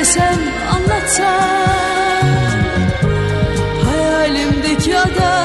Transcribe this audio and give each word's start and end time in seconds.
Söylesem 0.00 0.40
anlatsam 0.72 1.26
Hayalimdeki 3.84 4.98
adam 4.98 5.39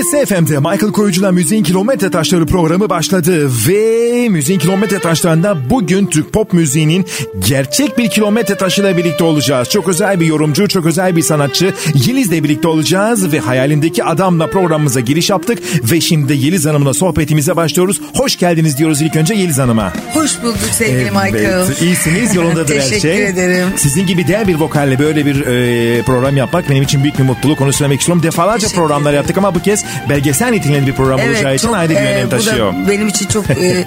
RSFM'de 0.00 0.58
Michael 0.58 0.92
Koyucu'la 0.92 1.32
Müziğin 1.32 1.62
Kilometre 1.62 2.10
Taşları 2.10 2.46
programı 2.46 2.90
başladı 2.90 3.50
ve 3.68 4.28
Müziğin 4.28 4.58
Kilometre 4.58 4.98
Taşları'nda 4.98 5.70
bugün 5.70 6.06
Türk 6.06 6.32
pop 6.32 6.52
müziğinin 6.52 7.06
gerçek 7.48 7.98
bir 7.98 8.10
kilometre 8.10 8.54
taşıyla 8.54 8.96
birlikte 8.96 9.24
olacağız. 9.24 9.68
Çok 9.68 9.88
özel 9.88 10.20
bir 10.20 10.26
yorumcu, 10.26 10.68
çok 10.68 10.86
özel 10.86 11.16
bir 11.16 11.22
sanatçı 11.22 11.74
Yeliz'le 11.94 12.30
birlikte 12.32 12.68
olacağız 12.68 13.32
ve 13.32 13.38
hayalindeki 13.38 14.04
adamla 14.04 14.46
programımıza 14.50 15.00
giriş 15.00 15.30
yaptık 15.30 15.58
ve 15.92 16.00
şimdi 16.00 16.28
de 16.28 16.34
Yeliz 16.34 16.66
Hanım'la 16.66 16.94
sohbetimize 16.94 17.56
başlıyoruz. 17.56 18.00
Hoş 18.14 18.36
geldiniz 18.38 18.78
diyoruz 18.78 19.02
ilk 19.02 19.16
önce 19.16 19.34
Yeliz 19.34 19.58
Hanım'a. 19.58 19.92
Hoş 20.14 20.42
bulduk 20.42 20.58
sevgili 20.72 21.10
Michael. 21.10 21.66
iyisiniz 21.82 22.34
yolundadır 22.34 22.74
her 22.76 22.80
şey. 22.80 23.00
Teşekkür 23.00 23.24
ederim. 23.24 23.68
Sizin 23.76 24.06
gibi 24.06 24.26
değer 24.28 24.48
bir 24.48 24.54
vokalle 24.54 24.98
böyle 24.98 25.26
bir 25.26 25.46
e, 25.46 26.02
program 26.02 26.36
yapmak 26.36 26.70
benim 26.70 26.82
için 26.82 27.02
büyük 27.02 27.18
bir 27.18 27.24
mutluluk. 27.24 27.60
Onu 27.60 27.72
söylemek 27.72 28.00
istiyorum. 28.00 28.22
Defalarca 28.22 28.58
Teşekkür 28.60 28.80
programlar 28.80 29.02
ederim. 29.10 29.16
yaptık 29.16 29.38
ama 29.38 29.54
bu 29.54 29.62
kez 29.62 29.83
belgesel 30.08 30.48
niteliğinde 30.50 30.86
bir 30.86 30.92
program 30.92 31.20
olacağı 31.20 31.54
için 31.54 31.72
ayrı 31.72 31.90
bir 31.90 31.96
e, 31.96 31.98
önem 32.00 32.26
bu 32.26 32.30
da 32.30 32.36
taşıyor. 32.36 32.74
benim 32.88 33.08
için 33.08 33.26
çok 33.26 33.50
e, 33.50 33.84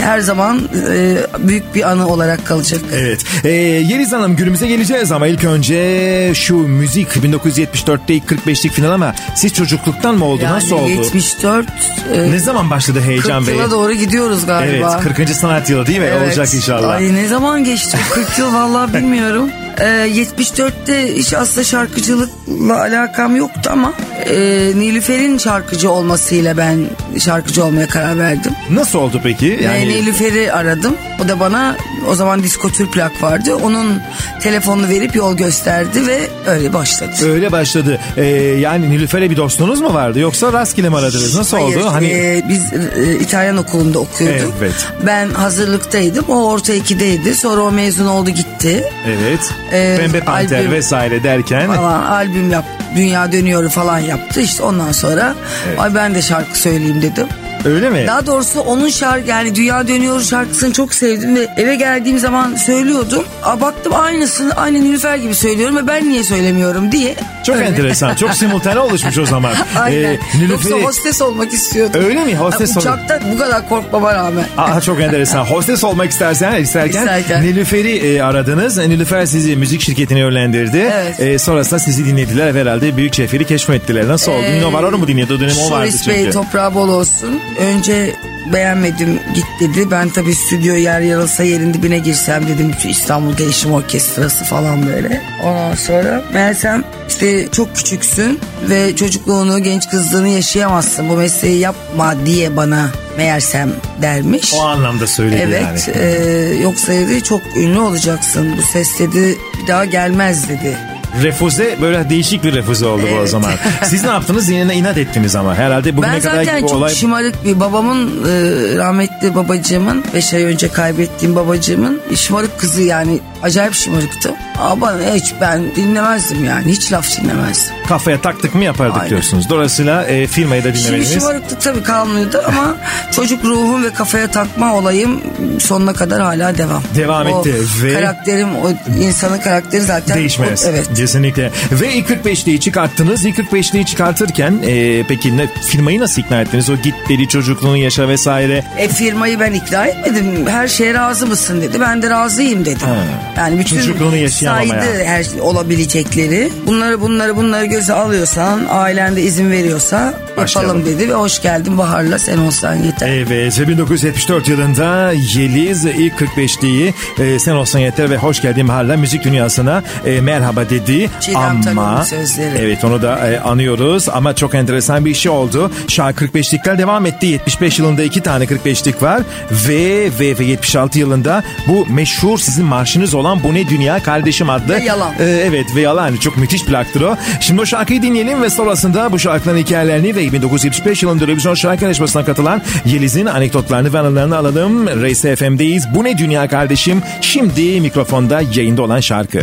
her 0.00 0.20
zaman 0.20 0.68
e, 0.92 1.16
büyük 1.38 1.74
bir 1.74 1.90
anı 1.90 2.08
olarak 2.08 2.46
kalacak. 2.46 2.80
Evet. 2.94 3.24
Ee, 3.44 3.48
Yeliz 3.48 4.12
Hanım 4.12 4.36
günümüze 4.36 4.66
geleceğiz 4.66 5.12
ama 5.12 5.26
ilk 5.26 5.44
önce 5.44 6.30
şu 6.34 6.56
müzik 6.56 7.08
1974'te 7.08 8.14
ilk 8.14 8.24
45'lik 8.24 8.72
final 8.72 8.90
ama 8.90 9.14
siz 9.34 9.54
çocukluktan 9.54 10.14
mı 10.14 10.24
oldu? 10.24 10.42
Yani 10.44 10.56
Nasıl 10.56 10.76
oldu? 10.76 10.88
74 10.90 11.66
e, 12.14 12.30
Ne 12.30 12.38
zaman 12.38 12.70
başladı 12.70 13.00
heyecan 13.00 13.38
40 13.44 13.48
Bey? 13.48 13.54
yıla 13.54 13.70
doğru 13.70 13.92
gidiyoruz 13.92 14.46
galiba. 14.46 15.00
Evet 15.04 15.16
40. 15.16 15.28
sanat 15.30 15.70
yılı 15.70 15.86
değil 15.86 15.98
mi? 15.98 16.06
Evet. 16.10 16.22
Olacak 16.28 16.54
inşallah. 16.54 16.88
Ay 16.90 17.14
ne 17.14 17.28
zaman 17.28 17.64
geçti? 17.64 17.98
40 18.10 18.38
yıl 18.38 18.54
vallahi 18.54 18.94
bilmiyorum. 18.94 19.48
Ee, 19.80 19.84
74'te 19.84 21.16
hiç 21.16 21.34
aslında 21.34 21.64
şarkıcılıkla 21.64 22.80
alakam 22.80 23.36
yoktu 23.36 23.70
ama 23.72 23.92
e, 24.26 24.36
Nilüfer'in 24.74 25.38
şarkıcı 25.38 25.90
olmasıyla 25.90 26.56
ben 26.56 26.86
şarkıcı 27.20 27.64
olmaya 27.64 27.88
karar 27.88 28.18
verdim. 28.18 28.52
Nasıl 28.70 28.98
oldu 28.98 29.20
peki? 29.22 29.60
Yani... 29.62 29.88
Nilüfer'i 29.88 30.52
aradım. 30.52 30.96
O 31.24 31.28
da 31.28 31.40
bana 31.40 31.76
o 32.08 32.14
zaman 32.14 32.42
disko 32.42 32.70
tür 32.70 32.86
plak 32.86 33.22
vardı. 33.22 33.54
Onun 33.54 34.00
telefonunu 34.42 34.88
verip 34.88 35.16
yol 35.16 35.36
gösterdi 35.36 36.06
ve 36.06 36.18
öyle 36.46 36.72
başladı. 36.72 37.12
Öyle 37.22 37.52
başladı. 37.52 37.98
Ee, 38.16 38.24
yani 38.60 38.90
Nilüfer'e 38.90 39.30
bir 39.30 39.36
dostunuz 39.36 39.80
mu 39.80 39.94
vardı 39.94 40.18
yoksa 40.18 40.52
rastgele 40.52 40.88
mi 40.88 40.96
aradınız? 40.96 41.36
Nasıl 41.36 41.56
Hayır, 41.56 41.76
oldu? 41.76 41.92
Hani 41.92 42.06
e, 42.08 42.44
biz 42.48 42.72
e, 42.72 43.18
İtalyan 43.20 43.56
okulunda 43.56 43.98
okuyorduk. 43.98 44.54
Evet. 44.58 44.86
Ben 45.06 45.30
hazırlıktaydım. 45.30 46.24
O 46.28 46.50
orta 46.50 46.74
ikideydi. 46.74 47.34
Sonra 47.34 47.60
o 47.60 47.72
mezun 47.72 48.06
oldu 48.06 48.30
gitti. 48.30 48.84
evet. 49.06 49.54
Ee, 49.72 49.96
Pembe 50.00 50.20
Panter 50.20 50.58
albüm- 50.58 50.70
vesaire 50.72 51.22
derken 51.22 51.66
Falan 51.74 52.02
albüm 52.02 52.50
yap, 52.50 52.64
dünya 52.96 53.32
dönüyor 53.32 53.68
falan 53.68 53.98
yaptı. 53.98 54.40
İşte 54.40 54.62
ondan 54.62 54.92
sonra 54.92 55.34
ay 55.78 55.94
ben 55.94 56.14
de 56.14 56.22
şarkı 56.22 56.58
söyleyeyim 56.58 57.02
dedim. 57.02 57.26
öyle 57.64 57.90
mi? 57.90 58.04
Daha 58.06 58.26
doğrusu 58.26 58.60
onun 58.60 58.88
şarkı 58.88 59.28
yani 59.28 59.54
Dünya 59.54 59.88
Dönüyor 59.88 60.20
şarkısını 60.22 60.72
çok 60.72 60.94
sevdim 60.94 61.36
ve 61.36 61.48
eve 61.56 61.74
geldiğim 61.74 62.18
zaman 62.18 62.54
söylüyordum. 62.54 63.24
Aa, 63.44 63.60
baktım 63.60 63.94
aynısını 63.94 64.52
aynı 64.54 64.84
Nilüfer 64.84 65.16
gibi 65.16 65.34
söylüyorum 65.34 65.76
ve 65.76 65.86
ben 65.86 66.08
niye 66.08 66.24
söylemiyorum 66.24 66.92
diye. 66.92 67.14
Çok 67.52 67.62
enteresan. 67.62 68.14
Çok 68.14 68.34
simultane 68.34 68.80
oluşmuş 68.80 69.18
o 69.18 69.26
zaman. 69.26 69.52
Aynen. 69.80 69.96
Ee, 69.98 70.18
Yoksa 70.50 70.68
Nilüfer'i- 70.68 70.82
hostes 70.84 71.22
olmak 71.22 71.52
istiyordum. 71.52 72.00
Öyle 72.04 72.24
mi? 72.24 72.36
Hostes 72.36 72.70
olmak- 72.76 72.82
Uçakta 72.82 73.20
bu 73.32 73.38
kadar 73.38 73.68
korkmama 73.68 74.14
rağmen. 74.14 74.44
Aa, 74.56 74.80
çok 74.80 75.00
enteresan. 75.00 75.44
Hostes 75.44 75.84
olmak 75.84 76.10
istersen 76.10 76.62
isterken, 76.62 77.00
İsterken. 77.00 77.42
Nilüfer'i 77.42 77.96
e, 77.96 78.22
aradınız. 78.22 78.76
Nilüfer 78.78 79.26
sizi 79.26 79.56
müzik 79.56 79.80
şirketine 79.80 80.18
yönlendirdi. 80.18 80.90
Evet. 80.94 81.20
E, 81.20 81.38
sonrasında 81.38 81.80
sizi 81.80 82.06
dinlediler 82.06 82.54
ve 82.54 82.60
herhalde 82.60 82.96
Büyük 82.96 83.14
Şefir'i 83.14 83.44
keşfettiler. 83.44 84.08
Nasıl 84.08 84.32
oldu? 84.32 84.42
Nino 84.42 84.72
Vararo 84.72 84.98
mu 84.98 85.08
dinliyordu? 85.08 85.34
O 85.36 85.40
dönem 85.40 85.56
o 85.66 85.70
vardı 85.70 85.86
Şoris 85.90 86.08
Bey 86.08 86.16
çünkü. 86.16 86.30
toprağı 86.30 86.74
bol 86.74 86.88
olsun. 86.88 87.40
Önce 87.60 88.14
beğenmedim 88.52 89.20
git 89.34 89.44
dedi. 89.60 89.90
Ben 89.90 90.08
tabii 90.08 90.34
stüdyo 90.34 90.74
yer 90.74 91.00
yarılsa 91.00 91.42
yerin 91.42 91.74
dibine 91.74 91.98
girsem 91.98 92.48
dedim. 92.48 92.70
İstanbul 92.88 93.36
Değişim 93.38 93.72
Orkestrası 93.72 94.44
falan 94.44 94.86
böyle. 94.86 95.22
Ondan 95.44 95.74
sonra 95.74 96.22
meğersem 96.32 96.84
işte 97.08 97.37
çok 97.52 97.76
küçüksün 97.76 98.40
ve 98.70 98.96
çocukluğunu 98.96 99.62
genç 99.62 99.88
kızlığını 99.88 100.28
yaşayamazsın. 100.28 101.08
Bu 101.08 101.16
mesleği 101.16 101.58
yapma 101.58 102.14
diye 102.26 102.56
bana 102.56 102.90
meğersem 103.16 103.70
dermiş. 104.02 104.54
O 104.54 104.60
anlamda 104.62 105.06
söyledi 105.06 105.42
Evet 105.42 105.88
yani. 105.88 105.98
e, 106.06 106.62
yoksa 106.62 106.92
dedi 106.92 107.22
çok 107.22 107.40
ünlü 107.56 107.78
olacaksın. 107.78 108.54
Bu 108.58 108.62
ses 108.62 108.98
dedi 108.98 109.38
bir 109.62 109.66
daha 109.66 109.84
gelmez 109.84 110.48
dedi. 110.48 110.76
Refuze 111.22 111.76
böyle 111.82 112.10
değişik 112.10 112.44
bir 112.44 112.54
refuze 112.54 112.86
oldu 112.86 113.02
bu 113.12 113.14
o 113.14 113.18
Evet. 113.18 113.30
zaman. 113.30 113.52
Siz 113.84 114.04
ne 114.04 114.10
yaptınız? 114.10 114.48
Yine 114.48 114.74
inat 114.74 114.98
ettiniz 114.98 115.36
ama. 115.36 115.54
Herhalde 115.54 115.96
bugüne 115.96 116.12
Ben 116.12 116.20
kadar 116.20 116.34
zaten 116.44 116.62
bu 116.62 116.68
çok 116.68 116.76
olay... 116.76 116.94
şımarık 116.94 117.44
bir 117.44 117.60
babamın 117.60 118.06
e, 118.08 118.76
rahmetli 118.78 119.34
babacığımın 119.34 120.04
5 120.14 120.34
ay 120.34 120.42
önce 120.44 120.68
kaybettiğim 120.68 121.36
babacığımın 121.36 122.00
şımarık 122.16 122.58
kızı 122.58 122.82
yani 122.82 123.20
acayip 123.42 123.74
şımarıktı. 123.74 124.34
Ama 124.60 124.92
hiç 125.14 125.34
ben 125.40 125.76
dinlemezdim 125.76 126.44
yani 126.44 126.72
hiç 126.72 126.92
laf 126.92 127.20
dinlemezdim. 127.20 127.74
Kafaya 127.88 128.20
taktık 128.20 128.54
mı 128.54 128.64
yapardık 128.64 128.96
Aynen. 128.96 129.10
diyorsunuz. 129.10 129.48
Dolayısıyla 129.48 130.04
e, 130.04 130.26
firmayı 130.26 130.64
da 130.64 130.74
Şimdi 130.74 130.86
dinlemediniz. 130.88 131.14
şımarıklık 131.14 131.60
tabii 131.60 131.82
kalmıyordu 131.82 132.42
ama 132.46 132.76
çocuk 133.12 133.44
ruhum 133.44 133.84
ve 133.84 133.92
kafaya 133.92 134.30
takma 134.30 134.74
olayım 134.74 135.20
sonuna 135.60 135.92
kadar 135.92 136.20
hala 136.22 136.58
devam. 136.58 136.82
Devam 136.96 137.26
O 137.26 137.40
etti 137.40 137.54
ve- 137.82 137.94
Karakterim 137.94 138.48
o 138.56 138.70
insanın 139.00 139.38
karakteri 139.38 139.80
zaten. 139.82 140.16
Değişmez. 140.16 140.64
o- 140.64 140.68
evet. 140.70 140.88
Kesinlikle. 140.96 141.50
Ve 141.72 141.94
ilk 141.94 142.08
45'liği 142.10 142.60
çıkarttınız. 142.60 143.24
İlk 143.24 143.38
45'liği 143.38 143.84
çıkartırken 143.86 144.54
e, 144.66 145.02
peki 145.08 145.36
ne, 145.36 145.46
firmayı 145.62 146.00
nasıl 146.00 146.22
ikna 146.22 146.40
ettiniz? 146.40 146.70
O 146.70 146.76
git 146.76 146.94
dedi 147.08 147.28
çocukluğunu 147.28 147.76
yaşa 147.76 148.08
vesaire. 148.08 148.64
E 148.78 148.88
firmayı 148.88 149.40
ben 149.40 149.52
ikna 149.52 149.86
etmedim. 149.86 150.46
Her 150.46 150.68
şeye 150.68 150.94
razı 150.94 151.26
mısın 151.26 151.62
dedi. 151.62 151.80
Ben 151.80 152.02
de 152.02 152.10
razıyım 152.10 152.64
dedim. 152.64 152.86
Ha. 152.88 152.96
Yani 153.36 153.58
bütün 153.58 153.76
Çocukluğunu 153.76 154.30
saydı 154.30 155.04
her 155.04 155.24
şey 155.24 155.40
olabilecekleri. 155.40 156.52
Bunları 156.66 157.00
bunları 157.00 157.36
bunları 157.36 157.66
göze 157.78 157.92
alıyorsan, 157.92 158.66
ailen 158.68 159.16
de 159.16 159.22
izin 159.22 159.50
veriyorsa 159.50 160.14
Başlayalım. 160.36 160.76
yapalım 160.76 160.98
dedi 160.98 161.08
ve 161.08 161.14
hoş 161.14 161.42
geldin 161.42 161.78
Bahar'la 161.78 162.18
sen 162.18 162.38
olsan 162.38 162.74
yeter. 162.74 163.08
Evet 163.08 163.60
ve 163.60 163.68
1974 163.68 164.48
yılında 164.48 165.12
Yeliz 165.12 165.84
ilk 165.84 166.14
45'liği 166.14 166.92
e, 167.18 167.38
Sen 167.38 167.52
Olsan 167.52 167.78
Yeter 167.78 168.10
ve 168.10 168.16
Hoş 168.16 168.42
Geldin 168.42 168.68
Bahar'la 168.68 168.96
müzik 168.96 169.24
dünyasına 169.24 169.82
e, 170.06 170.20
merhaba 170.20 170.70
dedi. 170.70 171.10
Çiğdem 171.20 171.62
ama 171.68 172.04
sözleri. 172.04 172.58
Evet 172.58 172.84
onu 172.84 173.02
da 173.02 173.28
e, 173.28 173.40
anıyoruz 173.40 174.08
ama 174.08 174.34
çok 174.34 174.54
enteresan 174.54 175.04
bir 175.04 175.14
şey 175.14 175.32
oldu. 175.32 175.70
Şarkı 175.88 176.24
45'likler 176.24 176.78
devam 176.78 177.06
etti. 177.06 177.26
75 177.26 177.78
yılında 177.78 178.02
iki 178.02 178.20
tane 178.20 178.44
45'lik 178.44 179.02
var 179.02 179.22
ve, 179.50 180.10
ve 180.20 180.38
ve 180.38 180.44
76 180.44 180.98
yılında 180.98 181.42
bu 181.68 181.86
meşhur 181.86 182.38
sizin 182.38 182.64
marşınız 182.64 183.14
olan 183.14 183.42
Bu 183.42 183.54
Ne 183.54 183.68
Dünya 183.68 184.02
Kardeşim 184.02 184.50
adlı. 184.50 184.74
Ve 184.74 184.82
Yalan. 184.82 185.12
E, 185.18 185.24
evet 185.24 185.66
ve 185.76 185.80
yalan 185.80 186.16
çok 186.16 186.36
müthiş 186.36 186.64
plaktır 186.64 187.00
o. 187.00 187.16
Şimdi 187.40 187.60
o 187.60 187.64
şarkıyı 187.68 188.02
dinleyelim 188.02 188.42
ve 188.42 188.50
sonrasında 188.50 189.12
bu 189.12 189.18
şarkıların 189.18 189.58
hikayelerini 189.58 190.16
ve 190.16 190.32
1975 190.32 191.02
yılında 191.02 191.24
televizyon 191.24 191.54
şarkı 191.54 191.84
yarışmasına 191.84 192.24
katılan 192.24 192.62
Yeliz'in 192.84 193.26
anekdotlarını 193.26 193.92
ve 193.92 193.98
anılarını 193.98 194.36
alalım. 194.36 194.86
Reis 195.02 195.22
FM'deyiz. 195.22 195.86
Bu 195.94 196.04
ne 196.04 196.18
dünya 196.18 196.48
kardeşim? 196.48 197.02
Şimdi 197.20 197.80
mikrofonda 197.80 198.40
yayında 198.54 198.82
olan 198.82 199.00
şarkı. 199.00 199.42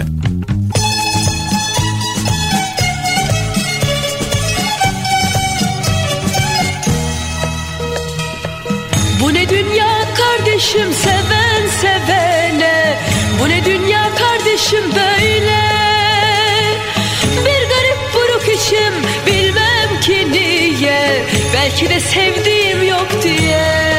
Bu 9.22 9.34
ne 9.34 9.50
dünya 9.50 9.98
kardeşim 10.18 10.94
seven 10.94 11.68
sevene 11.82 12.98
Bu 13.42 13.50
ne 13.50 13.66
dünya 13.66 14.10
kardeşim 14.16 14.84
böyle 14.96 15.15
Belki 21.76 21.90
de 21.90 22.00
sevdiğim 22.00 22.84
yok 22.84 23.08
diye 23.24 23.95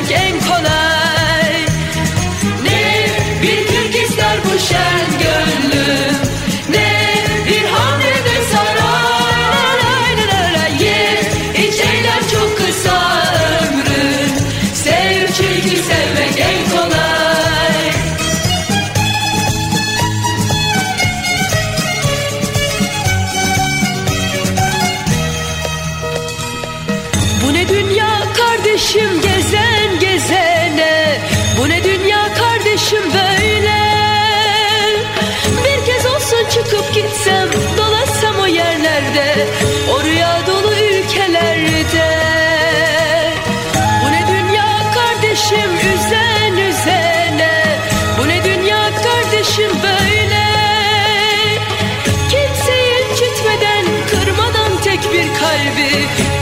sevmek 0.00 0.20
en 0.22 0.40
kolay. 0.40 1.66
Ne 2.62 3.06
bir 3.42 3.66
kürk 3.66 3.94
ister 3.94 4.38
bu 4.44 4.58
şen 4.58 5.19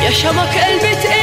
Yaşamak 0.08 0.56
elbet 0.56 1.17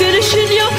Artık 0.00 0.14
dönüşün 0.14 0.69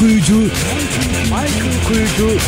Kuyucu 0.00 0.38
Michael 1.24 1.84
Kuyucu 1.88 2.38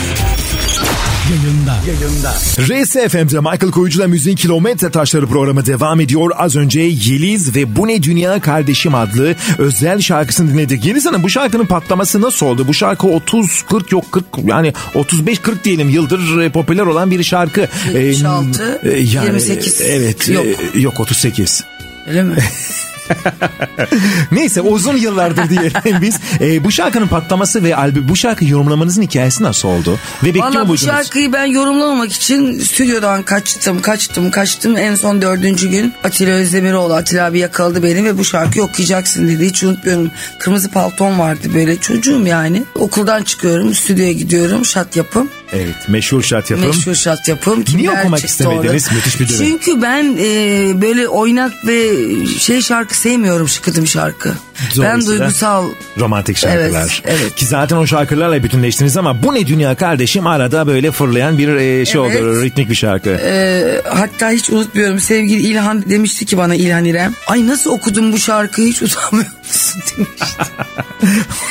yayında. 1.30 1.76
Yayında. 1.86 2.32
RSFM'de 2.58 3.40
Michael 3.40 3.70
Koyucu'la 3.72 4.08
Müziğin 4.08 4.36
Kilometre 4.36 4.90
Taşları 4.90 5.26
programı 5.26 5.66
devam 5.66 6.00
ediyor. 6.00 6.30
Az 6.36 6.56
önce 6.56 6.80
Yeliz 6.80 7.56
ve 7.56 7.76
Bu 7.76 7.88
Ne 7.88 8.02
Dünya 8.02 8.40
Kardeşim 8.40 8.94
adlı 8.94 9.34
özel 9.58 10.00
şarkısını 10.00 10.52
dinledik. 10.52 10.84
Yeliz 10.84 11.06
Hanım 11.06 11.22
bu 11.22 11.30
şarkının 11.30 11.66
patlaması 11.66 12.20
nasıl 12.20 12.46
oldu? 12.46 12.68
Bu 12.68 12.74
şarkı 12.74 13.06
30-40 13.06 13.82
yok 13.90 14.12
40 14.12 14.24
yani 14.44 14.72
35-40 14.94 15.64
diyelim 15.64 15.88
yıldır 15.88 16.40
e, 16.40 16.50
popüler 16.50 16.82
olan 16.86 17.10
bir 17.10 17.22
şarkı. 17.22 17.68
76, 17.94 18.80
Ee, 18.84 18.98
28 18.98 19.80
Evet 19.80 20.28
yok. 20.28 20.46
e, 20.74 20.80
yok 20.80 21.00
38. 21.00 21.64
Öyle 22.08 22.22
mi? 22.22 22.36
Neyse 24.32 24.60
uzun 24.60 24.96
yıllardır 24.96 25.48
diyelim 25.50 25.72
biz. 26.02 26.16
Ee, 26.40 26.64
bu 26.64 26.72
şarkının 26.72 27.08
patlaması 27.08 27.64
ve 27.64 27.76
albüm 27.76 28.08
bu 28.08 28.16
şarkı 28.16 28.44
yorumlamanızın 28.44 29.02
hikayesi 29.02 29.42
nasıl 29.42 29.68
oldu? 29.68 29.98
Ve 30.22 30.26
bekliyor 30.26 30.46
Valla 30.46 30.54
bu 30.62 30.66
muydunuz? 30.66 30.80
şarkıyı 30.80 31.32
ben 31.32 31.44
yorumlamamak 31.44 32.12
için 32.12 32.58
stüdyodan 32.58 33.22
kaçtım 33.22 33.82
kaçtım 33.82 34.30
kaçtım. 34.30 34.76
En 34.76 34.94
son 34.94 35.22
dördüncü 35.22 35.68
gün 35.70 35.94
Atilla 36.04 36.32
Özdemiroğlu 36.32 36.94
Atilla 36.94 37.26
abi 37.26 37.38
yakaladı 37.38 37.82
beni 37.82 38.04
ve 38.04 38.18
bu 38.18 38.24
şarkıyı 38.24 38.64
okuyacaksın 38.64 39.28
dedi. 39.28 39.46
Hiç 39.46 39.62
unutmuyorum. 39.62 40.10
Kırmızı 40.38 40.70
palton 40.70 41.18
vardı 41.18 41.48
böyle 41.54 41.76
çocuğum 41.76 42.26
yani. 42.26 42.62
Okuldan 42.74 43.22
çıkıyorum 43.22 43.74
stüdyoya 43.74 44.12
gidiyorum 44.12 44.64
şat 44.64 44.96
yapım. 44.96 45.28
Evet 45.52 45.88
meşhur 45.88 46.22
şart 46.22 46.50
yapım. 46.50 46.66
Meşhur 46.66 46.94
şat 46.94 47.28
yapım. 47.28 47.64
Kimler 47.64 48.00
okumak 48.00 48.24
istemediniz? 48.24 48.86
orada? 48.88 48.94
Müthiş 48.94 49.20
bir 49.20 49.28
dönem. 49.28 49.38
Çünkü 49.38 49.82
ben 49.82 50.16
e, 50.18 50.82
böyle 50.82 51.08
oynak 51.08 51.52
ve 51.66 51.90
şey 52.38 52.62
şarkı 52.62 52.96
sevmiyorum 53.02 53.48
şıkıdım 53.48 53.86
şarkı. 53.86 54.34
Ben 54.70 54.76
Dolayısıyla 54.76 55.18
duygusal 55.18 55.68
Romantik 55.98 56.36
şarkılar. 56.36 57.02
Evet, 57.06 57.18
evet. 57.22 57.34
Ki 57.34 57.46
zaten 57.46 57.76
o 57.76 57.86
şarkılarla 57.86 58.42
bütünleştiniz 58.42 58.96
ama 58.96 59.22
bu 59.22 59.34
ne 59.34 59.46
dünya 59.46 59.74
kardeşim 59.74 60.26
arada 60.26 60.66
böyle 60.66 60.90
fırlayan 60.90 61.38
bir 61.38 61.48
e, 61.48 61.84
şey 61.86 62.00
Evet. 62.06 62.22
oldu 62.22 62.42
ritmik 62.42 62.70
bir 62.70 62.74
şarkı. 62.74 63.10
Ee, 63.10 63.80
hatta 63.88 64.30
hiç 64.30 64.50
unutmuyorum 64.50 65.00
sevgili 65.00 65.40
İlhan 65.42 65.90
demişti 65.90 66.24
ki 66.26 66.38
bana 66.38 66.54
İlhan 66.54 66.84
İrem. 66.84 67.14
Ay 67.26 67.46
nasıl 67.46 67.70
okudun 67.70 68.12
bu 68.12 68.18
şarkıyı 68.18 68.68
hiç 68.68 68.82
utanmıyor 68.82 69.30
musun 69.48 69.82
demişti. 69.96 70.26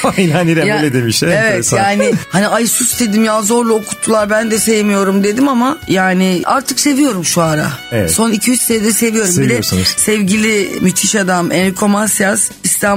Aynen 0.18 0.48
İrem 0.48 0.68
Ya- 0.68 0.78
öyle 0.78 0.94
demiş. 0.94 1.24
Evet 1.24 1.38
Enteresan. 1.38 1.78
yani 1.78 2.14
hani 2.30 2.48
ay 2.48 2.68
sus 2.68 3.00
dedim 3.00 3.24
ya 3.24 3.42
zorla 3.42 3.74
okuttular 3.74 4.30
ben 4.30 4.52
de 4.52 4.60
sevmiyorum 4.60 5.24
dedim 5.24 5.48
ama 5.50 5.78
yani 5.88 6.42
artık 6.46 6.80
seviyorum 6.80 7.26
şu 7.26 7.42
ara. 7.42 7.72
Evet. 7.92 8.12
Son 8.12 8.32
2-3 8.32 8.58
senedir 8.58 8.92
seviyorum. 8.92 9.38
Bir 9.38 9.50
de 9.50 9.62
sevgili 9.98 10.70
müthiş 10.82 11.16
adam 11.16 11.52
Enrico 11.52 11.88
Macias 11.88 12.50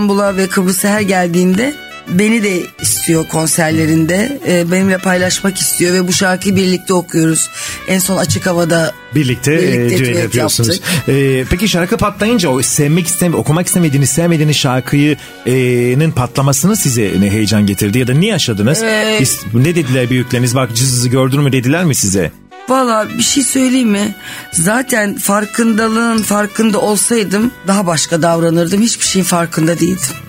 İstanbul'a 0.05 0.37
ve 0.37 0.47
Kıbrıs'a 0.47 0.89
her 0.89 1.01
geldiğinde 1.01 1.75
beni 2.09 2.43
de 2.43 2.63
istiyor 2.83 3.29
konserlerinde. 3.29 4.41
Ee, 4.49 4.71
benimle 4.71 4.99
paylaşmak 4.99 5.59
istiyor 5.59 5.95
ve 5.95 6.09
bu 6.09 6.13
şarkıyı 6.13 6.57
birlikte 6.57 6.95
okuyoruz. 6.95 7.51
En 7.89 7.99
son 7.99 8.17
açık 8.17 8.47
havada 8.47 8.93
Birlikte, 9.15 9.53
Birlikte 9.53 9.95
e, 9.95 9.99
düet 9.99 10.19
yapıyorsunuz. 10.19 10.69
yaptık. 10.69 11.09
E, 11.09 11.45
peki 11.51 11.69
şarkı 11.69 11.97
patlayınca 11.97 12.49
o 12.49 12.63
sevmek 12.63 13.07
istemi, 13.07 13.37
okumak 13.37 13.67
istemediğiniz, 13.67 14.11
sevmediğiniz 14.11 14.57
şarkıyının 14.57 16.11
patlamasını 16.11 16.77
size 16.77 17.13
ne 17.21 17.31
heyecan 17.31 17.67
getirdi 17.67 17.99
ya 17.99 18.07
da 18.07 18.15
ne 18.15 18.27
yaşadınız? 18.27 18.83
Ee, 18.83 19.21
ne 19.55 19.75
dediler 19.75 20.11
büyükleriniz? 20.11 20.55
Bak 20.55 20.75
cızızı 20.75 21.09
gördün 21.09 21.41
mü 21.43 21.53
dediler 21.53 21.85
mi 21.85 21.95
size? 21.95 22.33
Valla 22.69 23.09
bir 23.19 23.23
şey 23.23 23.43
söyleyeyim 23.43 23.91
mi? 23.91 24.15
Zaten 24.53 25.15
farkındalığın 25.15 26.19
farkında 26.19 26.81
olsaydım 26.81 27.53
daha 27.67 27.87
başka 27.87 28.23
davranırdım. 28.23 28.83
Hiçbir 28.83 29.05
şeyin 29.05 29.25
farkında 29.25 29.79
değildim. 29.79 30.24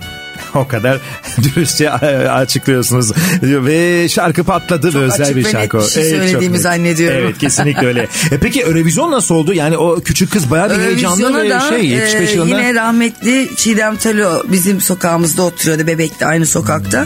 O 0.65 0.67
kadar 0.67 0.99
dürüstçe 1.43 1.85
e, 1.85 1.89
açıklıyorsunuz. 2.27 3.11
Ve 3.41 4.09
şarkı 4.09 4.43
patladı 4.43 4.93
ve 4.93 4.97
özel 4.97 5.21
açık 5.21 5.35
bir 5.35 5.45
ve 5.45 5.51
şarkı. 5.51 5.77
net 5.77 5.85
bir 5.85 5.89
şey 5.91 6.03
Evet, 6.03 6.11
çok 6.11 6.21
söylediğimi 6.21 6.55
net. 6.55 6.61
zannediyorum. 6.61 7.21
Evet 7.23 7.37
kesinlikle 7.37 7.87
öyle. 7.87 8.07
E 8.31 8.37
peki 8.37 8.61
Eurovision 8.61 9.11
nasıl 9.11 9.35
oldu? 9.35 9.53
Yani 9.53 9.77
o 9.77 9.99
küçük 10.01 10.31
kız 10.31 10.51
bayağı 10.51 10.69
bir 10.69 10.83
heyecanlı 10.83 11.43
ve 11.43 11.49
da 11.49 11.59
şey 11.59 11.85
75 11.85 12.29
e, 12.29 12.33
yılında. 12.33 12.59
yine 12.59 12.75
rahmetli 12.75 13.49
Çiğdem 13.57 13.95
Talo 13.95 14.43
bizim 14.47 14.81
sokağımızda 14.81 15.41
oturuyordu 15.41 15.87
Bebek'te 15.87 16.25
aynı 16.25 16.45
sokakta. 16.45 17.05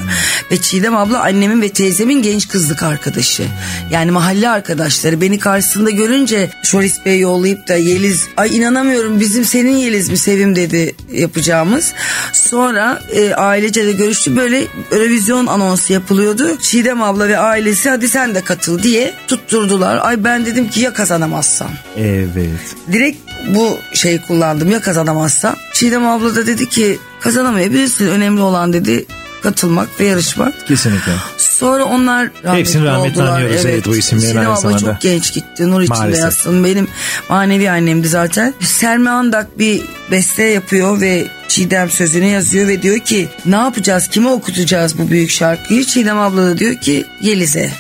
Ve 0.52 0.58
Çiğdem 0.58 0.96
abla 0.98 1.24
annemin 1.24 1.62
ve 1.62 1.70
teyzemin 1.70 2.22
genç 2.22 2.48
kızlık 2.48 2.84
arkadaşı. 2.84 3.44
Yani 3.92 4.12
mahalle 4.12 4.50
arkadaşları 4.50 5.22
beni 5.22 5.40
karşısında 5.40 5.90
görünce 5.90 6.50
Şoris 6.64 7.06
Bey 7.06 7.20
yollayıp 7.20 7.68
da 7.68 7.76
Yeliz 7.76 8.28
ay 8.38 8.58
inanamıyorum 8.58 9.20
bizim 9.20 9.46
senin 9.46 9.78
Yeliz 9.78 10.10
mi 10.10 10.18
Sevim 10.18 10.56
dedi 10.56 10.96
yapacağımız. 11.14 11.94
Sonra 12.34 13.02
e, 13.16 13.34
ailece 13.40 13.86
de 13.86 13.92
görüştü 13.92 14.36
böyle 14.36 14.68
Eurovision 14.92 15.46
anonsu 15.46 15.94
yapılıyordu. 15.94 16.58
Çiğdem 16.62 17.04
abla 17.04 17.28
ve 17.28 17.38
ailesi 17.38 17.90
hadi 17.90 18.10
sen 18.10 18.36
de 18.36 18.42
katıl 18.42 18.84
diye 18.84 19.14
tutturdular. 19.28 20.00
Ay 20.02 20.24
ben 20.24 20.46
dedim 20.46 20.70
ki 20.70 20.80
ya 20.80 20.94
kazanamazsam 20.94 21.70
Evet. 21.98 22.76
direkt 22.92 23.18
bu 23.56 23.78
şeyi 23.94 24.22
kullandım 24.22 24.72
ya 24.72 24.82
kazanamazsam. 24.82 25.56
Çiğdem 25.74 26.08
abla 26.08 26.36
da 26.36 26.48
dedi 26.48 26.70
ki 26.70 27.00
kazanamayabilirsin 27.20 28.08
önemli 28.08 28.42
olan 28.42 28.74
dedi 28.74 29.06
katılmak 29.44 30.00
ve 30.00 30.06
yarışmak. 30.06 30.68
Kesinlikle. 30.68 31.12
Sonra 31.38 31.84
onlar 31.86 32.30
rahmetli 32.44 32.60
Hepsini 32.60 32.86
rahmetli 32.86 33.22
oldular. 33.22 33.36
anıyoruz, 33.36 33.66
evet, 33.66 33.86
bu 33.86 33.96
isimlerin 33.96 34.28
Çiğdem 34.30 34.40
aynı 34.42 34.52
abla 34.52 34.62
zamanda. 34.62 34.80
çok 34.80 35.02
genç 35.02 35.34
gitti. 35.34 35.70
Nur 35.72 35.82
içinde 35.82 35.98
Maalesef. 35.98 36.24
yatsın. 36.24 36.64
Benim 36.64 36.88
manevi 37.30 37.72
annemdi 37.72 38.08
zaten. 38.08 38.54
Selma 38.62 39.12
Andak 39.12 39.60
bir 39.60 39.82
beste 40.12 40.44
yapıyor 40.44 41.02
ve 41.02 41.28
Çiğdem 41.48 41.90
sözünü 41.90 42.26
yazıyor 42.26 42.68
ve 42.68 42.82
diyor 42.82 43.00
ki 43.00 43.30
ne 43.46 43.56
yapacağız 43.56 44.08
kime 44.08 44.30
okutacağız 44.30 44.98
bu 44.98 45.10
büyük 45.10 45.30
şarkıyı? 45.30 45.86
Çiğdem 45.86 46.20
abla 46.20 46.46
da 46.46 46.58
diyor 46.58 46.76
ki 46.76 47.06
Yeliz'e. 47.22 47.72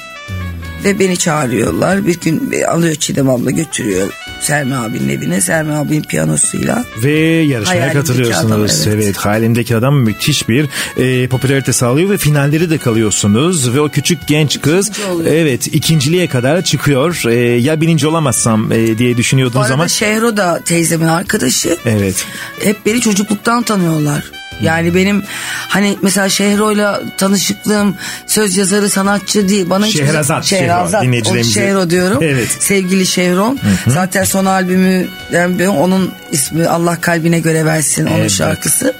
Ve 0.83 0.99
beni 0.99 1.17
çağırıyorlar. 1.17 2.07
Bir 2.07 2.19
gün 2.19 2.53
alıyor 2.67 2.95
Çiğdem 2.95 3.29
abla 3.29 3.51
götürüyor 3.51 4.09
Selmi 4.41 4.75
abinin 4.75 5.09
evine. 5.09 5.41
Selmi 5.41 5.73
abinin 5.73 6.03
piyanosuyla. 6.03 6.85
Ve 7.03 7.11
yarışmaya 7.11 7.81
Hayalimdeki 7.81 8.07
katılıyorsunuz. 8.07 8.51
adam, 8.51 8.61
evet. 8.61 9.03
evet. 9.03 9.17
hayalimdeki 9.17 9.75
adam 9.75 9.95
müthiş 9.95 10.49
bir 10.49 10.69
e, 10.97 11.27
popülarite 11.27 11.73
sağlıyor 11.73 12.09
ve 12.09 12.17
finalleri 12.17 12.69
de 12.69 12.77
kalıyorsunuz. 12.77 13.73
Ve 13.73 13.81
o 13.81 13.89
küçük 13.89 14.27
genç 14.27 14.61
kız 14.61 14.89
İkinci 14.89 15.29
evet 15.29 15.67
ikinciliğe 15.67 16.27
kadar 16.27 16.61
çıkıyor. 16.61 17.21
E, 17.27 17.35
ya 17.35 17.81
birinci 17.81 18.07
olamazsam 18.07 18.71
e, 18.71 18.97
diye 18.97 19.13
Bu 19.13 19.17
düşünüyordunuz 19.17 19.63
arada 19.63 19.73
ama. 19.73 19.87
Şehro 19.87 20.37
da 20.37 20.61
teyzemin 20.65 21.07
arkadaşı. 21.07 21.77
Evet. 21.85 22.25
Hep 22.63 22.85
beni 22.85 23.01
çocukluktan 23.01 23.63
tanıyorlar. 23.63 24.38
Yani 24.61 24.95
benim 24.95 25.23
hani 25.67 25.97
mesela 26.01 26.29
Şehro'yla 26.29 27.01
tanışıklığım 27.17 27.95
söz 28.27 28.57
yazarı 28.57 28.89
sanatçı 28.89 29.49
değil. 29.49 29.69
Bana 29.69 29.85
hiç 29.85 29.97
Şehrazat, 29.97 30.45
Şehro, 30.45 30.63
Şehrazat. 30.65 31.03
Onu 31.31 31.43
Şehro 31.43 31.89
diyorum. 31.89 32.19
Evet. 32.21 32.47
Sevgili 32.59 33.05
Şehron. 33.05 33.59
Zaten 33.87 34.23
son 34.23 34.45
albümü 34.45 35.07
yani 35.31 35.69
onun 35.69 36.11
ismi 36.31 36.67
Allah 36.67 37.01
kalbine 37.01 37.39
göre 37.39 37.65
versin 37.65 38.05
onun 38.05 38.19
Evet. 38.19 38.31
şarkısı. 38.31 38.93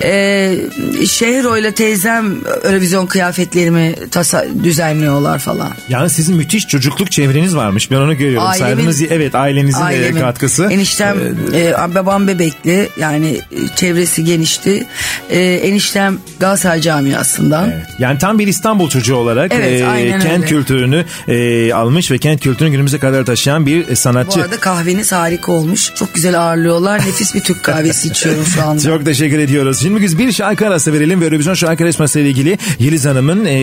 Evet, 0.00 0.04
Ee, 0.04 1.06
Şehro 1.06 1.56
ile 1.56 1.72
teyzem 1.74 2.34
Eurovision 2.64 3.06
kıyafetlerimi 3.06 3.94
tasa 4.10 4.44
düzenliyorlar 4.64 5.38
falan. 5.38 5.72
Yani 5.88 6.10
sizin 6.10 6.36
müthiş 6.36 6.68
çocukluk 6.68 7.12
çevreniz 7.12 7.56
varmış. 7.56 7.90
Ben 7.90 7.96
onu 7.96 8.16
görüyorum. 8.16 8.48
Ailemin- 8.48 8.58
Saydığınız 8.58 9.02
evet 9.02 9.34
ailenizin 9.34 9.80
e, 9.80 9.84
Ailemin. 9.84 10.20
katkısı. 10.20 10.64
Eniştem 10.70 11.16
e, 11.54 11.94
babam 11.94 12.28
bebekli 12.28 12.88
yani 12.98 13.40
çevresi 13.76 14.24
genişti. 14.24 14.86
Ee, 15.30 15.40
eniştem 15.40 16.18
Galatasaray 16.40 16.80
camiasından. 16.80 17.64
Evet. 17.70 17.86
Yani 17.98 18.18
tam 18.18 18.38
bir 18.38 18.46
İstanbul 18.46 18.88
çocuğu 18.90 19.14
olarak 19.16 19.52
Evet, 19.54 19.82
e, 19.82 20.18
kent 20.18 20.26
öyle. 20.26 20.46
kültürünü 20.46 21.04
e, 21.28 21.72
almış 21.74 22.10
ve 22.10 22.18
kent 22.18 22.40
kültürünü 22.40 22.70
günümüze 22.72 22.98
kadar 22.98 23.24
taşıyan 23.24 23.66
bir 23.66 23.88
Bu 23.90 23.96
sanatçı. 23.96 24.40
arada 24.42 24.56
kahveniz 24.60 25.12
harika 25.12 25.52
olmuş. 25.52 25.90
Çok 25.94 26.14
güzel 26.14 26.40
ağırlıyorlar. 26.40 26.98
Nefis 26.98 27.34
bir 27.34 27.40
Türk 27.40 27.62
kahvesi 27.62 28.08
içiyorum 28.08 28.44
şu 28.46 28.62
anda. 28.62 28.82
Çok 28.82 29.04
teşekkür 29.04 29.38
ediyoruz. 29.38 29.80
Şimdi 29.82 30.02
biz 30.02 30.18
bir 30.18 30.32
şarkı 30.32 30.66
arası 30.66 30.92
verelim 30.92 31.20
ve 31.20 31.24
Eurovision 31.24 31.54
şarkı 31.54 31.82
yarışması 31.82 32.20
ile 32.20 32.28
ilgili 32.28 32.58
Yeliz 32.78 33.04
Hanım'ın 33.04 33.44
e, 33.44 33.54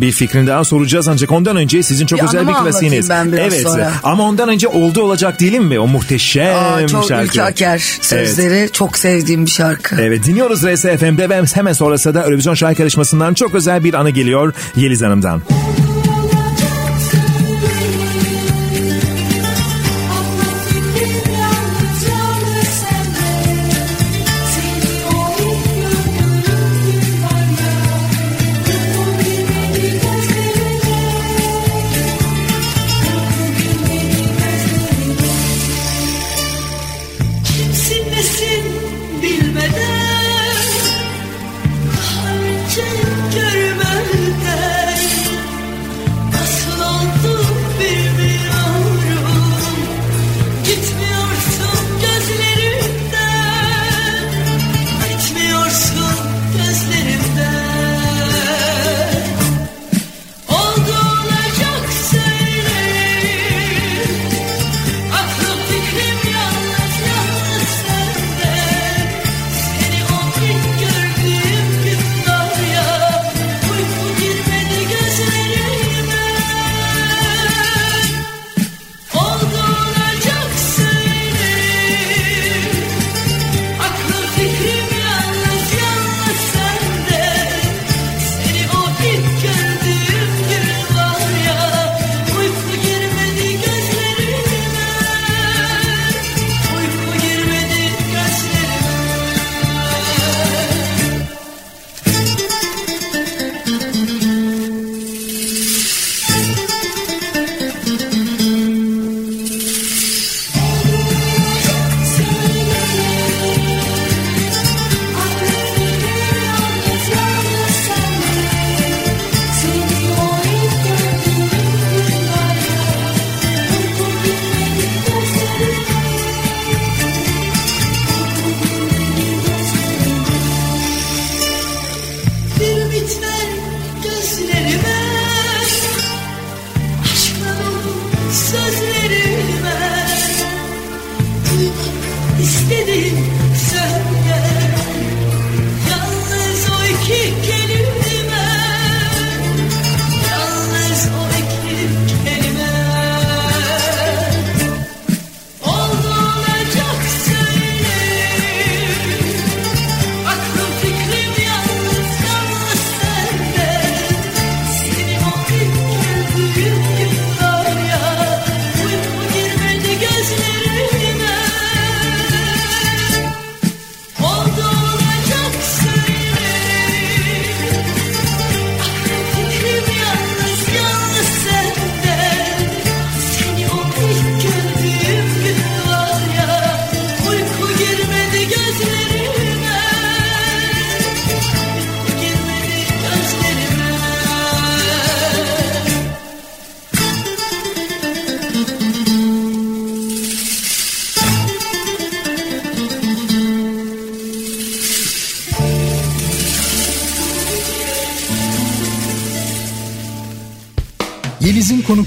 bir 0.00 0.12
fikrini 0.12 0.46
daha 0.46 0.64
soracağız. 0.64 1.08
Ancak 1.08 1.32
ondan 1.32 1.56
önce 1.56 1.82
sizin 1.82 2.06
çok 2.06 2.18
Bir 2.20 2.24
özel 2.24 2.48
bir 2.48 2.52
klasiğiniz. 2.52 3.10
evet. 3.10 3.62
sonra. 3.62 3.92
Ama 4.02 4.22
ondan 4.24 4.48
önce 4.48 4.68
oldu 4.68 5.02
olacak 5.02 5.40
değilim 5.40 5.64
mi? 5.64 5.78
O 5.80 5.86
muhteşem 5.86 6.56
Aa, 6.56 6.86
çok 6.88 7.08
şarkı. 7.08 7.24
Ülke 7.26 7.42
Aker 7.42 7.78
sözleri 8.00 8.68
çok 8.72 8.98
sevdiğim 8.98 9.46
bir 9.46 9.50
şarkı. 9.50 9.96
Evet 10.00 10.24
dinliyoruz 10.26 10.64
RSFM'de 10.74 11.28
ve 11.28 11.42
hemen 11.54 11.72
sonrasında 11.72 12.14
da 12.14 12.24
Eurovision 12.24 12.54
şarkı 12.54 12.82
yarışmasından 12.82 13.34
çok 13.34 13.54
özel 13.54 13.84
bir 13.84 13.94
anı 13.94 14.10
geliyor 14.10 14.54
Yeliz 14.76 15.02
Hanım'dan. 15.02 15.40
Kimsin 15.40 15.89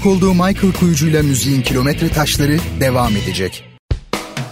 konuk 0.04 0.22
olduğu 0.22 0.34
Michael 0.34 0.72
Kuyucu'yla 0.72 1.22
müziğin 1.22 1.62
kilometre 1.62 2.08
taşları 2.08 2.58
devam 2.80 3.16
edecek. 3.16 3.64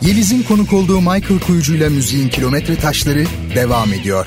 Yeliz'in 0.03 0.43
konuk 0.43 0.73
olduğu 0.73 1.01
Michael 1.01 1.41
Kuyucu'yla 1.47 1.91
müziğin 1.91 2.29
kilometre 2.29 2.77
taşları 2.77 3.25
devam 3.55 3.93
ediyor. 3.93 4.27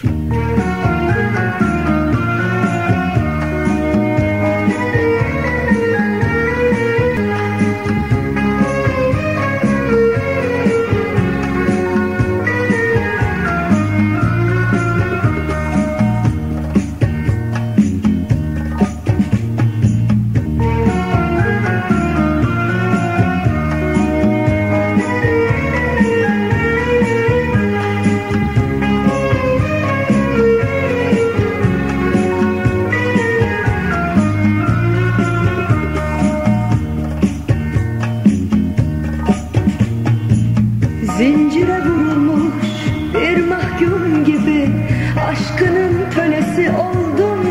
Zincire 41.35 41.81
vurulmuş 41.85 42.65
bir 43.13 43.47
mahkum 43.47 44.25
gibi 44.25 44.69
Aşkının 45.27 46.09
kölesi 46.15 46.71
oldum 46.71 47.44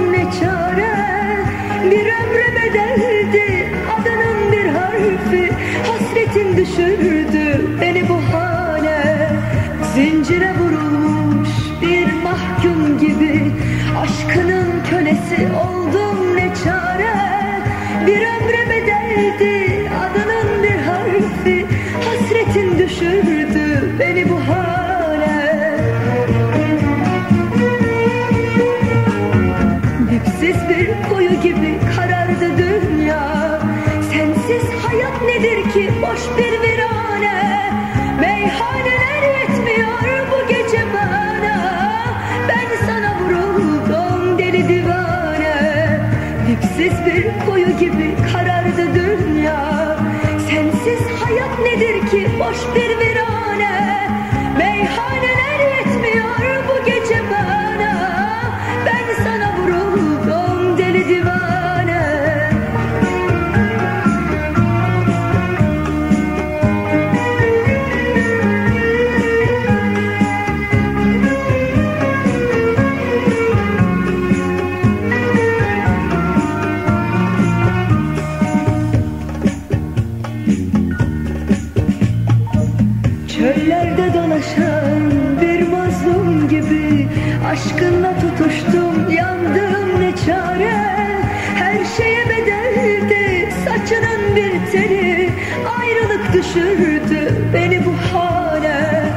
düşürdü 96.55 97.35
beni 97.55 97.83
bu 97.85 97.93
hale. 98.13 99.13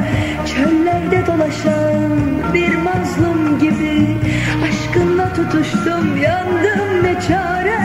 Çöllerde 0.56 1.28
dolaşan 1.28 2.12
bir 2.54 2.76
mazlum 2.76 3.60
gibi 3.60 4.17
Aşkınla 4.63 5.34
tutuştum 5.34 6.17
yandım 6.23 7.04
ne 7.04 7.21
çare? 7.28 7.78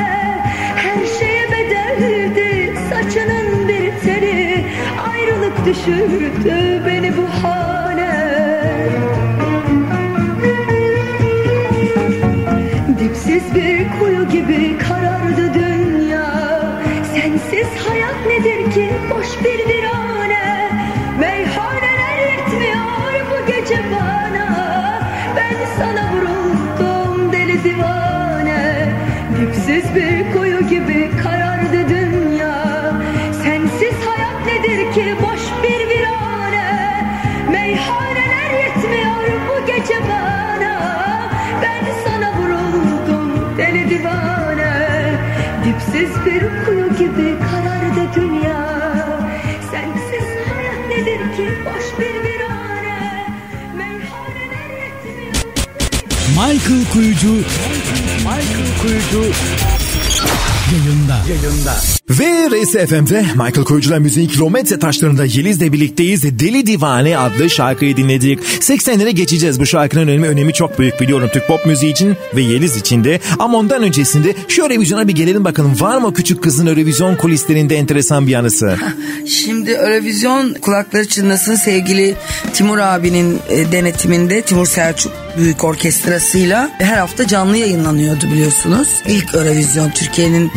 Her 0.76 1.06
şeye 1.18 1.46
bedeldi 1.52 2.78
saçının 2.90 3.68
bir 3.68 4.00
teli. 4.04 4.66
Ayrılık 5.12 5.66
düşürdü 5.66 6.82
beni 6.86 7.12
bu 7.16 7.26
hale. 7.42 8.42
Dipsiz 13.00 13.54
bir 13.54 13.86
kuyu 13.98 14.11
nedir 19.22 19.81
Michael 56.34 56.84
Kuyucu. 56.86 57.44
Michael 58.24 58.70
Kuyucu 58.80 59.22
yayında. 61.12 61.42
Yayında. 61.42 61.74
Ve 62.10 62.50
Reis 62.50 62.72
FM'de 62.72 63.22
Michael 63.22 63.64
Koyucular 63.64 63.98
Müziğin 63.98 64.28
Kilometre 64.28 64.78
Taşlarında 64.78 65.24
Yeliz'le 65.24 65.72
birlikteyiz. 65.72 66.38
Deli 66.38 66.66
Divane 66.66 67.18
adlı 67.18 67.50
şarkıyı 67.50 67.96
dinledik. 67.96 68.40
80'lere 68.60 69.10
geçeceğiz. 69.10 69.60
Bu 69.60 69.66
şarkının 69.66 70.02
önemi, 70.02 70.28
önemi 70.28 70.52
çok 70.52 70.78
büyük 70.78 71.00
biliyorum 71.00 71.30
Türk 71.32 71.48
pop 71.48 71.66
müziği 71.66 71.92
için 71.92 72.16
ve 72.36 72.42
Yeliz 72.42 72.76
için 72.76 73.04
de. 73.04 73.20
Ama 73.38 73.58
ondan 73.58 73.82
öncesinde 73.82 74.34
şu 74.48 74.62
Eurovision'a 74.62 75.08
bir 75.08 75.12
gelelim 75.12 75.44
bakalım. 75.44 75.80
Var 75.80 75.98
mı 75.98 76.14
küçük 76.14 76.42
kızın 76.42 76.66
Eurovision 76.66 77.16
kulislerinde 77.16 77.76
enteresan 77.76 78.26
bir 78.26 78.32
yanısı? 78.32 78.76
Şimdi 79.26 79.70
Eurovision 79.70 80.54
kulakları 80.60 81.08
çınlasın 81.08 81.54
sevgili 81.54 82.14
Timur 82.52 82.78
abinin 82.78 83.38
e, 83.48 83.72
denetiminde 83.72 84.42
Timur 84.42 84.66
Selçuk 84.66 85.12
Büyük 85.36 85.64
Orkestrası'yla 85.64 86.70
her 86.78 86.98
hafta 86.98 87.26
canlı 87.26 87.56
yayınlanıyordu 87.56 88.26
biliyorsunuz. 88.32 88.88
İlk 89.06 89.34
Eurovision 89.34 89.90
Türkiye'nin 89.90 90.50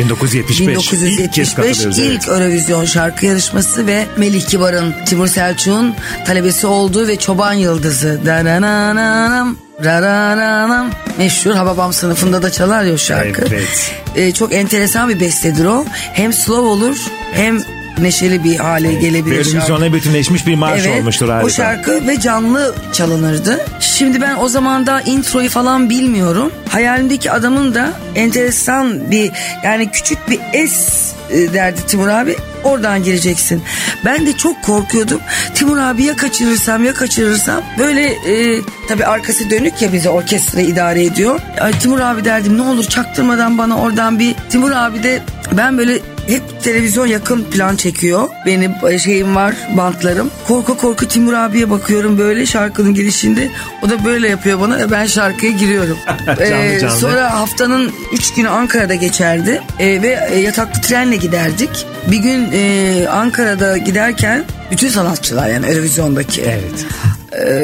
1975. 0.49 1.19
İlk 1.19 1.33
kez 1.33 1.57
1975 1.57 1.77
katılıyoruz, 1.77 1.99
ilk 1.99 2.27
evet. 2.29 2.41
Eurovision 2.41 2.85
şarkı 2.85 3.25
yarışması 3.25 3.87
ve 3.87 4.05
Melih 4.17 4.47
Kibar'ın 4.47 4.93
Timur 5.05 5.27
Selçuk'un 5.27 5.95
talebesi 6.25 6.67
olduğu 6.67 7.07
ve 7.07 7.15
Çoban 7.15 7.53
Yıldızı 7.53 8.19
Darananam 8.25 9.57
Rarananam 9.83 10.91
meşhur 11.17 11.51
Hababam 11.51 11.93
sınıfında 11.93 12.41
da 12.41 12.51
çalar 12.51 12.83
ya 12.83 12.93
o 12.93 12.97
şarkı. 12.97 13.41
Evet. 13.47 13.91
Ee, 14.15 14.31
çok 14.31 14.53
enteresan 14.53 15.09
bir 15.09 15.19
bestedir 15.19 15.65
o. 15.65 15.85
Hem 16.13 16.33
slow 16.33 16.67
olur 16.67 16.97
hem 17.33 17.59
neşeli 17.99 18.43
bir 18.43 18.55
hale 18.55 18.93
gelebilir. 18.93 19.37
Eurovision'a 19.37 19.93
bütünleşmiş 19.93 20.47
bir 20.47 20.55
marş 20.55 20.87
olmuştur 20.87 21.29
harika. 21.29 21.45
O 21.45 21.49
şarkı 21.49 22.07
ve 22.07 22.19
canlı 22.19 22.75
çalınırdı. 22.93 23.65
Şimdi 23.79 24.21
ben 24.21 24.35
o 24.35 24.49
zaman 24.49 24.87
da 24.87 25.01
introyu 25.01 25.49
falan 25.49 25.89
bilmiyorum. 25.89 26.51
Hayalimdeki 26.69 27.31
adamın 27.31 27.75
da 27.75 27.93
enteresan 28.15 29.11
bir 29.11 29.31
yani 29.63 29.91
küçük 29.91 30.29
bir 30.29 30.39
es 30.53 31.05
derdi 31.53 31.85
Timur 31.87 32.07
abi. 32.07 32.35
Oradan 32.63 33.03
gireceksin. 33.03 33.63
Ben 34.05 34.25
de 34.25 34.33
çok 34.33 34.63
korkuyordum. 34.63 35.21
Timur 35.53 35.77
abi 35.77 36.03
ya 36.03 36.15
kaçırırsam 36.15 36.85
ya 36.85 36.93
kaçırırsam. 36.93 37.63
Böyle 37.79 38.05
e, 38.05 38.61
tabii 38.87 39.05
arkası 39.05 39.49
dönük 39.49 39.81
ya 39.81 39.93
bize 39.93 40.09
orkestra 40.09 40.61
idare 40.61 41.03
ediyor. 41.03 41.39
Ay, 41.61 41.71
Timur 41.79 41.99
abi 41.99 42.25
derdim 42.25 42.57
ne 42.57 42.61
olur 42.61 42.83
çaktırmadan 42.83 43.57
bana 43.57 43.77
oradan 43.77 44.19
bir. 44.19 44.35
Timur 44.49 44.71
abi 44.71 45.03
de 45.03 45.21
ben 45.51 45.77
böyle 45.77 45.99
hep 46.27 46.63
televizyon 46.63 47.05
yakın 47.05 47.43
plan 47.43 47.75
çekiyor. 47.75 48.29
Benim 48.45 48.99
şeyim 48.99 49.35
var 49.35 49.55
bantlarım. 49.77 50.31
Korku 50.47 50.77
korku 50.77 51.07
Timur 51.07 51.33
abiye 51.33 51.69
bakıyorum 51.69 52.17
böyle 52.17 52.45
şarkının 52.45 52.93
girişinde. 52.93 53.49
O 53.81 53.89
da 53.89 54.05
böyle 54.05 54.29
yapıyor 54.29 54.61
bana 54.61 54.77
ve 54.77 54.91
ben 54.91 55.05
şarkıya 55.05 55.51
giriyorum. 55.51 55.97
Ee, 56.39 56.79
canlı. 56.81 56.95
Sonra 56.95 57.33
haftanın 57.33 57.91
3 58.13 58.33
günü 58.33 58.49
Ankara'da 58.49 58.95
geçerdi. 58.95 59.61
Ee, 59.79 60.01
ve 60.01 60.19
e, 60.31 60.39
yataklı 60.39 60.81
trenle 60.81 61.15
giderdik. 61.25 61.85
Bir 62.11 62.17
gün 62.17 62.49
e, 62.53 63.07
Ankara'da 63.07 63.77
giderken 63.77 64.45
bütün 64.71 64.89
sanatçılar 64.89 65.49
yani 65.49 65.65
Eurovision'daki. 65.65 66.41
Evet. 66.41 66.85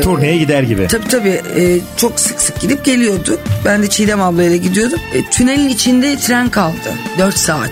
Turneye 0.04 0.38
gider 0.38 0.64
gibi. 0.64 0.88
Tabii 0.88 1.08
tabii 1.08 1.42
e, 1.58 1.80
çok 1.98 2.20
sık 2.20 2.42
sık 2.42 2.60
gidip 2.62 2.86
geliyorduk. 2.86 3.40
Ben 3.66 3.84
de 3.84 3.88
Çiğdem 3.90 4.22
ablayla 4.22 4.56
gidiyordum. 4.56 5.00
E, 5.14 5.24
tünelin 5.30 5.70
içinde 5.70 6.18
tren 6.18 6.50
kaldı. 6.50 6.76
4 7.20 7.38
saat. 7.38 7.70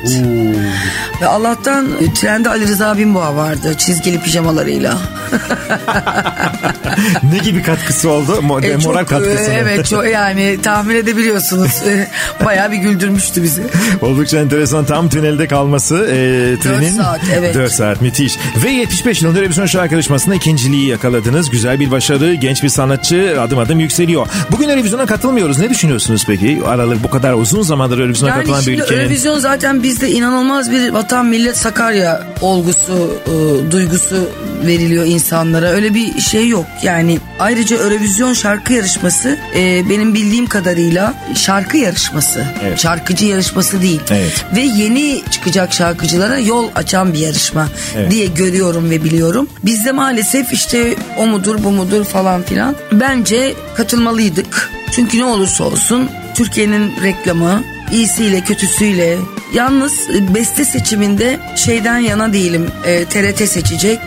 Ve 1.21 1.27
Allah'tan 1.27 1.88
e, 2.01 2.13
trende 2.13 2.49
Ali 2.49 2.67
Rıza 2.67 2.97
Binboğa 2.97 3.35
vardı 3.35 3.73
çizgili 3.77 4.19
pijamalarıyla. 4.21 4.97
ne 7.33 7.38
gibi 7.38 7.63
katkısı 7.63 8.09
oldu? 8.09 8.31
Mo- 8.31 8.65
E, 8.65 8.75
moral 8.75 8.99
çok, 8.99 9.09
katkısı 9.09 9.51
e, 9.51 9.53
mı? 9.53 9.53
Evet 9.62 9.85
çok 9.85 10.05
yani 10.07 10.57
tahmin 10.63 10.95
edebiliyorsunuz. 10.95 11.69
E, 11.89 12.07
Bayağı 12.45 12.71
bir 12.71 12.77
güldürmüştü 12.77 13.43
bizi. 13.43 13.63
Oldukça 14.01 14.39
enteresan 14.39 14.85
tam 14.85 15.09
tünelde 15.09 15.47
kalması 15.47 15.95
e, 15.95 16.59
trenin. 16.63 16.89
saat, 16.97 17.19
evet. 17.38 17.55
4 17.55 17.71
saat 17.71 18.01
müthiş. 18.01 18.38
Ve 18.65 18.69
75 18.71 19.21
yılında 19.21 19.39
Eurovision 19.39 19.65
şarkı 19.65 19.93
yarışmasında 19.93 20.35
ikinciliği 20.35 20.88
yakaladınız. 20.88 21.49
Güzel 21.49 21.79
bir 21.79 21.88
başarı. 21.91 22.34
Genç 22.34 22.63
bir 22.63 22.69
sanatçı 22.69 23.41
adım 23.41 23.60
adım 23.60 23.80
yükseliyor. 23.80 24.28
Bugün 24.52 24.69
Eurovision'a 24.69 25.06
katılmıyoruz. 25.06 25.60
Ne 25.60 25.69
düşünüyorsunuz 25.69 26.23
peki? 26.28 26.62
Aralık 26.67 27.04
bu 27.04 27.10
kadar 27.10 27.34
uzun 27.34 27.62
zamandır 27.62 27.99
Eurovision'a 27.99 28.32
Yani 28.32 28.39
katılan 28.39 28.65
bir 28.65 28.84
ülkenin. 28.84 28.99
Eurovision 28.99 29.39
zaten 29.39 29.84
bizde 29.84 30.12
inanılmaz 30.12 30.71
bir 30.71 30.89
vatan 30.89 31.25
millet 31.25 31.58
Sakarya 31.58 32.23
olgusu, 32.41 33.12
e, 33.28 33.71
duygusu 33.71 34.30
veriliyor 34.65 35.06
insanlara. 35.06 35.67
Öyle 35.67 35.93
bir 35.93 36.19
şey 36.21 36.47
yok. 36.47 36.65
Yani 36.84 37.19
ayrıca 37.39 37.78
Eurovision 37.78 38.34
şarkı 38.34 38.73
yarışması 38.73 39.38
e, 39.56 39.89
benim 39.89 40.13
bildiğim 40.13 40.47
kadarıyla 40.47 41.13
şarkı 41.36 41.78
yarışması. 41.78 42.43
Evet. 42.63 42.80
Şarkıcı 42.80 43.25
yarışması 43.25 43.82
değil. 43.82 44.02
Evet. 44.12 44.45
Ve 44.56 44.62
yeni 44.62 45.21
çıkacak 45.32 45.73
şarkıcılara 45.73 46.38
yol 46.38 46.67
açan 46.75 47.13
bir 47.13 47.19
yarışma 47.19 47.67
Evet. 47.97 48.12
diye 48.12 48.25
görüyorum 48.25 48.89
ve 48.89 49.04
biliyorum. 49.04 49.47
Bizde 49.65 49.91
maalesef 49.91 50.54
işte 50.54 50.95
o 51.17 51.28
mudur 51.28 51.63
bu 51.63 51.71
mudur 51.71 51.78
falan 52.03 52.43
filan. 52.43 52.75
Bence 52.91 53.53
katılmalıydık. 53.77 54.71
Çünkü 54.91 55.19
ne 55.19 55.25
olursa 55.25 55.63
olsun 55.63 56.09
Türkiye'nin 56.35 56.91
reklamı 57.03 57.63
iyisiyle 57.91 58.41
kötüsüyle 58.41 59.17
yalnız 59.53 60.09
beste 60.35 60.65
seçiminde 60.65 61.39
şeyden 61.55 61.97
yana 61.97 62.33
değilim. 62.33 62.67
E, 62.85 63.05
TRT 63.05 63.49
seçecek. 63.49 63.99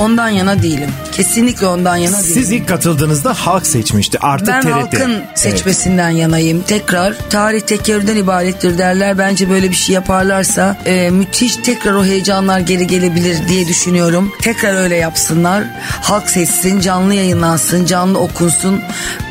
Ondan 0.00 0.28
yana 0.28 0.62
değilim. 0.62 0.90
Kesinlikle 1.12 1.66
ondan 1.66 1.96
yana 1.96 2.18
değilim. 2.18 2.34
Siz 2.34 2.52
ilk 2.52 2.68
katıldığınızda 2.68 3.34
halk 3.34 3.66
seçmişti. 3.66 4.18
Artık 4.20 4.48
Ben 4.48 4.62
TRT. 4.62 4.70
halkın 4.72 5.10
Evet. 5.12 5.38
seçmesinden 5.38 6.10
yanayım. 6.10 6.62
Tekrar 6.62 7.14
tarih 7.30 7.60
tekerrürden 7.60 8.16
ibarettir 8.16 8.78
derler. 8.78 9.18
Bence 9.18 9.50
böyle 9.50 9.70
bir 9.70 9.76
şey 9.76 9.94
yaparlarsa 9.94 10.76
e, 10.86 11.10
müthiş 11.10 11.56
tekrar 11.56 11.92
o 11.94 12.04
heyecanlar 12.04 12.60
geri 12.60 12.86
gelebilir 12.86 13.48
diye 13.48 13.68
düşünüyorum. 13.68 14.32
Tekrar 14.42 14.82
öyle 14.82 14.96
yapsınlar. 14.96 15.64
Halk 16.02 16.30
seçsin, 16.30 16.80
canlı 16.80 17.14
yayınlansın, 17.14 17.86
canlı 17.86 18.18
okunsun. 18.18 18.80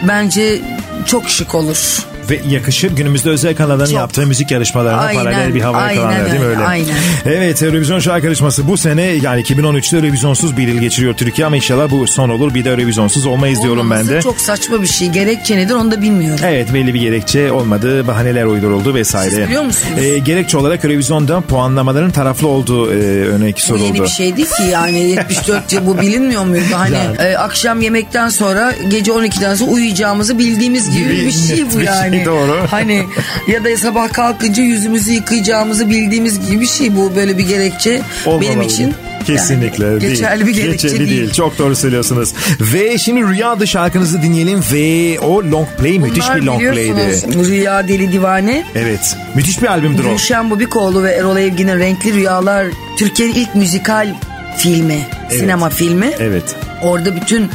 Bence 0.07 0.61
çok 1.05 1.29
şık 1.29 1.55
olur. 1.55 2.08
Ve 2.29 2.39
yakışır 2.49 2.91
günümüzde 2.91 3.29
özel 3.29 3.55
kanalların 3.55 3.85
Çok. 3.85 3.95
yaptığı 3.99 4.27
müzik 4.27 4.51
yarışmalarına 4.51 5.01
Aynen, 5.01 5.23
paralel 5.23 5.55
bir 5.55 5.61
hava 5.61 5.91
yakalanlar 5.91 6.25
değil 6.31 6.39
mi 6.39 6.45
öyle, 6.45 6.59
aynen. 6.59 6.95
Evet 7.25 7.63
Eurovision 7.63 7.99
şarkı 7.99 8.25
yarışması 8.25 8.67
bu 8.67 8.77
sene 8.77 9.01
yani 9.01 9.41
2013'te 9.41 9.97
Eurovizyonsuz 9.97 10.57
bir 10.57 10.67
yıl 10.67 10.79
geçiriyor 10.79 11.13
Türkiye 11.13 11.47
ama 11.47 11.55
inşallah 11.55 11.91
bu 11.91 12.07
son 12.07 12.29
olur 12.29 12.53
bir 12.53 12.65
de 12.65 12.69
Eurovizyonsuz 12.69 13.25
olmayız 13.25 13.61
diyorum 13.63 13.79
ben 13.79 13.95
Olmaması 13.95 14.09
de. 14.09 14.21
Çok 14.21 14.39
saçma 14.41 14.81
bir 14.81 14.87
şey. 14.87 15.09
Gerekçe 15.09 15.57
nedir 15.57 15.73
onu 15.75 15.91
da 15.91 16.01
bilmiyorum. 16.01 16.39
Evet 16.47 16.73
belli 16.73 16.93
bir 16.93 16.99
gerekçe 17.01 17.51
olmadı 17.51 18.07
bahaneler 18.07 18.45
uyduruldu 18.45 18.93
vesaire. 18.95 19.29
Siz 19.29 19.39
biliyor 19.39 19.63
musunuz? 19.63 19.93
Ee, 19.99 20.17
gerekçe 20.17 20.57
olarak 20.57 20.85
Eurovizyon'da 20.85 21.41
puanlamaların 21.41 22.11
taraflı 22.11 22.47
olduğu 22.47 22.91
e, 22.93 22.95
örnek 23.25 23.55
Bu 23.55 23.61
soruldu. 23.61 23.83
yeni 23.85 24.01
bir 24.03 24.07
şey 24.07 24.37
değil 24.37 24.47
ki 24.47 24.63
yani 24.71 24.99
74 24.99 25.73
yıl 25.73 25.85
bu 25.85 26.01
bilinmiyor 26.01 26.45
muydu? 26.45 26.63
Hani 26.73 26.97
e, 27.19 27.37
akşam 27.37 27.81
yemekten 27.81 28.29
sonra 28.29 28.73
gece 28.89 29.11
12'den 29.11 29.55
sonra 29.55 29.71
uyuyacağımızı 29.71 30.39
bildiğimiz 30.39 30.91
gibi 30.91 30.99
Gibi 31.09 31.25
bir 31.25 31.31
şey 31.31 31.65
bu 31.65 31.71
şey, 31.71 31.83
yani. 31.83 32.18
Doğru. 32.25 32.59
Hani 32.71 33.05
ya 33.47 33.63
da 33.63 33.77
sabah 33.77 34.13
kalkınca 34.13 34.63
yüzümüzü 34.63 35.11
yıkayacağımızı 35.11 35.89
bildiğimiz 35.89 36.47
gibi 36.47 36.61
bir 36.61 36.67
şey 36.67 36.95
bu 36.95 37.15
böyle 37.15 37.37
bir 37.37 37.47
gerekçe 37.47 38.01
benim 38.25 38.35
Olmamalı. 38.35 38.65
için. 38.65 38.93
Kesinlikle 39.27 39.85
yani 39.85 40.01
değil. 40.01 40.11
geçerli 40.11 40.47
bir 40.47 40.53
gerekçe 40.53 40.87
Geçerli 40.87 41.09
değil. 41.09 41.31
Çok 41.31 41.57
doğru 41.57 41.75
söylüyorsunuz. 41.75 42.33
Ve 42.59 42.97
şimdi 42.97 43.27
Rüya 43.27 43.49
adı 43.49 43.67
şarkınızı 43.67 44.21
dinleyelim 44.21 44.63
ve 44.73 45.19
o 45.19 45.43
long 45.43 45.67
play 45.79 45.99
müthiş 45.99 46.25
Bunlar 46.25 46.37
bir 46.41 46.45
long 46.45 46.61
play'di. 46.61 47.47
Rüya 47.47 47.87
Deli 47.87 48.11
Divane. 48.11 48.65
Evet. 48.75 49.17
Müthiş 49.35 49.61
bir 49.61 49.67
albümdür 49.67 50.05
o. 50.05 50.09
Gülşen 50.09 50.49
Bubikoğlu 50.49 51.03
ve 51.03 51.11
Erol 51.11 51.37
Evgin'in 51.37 51.79
Renkli 51.79 52.13
Rüyalar 52.13 52.67
Türkiye'nin 52.97 53.33
ilk 53.33 53.55
müzikal 53.55 54.15
filmi, 54.57 54.99
sinema 55.29 55.69
filmi. 55.69 56.11
Evet. 56.19 56.55
Orada 56.81 57.15
bütün 57.15 57.49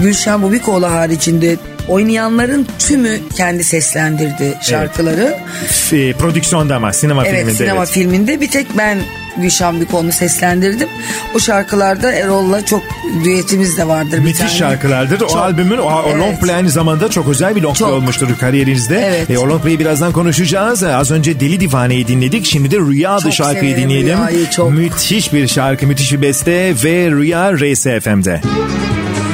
Gülşen 0.00 0.42
Bubikoğlu 0.42 0.86
haricinde 0.86 1.56
oynayanların 1.88 2.66
tümü 2.78 3.18
kendi 3.36 3.64
seslendirdi 3.64 4.54
şarkıları. 4.62 5.38
F- 5.68 6.12
prodüksiyonda 6.12 6.76
ama 6.76 6.92
sinema 6.92 7.26
Evet, 7.26 7.38
filminde. 7.38 7.56
sinema 7.58 7.78
evet. 7.78 7.88
filminde 7.90 8.40
bir 8.40 8.50
tek 8.50 8.66
ben 8.78 8.98
Gülşen 9.36 9.76
Bubikoğlu'nu 9.76 10.12
seslendirdim. 10.12 10.88
O 11.34 11.38
şarkılarda 11.38 12.12
Erol'la 12.12 12.64
çok 12.64 12.82
düetimiz 13.24 13.78
de 13.78 13.88
vardır 13.88 14.12
bir 14.12 14.18
Müthiş 14.18 14.38
tane. 14.38 14.50
şarkılardır. 14.52 15.20
O 15.20 15.28
Çok. 15.28 15.36
albümün 15.36 15.78
o, 15.78 15.82
o 15.82 16.02
Evet. 16.08 16.18
long 16.20 16.40
play 16.40 16.54
aynı 16.56 16.70
zamanda 16.70 17.08
çok 17.10 17.28
özel 17.28 17.56
bir 17.56 17.62
long 17.62 17.76
play 17.78 17.92
olmuştur 17.92 18.28
kariyerinizde. 18.40 19.00
Evet. 19.06 19.30
E, 19.30 19.38
o 19.38 19.48
long 19.48 19.62
play'i 19.62 19.78
birazdan 19.78 20.12
konuşacağız. 20.12 20.82
E, 20.82 20.94
Az 20.94 21.10
önce 21.10 21.40
Deli 21.40 21.60
Divane'yi 21.60 22.08
dinledik. 22.08 22.46
Şimdi 22.46 22.70
de 22.70 22.76
Rüya 22.76 23.18
Çok 23.22 23.32
şarkıyı 23.32 23.76
dinleyelim. 23.76 24.18
Rüya'yı, 24.18 24.50
çok. 24.50 24.70
Müthiş 24.72 25.32
bir 25.32 25.48
şarkı, 25.48 25.86
müthiş 25.86 26.12
bir 26.12 26.22
beste 26.22 26.52
ve 26.84 27.10
Rüya 27.10 27.52
RSFM'de. 27.52 28.40
Sessizce 28.40 29.25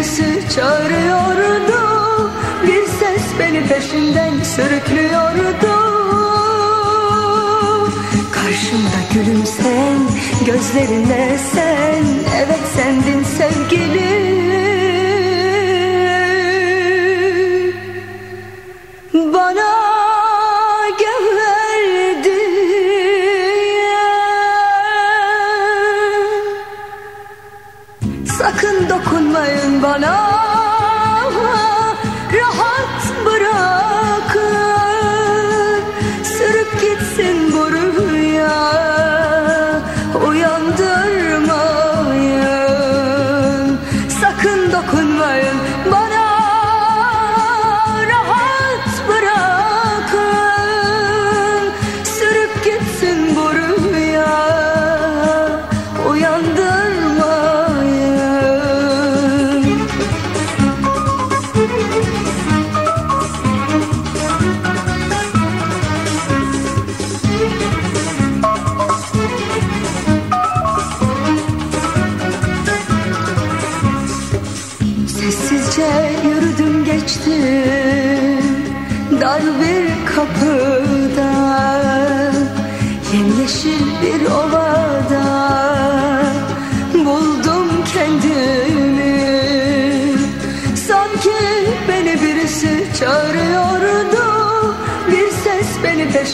birisi 0.00 0.54
çağırıyordu. 0.54 2.30
Bir 2.66 2.86
ses 2.86 3.22
beni 3.38 3.66
peşinden 3.68 4.42
sürüklüyordu. 4.42 5.74
Karşımda 8.32 9.00
gülümsen 9.14 9.98
Gözlerine 10.46 11.38
sen. 11.52 12.04
Evet 12.36 12.60
sendin 12.76 13.24
sevgilim 13.24 14.29
dokunmayın 29.82 30.02
bana 30.02 30.29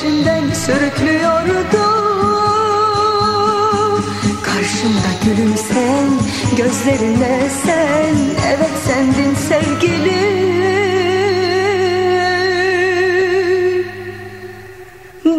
peşinden 0.07 0.53
sürüklüyordu. 0.53 1.87
Karşımda 4.43 5.13
gülümsen 5.25 6.09
Gözlerine 6.57 7.49
sen. 7.65 8.15
Evet 8.47 8.71
sendin 8.87 9.35
sevgilim. 9.35 10.47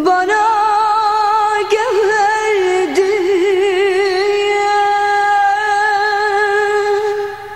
Bana 0.05 0.47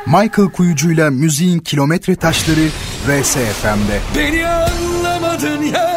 Michael 0.05 0.49
Kuyucu'yla 0.49 1.09
müziğin 1.09 1.59
kilometre 1.59 2.15
taşları 2.15 2.67
RSFM'de. 3.07 3.99
Beni 4.15 4.47
anlamadın 4.47 5.63
ya 5.63 5.90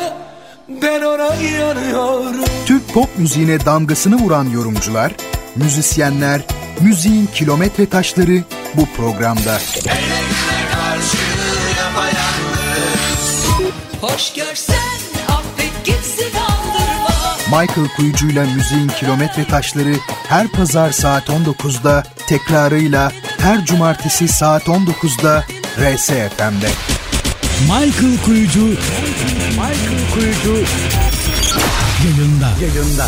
ben 0.85 1.03
ona 1.03 1.35
yanıyorum. 1.35 2.45
Türk 2.67 2.95
pop 2.95 3.19
müziğine 3.19 3.65
damgasını 3.65 4.17
vuran 4.17 4.51
yorumcular, 4.51 5.13
müzisyenler, 5.57 6.41
müziğin 6.81 7.27
kilometre 7.27 7.87
taşları 7.87 8.43
bu 8.75 8.87
programda. 8.87 9.59
Hoş 14.01 14.33
görsen 14.33 14.77
affet 15.29 15.85
gitsin 15.85 16.33
aldırma 16.39 17.61
Michael 17.61 17.89
Kuyucu'yla 17.97 18.47
müziğin 18.47 18.89
kilometre 18.89 19.45
taşları 19.45 19.95
her 20.29 20.49
pazar 20.49 20.91
saat 20.91 21.29
19'da, 21.29 22.05
tekrarıyla 22.27 23.13
her 23.39 23.65
cumartesi 23.65 24.29
saat 24.29 24.63
19'da 24.63 25.45
RSFM'de. 25.79 26.94
Michael 27.63 28.19
Kuyucu 28.25 28.61
Michael 29.51 30.01
Kuyucu 30.15 30.55
yayında. 32.05 32.51
Yayında. 32.63 33.07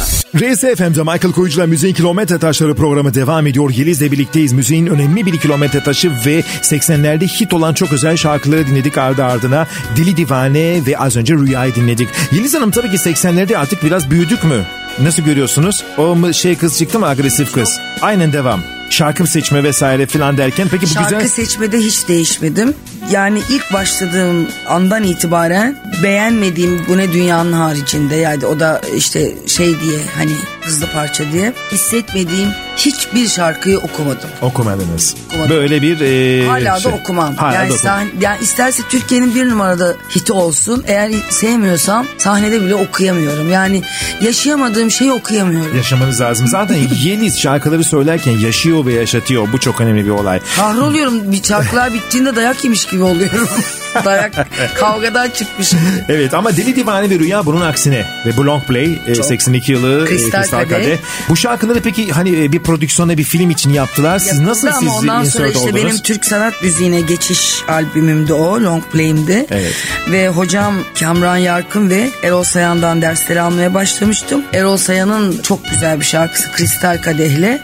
RSFM'de 0.54 1.02
Michael 1.02 1.32
Koyucu'la 1.34 1.66
Müziğin 1.66 1.94
Kilometre 1.94 2.38
Taşları 2.38 2.74
programı 2.74 3.14
devam 3.14 3.46
ediyor. 3.46 3.70
Yeliz'le 3.70 4.00
birlikteyiz. 4.12 4.52
Müziğin 4.52 4.86
önemli 4.86 5.26
bir 5.26 5.36
kilometre 5.38 5.82
taşı 5.82 6.12
ve 6.26 6.40
80'lerde 6.62 7.26
hit 7.26 7.52
olan 7.54 7.74
çok 7.74 7.92
özel 7.92 8.16
şarkıları 8.16 8.66
dinledik 8.66 8.98
ardı 8.98 9.24
ardına. 9.24 9.66
Dili 9.96 10.16
Divane 10.16 10.86
ve 10.86 10.98
az 10.98 11.16
önce 11.16 11.34
Rüya'yı 11.34 11.74
dinledik. 11.74 12.08
Yeliz 12.32 12.54
Hanım 12.54 12.70
tabii 12.70 12.90
ki 12.90 12.96
80'lerde 12.96 13.56
artık 13.56 13.84
biraz 13.84 14.10
büyüdük 14.10 14.44
mü? 14.44 14.64
Nasıl 15.02 15.22
görüyorsunuz? 15.22 15.84
O 15.98 16.16
mu 16.16 16.34
şey 16.34 16.56
kız 16.56 16.78
çıktı 16.78 16.98
mı 16.98 17.06
agresif 17.06 17.52
kız? 17.52 17.80
Aynen 18.02 18.32
devam. 18.32 18.60
Şarkı 18.90 19.26
seçme 19.26 19.64
vesaire 19.64 20.06
filan 20.06 20.36
derken 20.38 20.68
peki 20.70 20.82
bu 20.82 20.90
Şarkı 20.90 21.14
güzel... 21.14 21.28
seçmede 21.28 21.78
hiç 21.78 22.08
değişmedim. 22.08 22.74
Yani 23.10 23.42
ilk 23.50 23.72
başladığım 23.72 24.48
andan 24.66 25.02
itibaren 25.02 25.76
beğenmediğim 26.02 26.86
bu 26.88 26.96
ne 26.96 27.12
dünyanın 27.12 27.52
haricinde? 27.52 28.16
Yani 28.16 28.46
o 28.46 28.60
da 28.60 28.80
işte 28.96 29.34
şey 29.46 29.80
diye 29.80 30.00
hani 30.16 30.32
hızlı 30.66 30.86
parça 30.86 31.32
diye 31.32 31.52
hissetmediğim 31.72 32.48
hiçbir 32.76 33.28
şarkıyı 33.28 33.78
okumadım. 33.78 34.30
Okumadınız. 34.42 35.14
Okumadım. 35.28 35.50
Böyle 35.50 35.82
bir... 35.82 36.00
e, 36.00 36.46
Hala 36.46 36.80
şey. 36.80 36.92
da 36.92 36.96
okumam. 36.96 37.34
Hala 37.34 37.54
yani, 37.54 37.70
da 37.70 37.74
okumam. 37.74 37.92
sahne- 37.94 38.10
yani 38.20 38.38
isterse 38.42 38.82
Türkiye'nin 38.90 39.34
bir 39.34 39.48
numarada 39.48 39.94
hiti 40.16 40.32
olsun. 40.32 40.84
Eğer 40.86 41.12
sevmiyorsam 41.30 42.06
sahnede 42.18 42.62
bile 42.62 42.74
okuyamıyorum. 42.74 43.52
Yani 43.52 43.82
yaşayamadığım 44.20 44.90
şeyi 44.90 45.12
okuyamıyorum. 45.12 45.76
Yaşamanız 45.76 46.20
lazım. 46.20 46.46
Zaten 46.46 46.76
Yeliz 47.02 47.40
şarkıları 47.40 47.84
söylerken 47.84 48.32
yaşıyor 48.38 48.86
ve 48.86 48.92
yaşatıyor. 48.92 49.48
Bu 49.52 49.60
çok 49.60 49.80
önemli 49.80 50.04
bir 50.04 50.10
olay. 50.10 50.40
Kahroluyorum. 50.56 51.32
Bir 51.32 51.42
şarkılar 51.42 51.92
bittiğinde 51.94 52.36
dayak 52.36 52.64
yemiş 52.64 52.84
gibi 52.86 53.02
oluyorum. 53.02 53.48
dayak 54.04 54.46
kavgadan 54.74 55.30
çıkmış. 55.30 55.72
Evet 56.08 56.34
ama 56.34 56.56
Deli 56.56 56.76
Divane 56.76 57.10
ve 57.10 57.18
Rüya 57.18 57.46
bunun 57.46 57.60
aksine. 57.60 58.06
Ve 58.26 58.36
bu 58.36 58.46
Long 58.46 58.64
Play 58.64 58.98
e, 59.06 59.14
82 59.14 59.72
yılı 59.72 60.02
e, 60.02 60.08
Kristal 60.08 60.42
Kristal 60.42 60.55
Kadeh. 60.64 60.84
Kadeh. 60.84 60.96
Bu 61.28 61.36
şarkıları 61.36 61.80
peki 61.80 62.12
hani 62.12 62.44
e, 62.44 62.52
bir 62.52 62.58
prodüksiyona 62.58 63.18
bir 63.18 63.24
film 63.24 63.50
için 63.50 63.70
yaptılar. 63.70 64.18
Siz 64.18 64.28
Yapıldı 64.28 64.46
nasıl 64.50 64.66
ama 64.68 64.78
siz 64.78 64.88
ondan 64.88 65.24
sonra 65.24 65.46
işte 65.46 65.58
oldunuz? 65.58 65.74
benim 65.76 65.98
Türk 65.98 66.24
sanat 66.26 66.62
müziğine 66.62 67.00
geçiş 67.00 67.54
albümümdü 67.68 68.32
o 68.32 68.60
long 68.62 68.84
play'imdi. 68.92 69.46
Evet. 69.50 69.72
Ve 70.10 70.28
hocam 70.28 70.74
Kamran 71.00 71.36
Yarkın 71.36 71.90
ve 71.90 72.10
Erol 72.22 72.44
Sayan'dan 72.44 73.02
dersleri 73.02 73.40
almaya 73.40 73.74
başlamıştım. 73.74 74.42
Erol 74.52 74.76
Sayan'ın 74.76 75.38
çok 75.42 75.68
güzel 75.70 76.00
bir 76.00 76.04
şarkısı 76.04 76.52
Kristal 76.52 77.02
Kadeh'le 77.02 77.58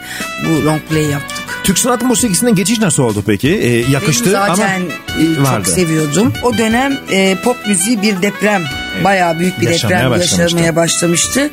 bu 0.44 0.66
long 0.66 0.81
play 0.90 1.05
yaptık. 1.07 1.38
Türk 1.64 1.78
sanat 1.78 2.02
musikisinden 2.02 2.55
geçiş 2.55 2.78
nasıl 2.78 3.02
oldu 3.02 3.22
peki? 3.26 3.48
E, 3.48 3.90
yakıştı 3.90 4.24
Benim 4.24 4.37
zaten 4.37 4.81
ama 4.81 5.22
e, 5.33 5.35
çok 5.37 5.44
vardı. 5.44 5.70
seviyordum. 5.70 6.33
O 6.42 6.59
dönem 6.59 6.98
e, 7.11 7.37
pop 7.44 7.66
müziği 7.66 8.02
bir 8.02 8.22
deprem, 8.22 8.62
bayağı 9.05 9.38
büyük 9.38 9.61
bir 9.61 9.68
Yaşamaya 9.70 9.96
deprem 9.98 10.11
başlamıştı. 10.11 10.40
yaşamaya 10.42 10.76
başlamıştı. 10.76 11.50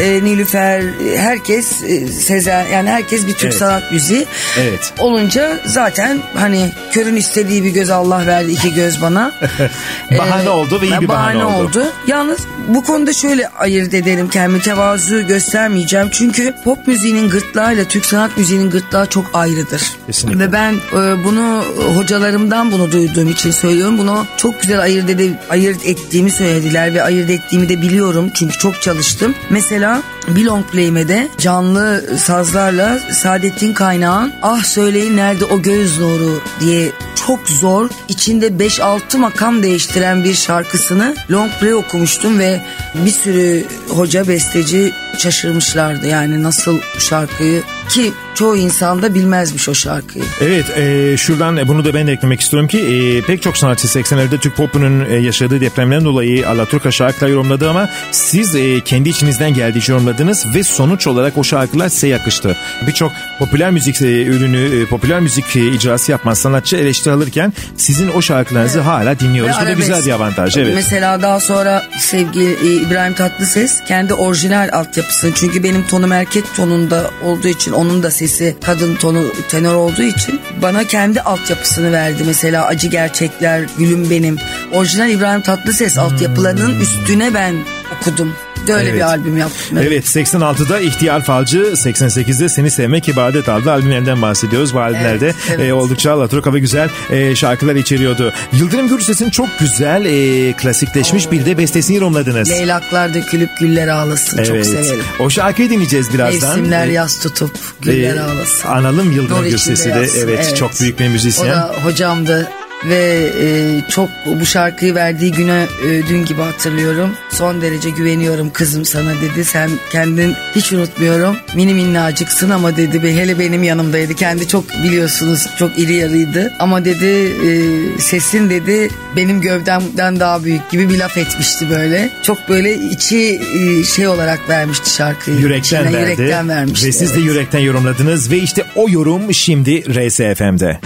E, 0.00 0.20
Nilüfer, 0.24 0.75
e, 0.80 1.18
herkes, 1.18 1.82
e, 1.82 2.06
Sezen, 2.06 2.66
yani 2.66 2.90
herkes 2.90 3.26
bir 3.26 3.32
Türk 3.32 3.44
Evet. 3.44 3.54
sanat 3.54 3.92
müziği. 3.92 4.26
Evet. 4.60 4.92
Olunca 4.98 5.60
zaten 5.64 6.18
hani 6.34 6.70
körün 6.92 7.16
istediği 7.16 7.64
bir 7.64 7.70
göz 7.70 7.90
Allah 7.90 8.26
verdi 8.26 8.52
iki 8.52 8.74
göz 8.74 9.02
bana. 9.02 9.32
Bahane 10.18 10.50
oldu 10.50 10.80
ve 10.80 10.86
iyi 10.86 11.00
bir 11.00 11.08
bahane 11.08 11.44
oldu. 11.44 11.86
Yalnız 12.06 12.40
bu 12.68 12.84
konuda 12.84 13.12
şöyle 13.12 13.48
ayırt 13.48 13.94
edelim 13.94 14.28
kendimi 14.28 14.60
tevazu 14.62 15.26
göstermeyeceğim. 15.26 16.08
Çünkü 16.10 16.54
pop 16.64 16.86
müziğinin 16.86 17.28
gırtlağıyla 17.28 17.84
Türk 17.84 18.04
sanat 18.04 18.36
müziğinin 18.36 18.70
gırtlağı 18.70 19.06
çok 19.06 19.30
ayrıdır. 19.32 19.82
Kesinlikle. 20.06 20.38
Ve 20.40 20.52
ben 20.52 20.72
e, 20.72 21.24
bunu 21.24 21.64
hocalarımdan 21.94 22.72
bunu 22.72 22.92
duyduğum 22.92 23.30
için 23.30 23.50
söylüyorum. 23.50 23.98
Bunu 23.98 24.26
çok 24.36 24.60
güzel 24.60 24.80
ayırt, 24.80 25.10
ede, 25.10 25.30
ayırt 25.50 25.86
ettiğimi 25.86 26.30
söylediler 26.30 26.94
ve 26.94 27.02
ayırt 27.02 27.30
ettiğimi 27.30 27.68
de 27.68 27.82
biliyorum. 27.82 28.30
Çünkü 28.34 28.58
çok 28.58 28.82
çalıştım. 28.82 29.34
Mesela 29.50 30.02
bir 30.28 30.46
long 30.66 30.72
play'ime 30.72 31.08
de 31.08 31.28
canlı 31.38 32.04
sazlarla 32.18 32.98
Saadettin 32.98 33.72
Kaynağ'ın 33.72 34.32
Ah 34.42 34.64
söyleyin 34.64 35.16
nerede 35.16 35.44
o 35.44 35.62
göz 35.62 36.00
nuru 36.00 36.40
diye 36.60 36.92
çok 37.26 37.48
zor 37.48 37.90
içinde 38.08 38.46
5-6 38.46 39.18
makam 39.18 39.62
değiştiren 39.62 40.24
bir 40.24 40.34
şarkısını 40.34 41.16
long 41.30 41.50
play 41.60 41.74
okumuştum 41.74 42.38
ve 42.38 42.60
bir 42.94 43.10
sürü 43.10 43.64
hoca 43.88 44.28
besteci 44.28 44.92
şaşırmışlardı. 45.18 46.06
Yani 46.06 46.42
nasıl 46.42 46.80
şarkıyı 46.98 47.62
ki 47.88 48.12
çoğu 48.34 48.56
insan 48.56 49.02
da 49.02 49.14
bilmezmiş 49.14 49.68
o 49.68 49.74
şarkıyı. 49.74 50.24
Evet 50.40 50.78
e, 50.78 51.16
şuradan 51.16 51.68
bunu 51.68 51.84
da 51.84 51.94
ben 51.94 52.06
de 52.06 52.12
eklemek 52.12 52.40
istiyorum 52.40 52.68
ki 52.68 52.78
e, 52.78 53.22
pek 53.22 53.42
çok 53.42 53.56
sanatçı 53.56 53.88
80'lerde 53.88 54.38
Türk 54.38 54.56
popunun 54.56 55.04
e, 55.10 55.14
yaşadığı 55.14 55.60
depremden 55.60 56.04
dolayı 56.04 56.48
Alaturka 56.48 56.90
şarkılar 56.90 57.28
yorumladı 57.28 57.70
ama 57.70 57.88
siz 58.10 58.54
e, 58.54 58.80
kendi 58.84 59.08
içinizden 59.08 59.54
geldiği 59.54 59.90
yorumladınız 59.90 60.46
ve 60.54 60.62
sonuç 60.62 61.06
olarak 61.06 61.38
o 61.38 61.44
şarkılar 61.44 61.88
size 61.88 62.08
yakıştı. 62.08 62.56
Birçok 62.86 63.12
popüler 63.38 63.70
müzik 63.70 64.02
e, 64.02 64.22
ürünü, 64.22 64.82
e, 64.82 64.86
popüler 64.86 65.20
müzik 65.20 65.56
e, 65.56 65.66
icrası 65.66 66.10
yapan 66.10 66.34
sanatçı 66.34 66.76
eleştiri 66.76 67.14
alırken 67.14 67.52
sizin 67.76 68.08
o 68.08 68.22
şarkılarınızı 68.22 68.80
hala 68.80 69.20
dinliyoruz. 69.20 69.56
Ve 69.58 69.62
Bu 69.62 69.66
da 69.66 69.72
güzel 69.72 70.04
bir 70.04 70.10
avantaj. 70.10 70.56
Evet. 70.56 70.74
Mesela 70.74 71.22
daha 71.22 71.40
sonra 71.40 71.84
sevgili 71.98 72.50
e, 72.52 72.86
İbrahim 72.86 73.14
Tatlıses 73.14 73.80
kendi 73.88 74.14
orijinal 74.14 74.68
altyapısını 75.06 75.34
çünkü 75.34 75.62
benim 75.62 75.86
tonum 75.86 76.12
erkek 76.12 76.54
tonunda 76.54 77.10
olduğu 77.24 77.48
için 77.48 77.72
onun 77.72 78.02
da 78.02 78.10
sesi 78.10 78.56
kadın 78.64 78.96
tonu 78.96 79.24
tenor 79.48 79.74
olduğu 79.74 80.02
için 80.02 80.40
bana 80.62 80.84
kendi 80.84 81.20
altyapısını 81.20 81.92
verdi. 81.92 82.22
Mesela 82.26 82.66
Acı 82.66 82.88
Gerçekler, 82.88 83.66
Gülüm 83.78 84.10
Benim. 84.10 84.38
Orijinal 84.72 85.10
İbrahim 85.10 85.40
Tatlıses 85.40 85.98
altyapılarının 85.98 86.80
üstüne 86.80 87.34
ben 87.34 87.54
okudum. 87.96 88.32
Böyle 88.68 88.80
Hmm. 88.80 88.86
Evet. 88.88 88.94
bir 88.94 89.00
albüm 89.00 89.36
yaptım. 89.36 89.78
Evet 89.78 90.04
86'da 90.16 90.80
İhtiyar 90.80 91.24
Falcı 91.24 91.58
88'de 91.58 92.48
Seni 92.48 92.70
Sevmek 92.70 93.08
İbadet 93.08 93.48
adlı 93.48 93.72
albümlerinden 93.72 94.22
bahsediyoruz. 94.22 94.74
Bu 94.74 94.80
albümlerde 94.80 95.24
Evet, 95.26 95.34
evet. 95.50 95.68
e, 95.68 95.72
oldukça 95.74 96.12
alaturka 96.12 96.54
ve 96.54 96.58
güzel 96.58 96.88
e, 97.10 97.34
şarkılar 97.36 97.74
içeriyordu. 97.74 98.32
Yıldırım 98.52 98.88
Gürses'in 98.88 99.30
çok 99.30 99.48
güzel 99.60 100.04
e, 100.04 100.52
klasikleşmiş 100.52 101.30
bir 101.30 101.46
de 101.46 101.58
bestesini 101.58 101.96
yorumladınız. 101.96 102.50
Leylaklar 102.50 103.14
dökülüp 103.14 103.50
güller 103.60 103.88
ağlasın. 103.88 104.36
Çok 104.44 104.56
Evet. 104.56 104.66
severim. 104.66 105.04
O 105.18 105.30
şarkıyı 105.30 105.70
dinleyeceğiz 105.70 106.14
birazdan. 106.14 106.48
Mevsimler 106.58 106.88
E, 106.88 106.92
yaz 106.92 107.18
tutup 107.22 107.58
güller 107.82 108.16
e, 108.16 108.20
ağlasın. 108.20 108.68
Analım 108.68 109.12
Yıldırım 109.12 109.44
Gürses'i 109.44 109.84
de 109.94 109.98
yazsın, 109.98 110.18
evet, 110.28 110.56
çok 110.56 110.80
büyük 110.80 110.98
bir 111.00 111.08
müzisyen. 111.08 111.46
O 111.46 111.50
da 111.50 111.74
hocamdı 111.84 112.48
ve 112.84 113.30
e, 113.40 113.80
çok 113.90 114.08
bu 114.40 114.46
şarkıyı 114.46 114.94
verdiği 114.94 115.32
güne 115.32 115.66
e, 115.86 116.06
dün 116.08 116.24
gibi 116.24 116.40
hatırlıyorum. 116.42 117.10
Son 117.30 117.62
derece 117.62 117.90
güveniyorum 117.90 118.50
kızım 118.50 118.84
sana 118.84 119.10
dedi. 119.20 119.44
Sen 119.44 119.70
kendin 119.92 120.34
hiç 120.54 120.72
unutmuyorum. 120.72 121.36
Mini 121.54 121.74
minnacıksın 121.74 122.50
ama 122.50 122.76
dedi 122.76 123.02
ve 123.02 123.16
hele 123.16 123.38
benim 123.38 123.62
yanımdaydı. 123.62 124.14
Kendi 124.14 124.48
çok 124.48 124.64
biliyorsunuz 124.84 125.46
çok 125.58 125.78
iri 125.78 125.94
yarıydı. 125.94 126.52
Ama 126.58 126.84
dedi 126.84 127.06
e, 127.46 127.50
sesin 127.98 128.50
dedi 128.50 128.88
benim 129.16 129.40
gövdemden 129.40 130.20
daha 130.20 130.44
büyük 130.44 130.70
gibi 130.70 130.90
bir 130.90 130.98
laf 130.98 131.18
etmişti 131.18 131.70
böyle. 131.70 132.10
Çok 132.22 132.48
böyle 132.48 132.74
içi 132.74 133.40
e, 133.54 133.84
şey 133.84 134.08
olarak 134.08 134.48
vermişti 134.48 134.90
şarkıyı. 134.90 135.36
Yürekten 135.36 135.84
İçine 135.84 135.98
verdi. 135.98 136.10
Yürekten 136.10 136.48
vermişti. 136.48 136.88
Ve 136.88 136.92
siz 136.92 137.10
de 137.10 137.18
evet. 137.18 137.26
yürekten 137.26 137.58
yorumladınız 137.58 138.30
ve 138.30 138.38
işte 138.38 138.64
o 138.74 138.86
yorum 138.88 139.34
şimdi 139.34 139.82
RSFM'de. 139.94 140.80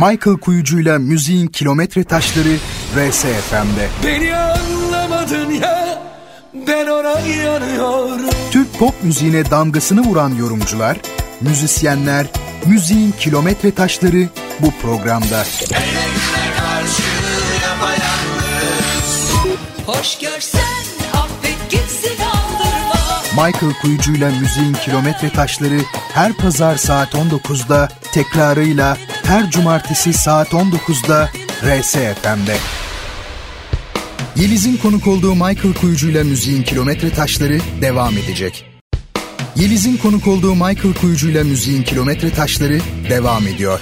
Michael 0.00 0.36
Kuyucu'yla 0.36 0.98
Müziğin 0.98 1.46
Kilometre 1.46 2.04
Taşları 2.04 2.56
RSFM'de. 2.96 3.88
Beni 4.06 4.36
anlamadın 4.36 5.50
ya 5.50 6.02
ben 6.54 6.86
ona 6.86 7.20
yanıyorum. 7.20 8.30
Türk 8.50 8.78
pop 8.78 8.94
müziğine 9.02 9.50
damgasını 9.50 10.00
vuran 10.00 10.34
yorumcular, 10.34 10.96
müzisyenler, 11.40 12.26
müziğin 12.66 13.12
kilometre 13.12 13.70
taşları 13.70 14.28
bu 14.60 14.70
programda. 14.82 15.44
Hoş. 19.86 20.18
Michael 23.32 23.74
Kuyucu'yla 23.82 24.30
Müziğin 24.30 24.74
Kilometre 24.74 25.30
Taşları 25.30 25.80
her 26.14 26.32
pazar 26.32 26.76
saat 26.76 27.14
19'da 27.14 27.88
tekrarıyla 28.12 28.96
her 29.30 29.50
cumartesi 29.50 30.12
saat 30.12 30.52
19'da 30.52 31.30
RSFM'de. 31.62 32.56
Yeliz'in 34.36 34.76
konuk 34.76 35.06
olduğu 35.06 35.34
Michael 35.34 35.74
Kuyucu 35.80 36.08
ile 36.08 36.22
müziğin 36.22 36.62
kilometre 36.62 37.10
taşları 37.10 37.58
devam 37.80 38.18
edecek. 38.18 38.64
Yeliz'in 39.56 39.96
konuk 39.96 40.26
olduğu 40.26 40.54
Michael 40.54 40.94
Kuyucu 41.00 41.28
ile 41.28 41.42
müziğin 41.42 41.82
kilometre 41.82 42.30
taşları 42.30 42.80
devam 43.10 43.46
ediyor. 43.46 43.80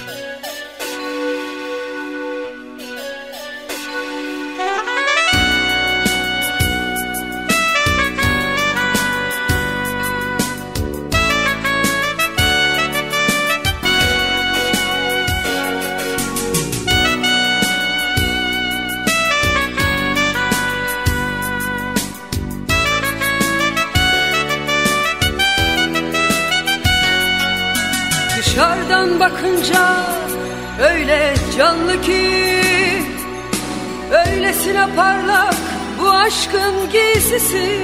Dışarıdan 28.99 29.19
bakınca 29.19 30.05
öyle 30.91 31.33
canlı 31.57 32.01
ki 32.01 32.41
Öylesine 34.27 34.87
parlak 34.95 35.55
bu 35.99 36.09
aşkın 36.09 36.89
giysisi. 36.91 37.79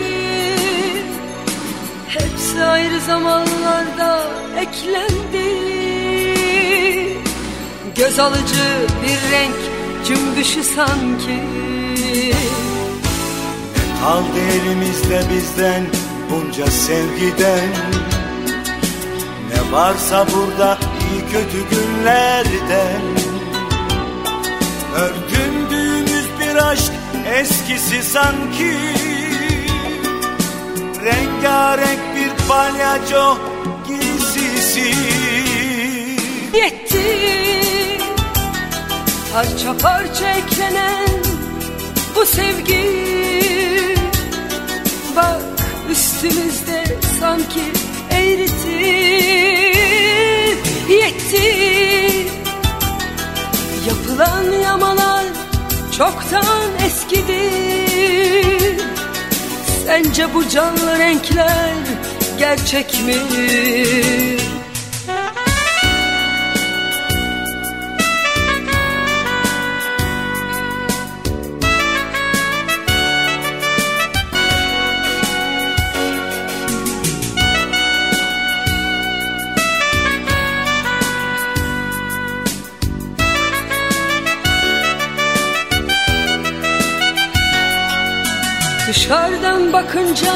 Hepsi 2.08 2.64
ayrı 2.64 3.00
zamanlarda 3.00 4.22
eklendi. 4.58 5.50
Göz 7.96 8.20
alıcı 8.20 8.88
bir 9.04 9.32
renk 9.32 9.56
cümbüşü 10.08 10.64
sanki. 10.64 11.42
Kaldı 14.02 14.40
elimizde 14.52 15.22
bizden 15.34 15.84
bunca 16.32 16.68
sevgiden. 16.68 17.70
Ne 19.50 19.72
varsa 19.72 20.26
burada 20.36 20.78
kötü 21.32 21.70
günlerden 21.70 23.02
Örtündüğümüz 24.96 26.26
bir 26.40 26.56
aşk 26.56 26.92
eskisi 27.36 28.04
sanki. 28.04 28.78
Rengarenk 31.06 32.00
bir 32.16 32.48
palyaço 32.48 33.38
giysisi. 33.88 34.94
Yetti. 36.54 37.06
Parça 39.34 39.78
parça 39.78 40.30
eklenen 40.30 41.10
bu 42.16 42.26
sevgi. 42.26 43.06
Bak 45.16 45.42
üstümüzde 45.92 46.98
sanki 47.20 47.64
eğriti 48.12 49.55
Yetti 51.06 52.28
Yapılan 53.88 54.52
yamalar 54.64 55.26
çoktan 55.98 56.72
eskidi 56.86 57.50
Sence 59.86 60.34
bu 60.34 60.50
canlı 60.50 61.00
renkler 61.00 61.74
gerçek 62.38 63.04
mi? 63.06 63.16
Dışarıdan 89.06 89.74
bakınca 89.74 90.34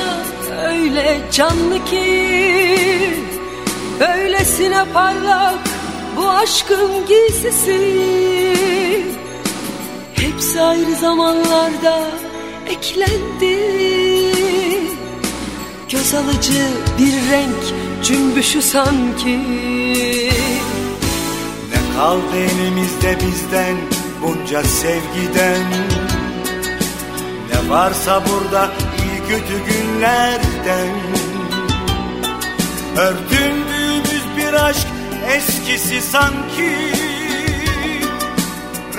öyle 0.65 1.19
canlı 1.31 1.85
ki 1.85 3.15
Öylesine 4.15 4.85
parlak 4.93 5.59
bu 6.17 6.29
aşkın 6.29 7.05
giysisi. 7.07 8.05
Hepsi 10.13 10.61
ayrı 10.61 10.95
zamanlarda 10.95 12.07
eklendi. 12.69 13.57
Göz 15.89 16.13
alıcı 16.13 16.67
bir 16.99 17.31
renk 17.31 17.75
cümbüşü 18.03 18.61
sanki. 18.61 19.39
Ne 21.69 21.95
kaldı 21.97 22.35
elimizde 22.35 23.17
bizden 23.27 23.77
bunca 24.21 24.63
sevgiden 24.63 25.63
varsa 27.69 28.23
burada 28.25 28.71
iyi 29.01 29.19
kötü 29.29 29.65
günlerden. 29.65 30.89
Örtündüğümüz 32.97 34.23
bir 34.37 34.53
aşk 34.53 34.87
eskisi 35.35 36.01
sanki. 36.01 36.77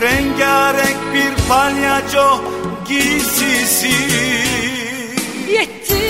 Rengarenk 0.01 1.15
bir 1.15 1.49
palyaço 1.49 2.41
giysisi. 2.89 3.95
Yetti. 5.53 6.01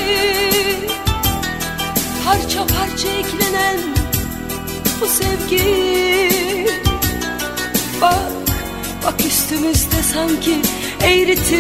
Parça 2.25 2.67
parça 2.67 3.09
eklenen 3.09 3.77
bu 5.01 5.07
sevgi. 5.07 5.91
Bak, 8.01 8.21
bak 9.05 9.15
üstümüzde 9.27 10.03
sanki 10.15 10.61
eğriti 11.05 11.57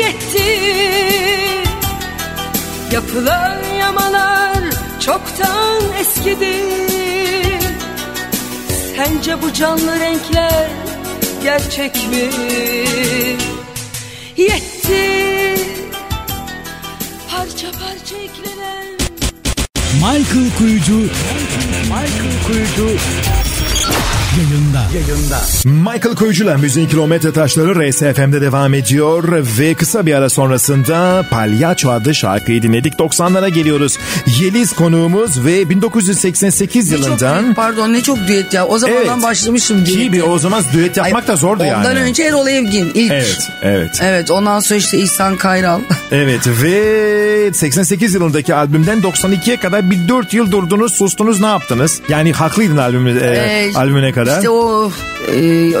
Yetti. 0.00 0.44
Yapılan 2.92 3.62
yamalar 3.78 4.58
çoktan 5.00 5.82
eskidi. 6.00 6.54
Sence 8.96 9.42
bu 9.42 9.52
canlı 9.52 10.00
renkler 10.00 10.70
gerçek 11.42 11.94
mi? 11.94 12.30
Yetti. 14.36 15.54
Parça 17.30 17.70
parça 17.70 18.16
eklenen. 18.16 18.86
Michael 19.94 20.50
Kuyucu. 20.58 20.98
Michael 21.82 22.46
Kuyucu 22.46 22.98
yayında. 24.38 24.82
Yayında. 24.94 25.40
Michael 25.90 26.14
Koyucu'la 26.16 26.58
Müziğin 26.58 26.88
Kilometre 26.88 27.32
Taşları 27.32 27.90
RSFM'de 27.90 28.40
devam 28.40 28.74
ediyor 28.74 29.46
ve 29.58 29.74
kısa 29.74 30.06
bir 30.06 30.14
ara 30.14 30.30
sonrasında 30.30 31.24
Palyaço 31.30 31.90
adlı 31.90 32.14
şarkıyı 32.14 32.62
dinledik. 32.62 32.94
90'lara 32.94 33.48
geliyoruz. 33.48 33.98
Yeliz 34.40 34.72
konuğumuz 34.72 35.44
ve 35.44 35.70
1988 35.70 36.90
Ne 36.90 36.96
çok 36.96 37.06
yılından 37.06 37.46
düet, 37.46 37.56
pardon 37.56 37.92
ne 37.92 38.02
çok 38.02 38.18
düet 38.28 38.54
ya. 38.54 38.66
O 38.66 38.78
zamandan 38.78 39.14
Evet. 39.14 39.22
başlamışım 39.22 39.84
ki 39.84 40.12
bir 40.12 40.22
o 40.22 40.38
zaman 40.38 40.62
düet 40.72 40.96
yapmak 40.96 41.28
da 41.28 41.36
zordu 41.36 41.64
yani. 41.64 41.76
Ondan 41.76 41.96
önce 41.96 42.22
Erol 42.22 42.46
Evgin 42.48 42.90
ilk. 42.94 43.12
Evet, 43.12 43.48
evet. 43.62 44.00
Evet 44.02 44.30
ondan 44.30 44.60
sonra 44.60 44.78
işte 44.78 44.98
İhsan 44.98 45.36
Kayral. 45.36 45.80
Evet 46.12 46.40
ve 46.62 47.50
88 47.54 48.14
yılındaki 48.14 48.54
albümden 48.54 49.00
92'ye 49.00 49.56
kadar 49.56 49.90
bir 49.90 50.08
4 50.08 50.34
yıl 50.34 50.50
durdunuz 50.50 50.92
sustunuz 50.94 51.40
ne 51.40 51.46
yaptınız? 51.46 52.00
Yani 52.08 52.32
haklıydın 52.32 52.76
albümü, 52.76 53.18
e, 53.20 53.26
Ee, 53.42 53.70
albümüne 53.74 54.12
kadar. 54.12 54.21
İşte 54.26 54.50
o 54.50 54.90
e, 55.34 55.72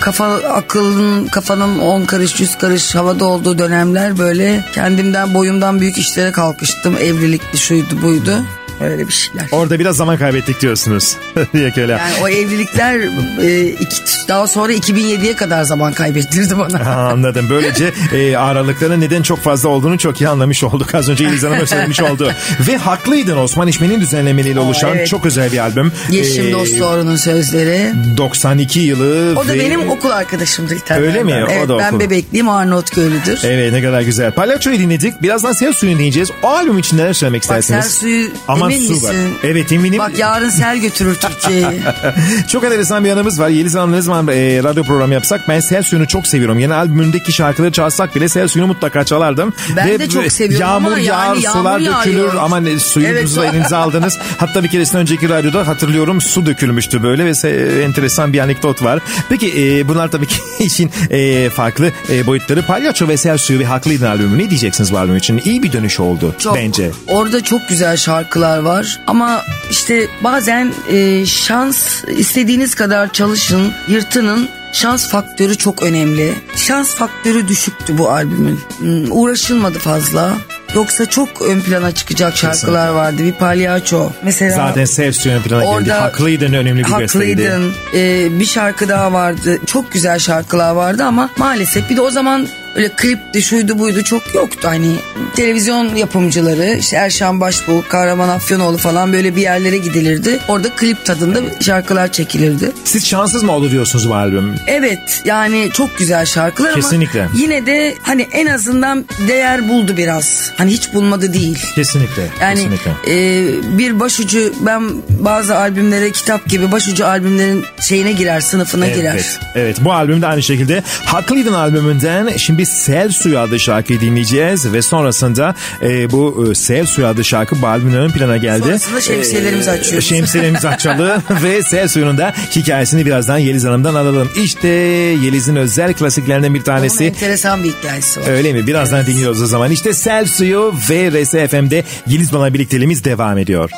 kafa 0.00 0.26
akılın 0.34 1.26
kafanın 1.26 1.78
10 1.78 2.04
karış 2.04 2.40
100 2.40 2.58
karış 2.58 2.94
havada 2.94 3.24
olduğu 3.24 3.58
dönemler 3.58 4.18
böyle 4.18 4.64
kendimden 4.72 5.34
boyumdan 5.34 5.80
büyük 5.80 5.98
işlere 5.98 6.32
kalkıştım. 6.32 6.96
Evlilikti 6.96 7.58
şuydu 7.58 8.02
buydu. 8.02 8.44
Öyle 8.80 9.08
bir 9.08 9.12
şeyler. 9.12 9.46
Orada 9.52 9.78
biraz 9.78 9.96
zaman 9.96 10.18
kaybettik 10.18 10.60
diyorsunuz. 10.60 11.16
Öyle. 11.54 11.92
Yani 11.92 12.14
o 12.22 12.28
evlilikler 12.28 12.98
e, 13.42 13.66
iki, 13.68 13.96
daha 14.28 14.46
sonra 14.46 14.72
2007'ye 14.72 15.36
kadar 15.36 15.62
zaman 15.64 15.92
kaybettirdi 15.92 16.58
bana. 16.58 16.86
Ha, 16.86 16.92
anladım. 17.12 17.46
Böylece 17.50 17.92
e, 18.14 18.36
aralıkların 18.36 19.00
neden 19.00 19.22
çok 19.22 19.38
fazla 19.40 19.68
olduğunu 19.68 19.98
çok 19.98 20.20
iyi 20.20 20.28
anlamış 20.28 20.64
olduk. 20.64 20.94
Az 20.94 21.08
önce 21.08 21.24
Yeliz 21.24 21.42
Hanım 21.42 21.66
söylemiş 21.66 22.00
oldu. 22.00 22.32
Ve 22.68 22.76
haklıydın 22.76 23.36
Osman 23.36 23.68
İşmen'in 23.68 24.00
düzenlemeleriyle 24.00 24.60
oluşan 24.60 24.96
evet. 24.96 25.08
çok 25.08 25.26
özel 25.26 25.52
bir 25.52 25.58
albüm. 25.58 25.92
Yeşim 26.10 26.48
Ee, 26.48 26.52
Dostoğlu'nun 26.52 27.16
sözleri. 27.16 27.92
92 28.16 28.80
yılı. 28.80 29.38
O 29.38 29.48
da 29.48 29.54
ve- 29.54 29.58
benim 29.60 29.90
okul 29.90 30.10
arkadaşımdı 30.10 30.74
İtalyanlar. 30.74 31.08
Öyle 31.08 31.22
mi? 31.24 31.44
O 31.48 31.52
Evet, 31.52 31.68
da 31.68 31.78
ben 31.78 31.88
okul. 31.88 32.00
bebekliyim 32.00 32.48
Arnavutköylüdür. 32.48 33.40
Evet 33.44 33.72
ne 33.72 33.82
kadar 33.82 34.00
güzel. 34.00 34.32
Palyaço'yu 34.32 34.78
dinledik. 34.78 35.22
Birazdan 35.22 35.52
Sel 35.52 35.72
Suyu'nu 35.72 35.94
dinleyeceğiz. 35.96 36.30
O 36.42 36.48
albüm 36.48 36.78
için 36.78 36.96
neler 36.98 37.12
söylemek 37.12 37.42
Bak 37.42 37.60
istersiniz? 37.60 37.84
Sel 37.84 38.00
Suyu 38.00 38.28
Aman 38.48 38.67
Emin 38.72 38.86
su 38.86 38.92
misin? 38.92 39.08
var. 39.08 39.14
Evet 39.44 39.72
eminim. 39.72 39.98
Bak 39.98 40.18
yarın 40.18 40.50
sel 40.50 40.78
götürür 40.78 41.14
Türkiye'yi. 41.14 41.80
çok 42.48 42.64
enteresan 42.64 43.04
bir 43.04 43.08
yanımız 43.08 43.40
var. 43.40 43.48
Yeliz 43.48 43.74
Hanım'la 43.74 43.96
ne 43.96 44.02
zaman 44.02 44.28
e, 44.28 44.62
radyo 44.62 44.84
programı 44.84 45.14
yapsak 45.14 45.48
ben 45.48 45.60
Sel 45.60 45.82
Suyu'nu 45.82 46.06
çok 46.06 46.26
seviyorum. 46.26 46.58
Yeni 46.58 46.74
albümündeki 46.74 47.32
şarkıları 47.32 47.72
çalsak 47.72 48.14
bile 48.16 48.28
Sel 48.28 48.48
Suyu'nu 48.48 48.66
mutlaka 48.68 49.04
çalardım. 49.04 49.52
Ben 49.76 49.98
de 49.98 50.08
çok 50.08 50.32
seviyorum 50.32 50.66
Yağmur 50.66 50.86
ama 50.92 50.98
yağar, 51.00 51.26
yani 51.26 51.42
yağmur 51.44 51.58
sular 51.60 51.78
yağıyor. 51.80 51.98
dökülür 52.00 52.34
ama 52.40 52.60
ne, 52.60 52.78
suyunuzu 52.78 53.40
Evet. 53.42 53.54
elinize 53.54 53.76
aldınız. 53.76 54.18
Hatta 54.38 54.64
bir 54.64 54.68
keresinde 54.68 54.98
önceki 55.00 55.28
radyoda 55.28 55.66
hatırlıyorum 55.68 56.20
su 56.20 56.46
dökülmüştü 56.46 57.02
böyle 57.02 57.24
ve 57.24 57.30
se- 57.30 57.82
enteresan 57.82 58.32
bir 58.32 58.38
anekdot 58.38 58.82
var. 58.82 59.00
Peki 59.28 59.52
e, 59.78 59.88
bunlar 59.88 60.08
tabii 60.10 60.26
ki 60.26 60.36
işin 60.60 60.90
e, 61.10 61.50
farklı 61.50 61.90
e, 62.10 62.26
boyutları. 62.26 62.62
Palyaço 62.66 63.08
ve 63.08 63.16
Sel 63.16 63.38
Suyu 63.38 63.58
ve 63.58 63.64
Haklıydın 63.64 64.06
albümü 64.06 64.38
ne 64.38 64.50
diyeceksiniz 64.50 64.92
bu 64.92 64.98
albüm 64.98 65.16
için? 65.16 65.42
İyi 65.44 65.62
bir 65.62 65.72
dönüş 65.72 66.00
oldu 66.00 66.34
Çok. 66.38 66.56
bence. 66.56 66.90
Orada 67.08 67.44
çok 67.44 67.68
güzel 67.68 67.96
şarkılar 67.96 68.57
var 68.64 69.00
ama 69.06 69.44
işte 69.70 70.08
bazen 70.24 70.72
e, 70.92 71.26
şans 71.26 72.04
istediğiniz 72.16 72.74
kadar 72.74 73.12
çalışın, 73.12 73.72
yırtının 73.88 74.48
şans 74.72 75.08
faktörü 75.08 75.56
çok 75.56 75.82
önemli. 75.82 76.34
Şans 76.56 76.94
faktörü 76.94 77.48
düşüktü 77.48 77.98
bu 77.98 78.10
albümün. 78.10 78.60
Hmm, 78.78 79.12
Uğraşılmadı 79.12 79.78
fazla. 79.78 80.32
Yoksa 80.74 81.06
çok 81.06 81.42
ön 81.42 81.60
plana 81.60 81.92
çıkacak 81.92 82.36
şarkılar 82.36 82.88
vardı. 82.88 83.22
Bir 83.22 83.32
palyaço. 83.32 84.10
Mesela 84.22 84.56
Zaten 84.56 84.84
Suyu 84.84 85.34
ön 85.34 85.42
plana 85.42 85.64
geldi. 85.64 85.74
Orada- 85.74 86.02
Haklıydın 86.02 86.52
önemli 86.52 86.84
bir 86.86 86.98
gösteriydi. 86.98 87.48
Haklıydın. 87.48 87.72
Ee, 87.94 88.40
bir 88.40 88.44
şarkı 88.46 88.88
daha 88.88 89.12
vardı. 89.12 89.58
Çok 89.66 89.92
güzel 89.92 90.18
şarkılar 90.18 90.70
vardı 90.70 91.04
ama 91.04 91.30
maalesef 91.36 91.90
bir 91.90 91.96
de 91.96 92.00
o 92.00 92.10
zaman 92.10 92.48
öyle 92.76 92.88
klipti 92.88 93.42
şuydu 93.42 93.78
buydu 93.78 94.02
çok 94.02 94.34
yoktu. 94.34 94.68
Hani 94.68 94.94
televizyon 95.36 95.94
yapımcıları 95.94 96.76
işte 96.80 96.96
Erşan 96.96 97.40
Başbuğ, 97.40 97.82
Kahraman 97.88 98.28
Afyonoğlu 98.28 98.78
falan 98.78 99.12
böyle 99.12 99.36
bir 99.36 99.42
yerlere 99.42 99.78
gidilirdi. 99.78 100.38
Orada 100.48 100.68
klip 100.76 101.04
tadında 101.04 101.40
şarkılar 101.60 102.12
çekilirdi. 102.12 102.72
Siz 102.84 103.06
şanssız 103.06 103.42
mı 103.42 103.52
oldu 103.52 103.70
diyorsunuz 103.70 104.08
bu 104.10 104.14
albüm? 104.14 104.54
Evet 104.66 105.22
yani 105.24 105.70
çok 105.72 105.98
güzel 105.98 106.24
şarkılar 106.26 106.74
Kesinlikle. 106.74 107.22
ama 107.22 107.30
yine 107.34 107.66
de 107.66 107.94
hani 108.02 108.26
en 108.32 108.46
azından 108.46 109.04
değer 109.28 109.68
buldu 109.68 109.92
biraz. 109.96 110.52
Hani 110.56 110.70
hiç 110.70 110.94
bulmadı 110.94 111.32
değil. 111.32 111.58
Kesinlikle. 111.74 112.22
Yani 112.40 112.54
kesinlikle. 112.54 112.90
e, 113.08 113.78
bir 113.78 114.00
başucu 114.00 114.54
ben 114.60 114.82
bazı 115.08 115.56
albümlere 115.56 116.10
kitap 116.10 116.46
gibi 116.48 116.72
başucu 116.72 117.06
albümlerin 117.06 117.64
şeyine 117.80 118.12
girer 118.12 118.40
sınıfına 118.40 118.88
girer. 118.88 119.12
Evet, 119.12 119.38
evet 119.54 119.76
bu 119.84 119.92
albümde 119.92 120.26
aynı 120.26 120.42
şekilde 120.42 120.82
Haklıydın 121.04 121.52
albümünden 121.52 122.36
şimdi 122.36 122.57
Sel 122.64 123.10
Suyu 123.10 123.38
adlı 123.38 123.60
şarkıyı 123.60 124.00
dinleyeceğiz 124.00 124.72
ve 124.72 124.82
sonrasında 124.82 125.54
e, 125.82 126.10
bu 126.10 126.46
e, 126.50 126.54
Sel 126.54 126.86
Suyu 126.86 127.06
adlı 127.06 127.24
şarkı 127.24 127.62
bu 127.62 127.66
albümün 127.66 127.94
ön 127.94 128.10
plana 128.10 128.36
geldi. 128.36 128.64
Sonrasında 128.64 129.00
şemsiyelerimizi 129.00 129.70
açıyoruz. 129.70 130.08
Şemsiyelerimizi 130.08 130.68
açalım 130.68 131.22
ve 131.42 131.62
Sel 131.62 131.88
Suyu'nun 131.88 132.18
da 132.18 132.34
hikayesini 132.56 133.06
birazdan 133.06 133.38
Yeliz 133.38 133.64
Hanım'dan 133.64 133.94
alalım. 133.94 134.28
İşte 134.44 134.68
Yeliz'in 134.68 135.56
özel 135.56 135.92
klasiklerinden 135.94 136.54
bir 136.54 136.58
Onun 136.58 136.64
tanesi. 136.64 137.04
enteresan 137.04 137.64
bir 137.64 137.72
hikayesi 137.72 138.20
var. 138.20 138.26
Öyle 138.30 138.52
mi? 138.52 138.66
Birazdan 138.66 139.06
dinliyoruz 139.06 139.42
o 139.42 139.46
zaman. 139.46 139.70
İşte 139.70 139.92
Sel 139.94 140.26
Suyu 140.26 140.74
ve 140.90 141.10
RSFM'de 141.22 141.84
Yeliz 142.06 142.32
Bana 142.32 142.54
birlikteliğimiz 142.54 143.04
devam 143.04 143.38
ediyor. 143.38 143.70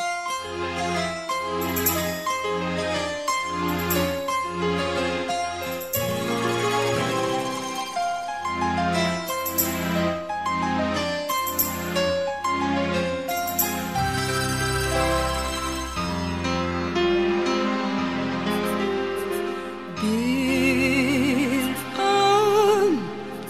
Bir 20.03 21.75
an 22.01 22.97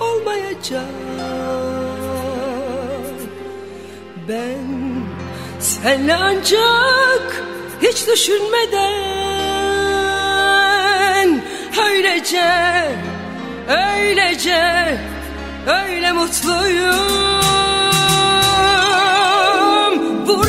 olmayacak. 0.00 0.84
Ben 4.28 4.66
senle 5.60 6.14
ancak 6.14 7.44
hiç 7.82 8.06
düşünmeden 8.06 9.14
Öylece, 11.94 12.88
öylece, 13.68 14.98
öyle 15.66 16.12
mutluyum 16.12 17.43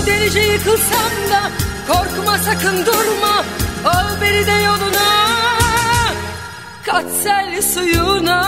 Delice 0.06 0.40
yıkılsam 0.40 1.12
da 1.32 1.52
korkma 1.88 2.38
sakın 2.38 2.86
durma. 2.86 3.44
Al 3.86 4.22
beni 4.22 4.48
de 4.48 4.52
yoluna 4.52 5.06
kat 6.86 7.06
sel 7.24 7.62
suyuna. 7.62 8.42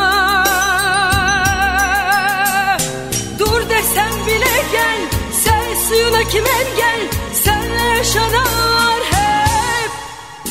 Dur 3.40 3.70
desem 3.70 4.26
bile 4.28 4.56
gel 4.72 5.02
sel 5.44 5.76
suyuna 5.90 6.24
kim 6.24 6.46
engel 6.46 7.02
Senle 7.44 7.98
yaşanar 7.98 9.02
hep 9.12 9.92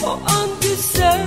o 0.05 0.11
an 0.11 0.49
güzel. 0.63 1.27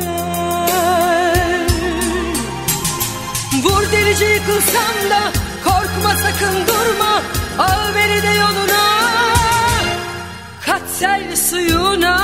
Vur 3.63 3.91
delice 3.91 4.25
yıkılsam 4.25 5.09
da 5.09 5.31
korkma 5.63 6.09
sakın 6.09 6.67
durma. 6.67 7.21
Al 7.59 7.95
beni 7.95 8.23
de 8.23 8.27
yoluna 8.39 8.98
sel 10.99 11.35
suyuna. 11.35 12.17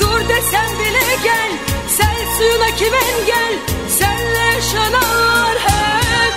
Dur 0.00 0.20
desem 0.28 0.70
bile 0.78 1.16
gel. 1.24 1.52
Sel 1.96 2.18
suyuna 2.38 2.70
kim 2.76 2.94
engel 2.94 3.54
Senle 3.88 4.44
yaşanar 4.54 5.56
hep 5.66 6.34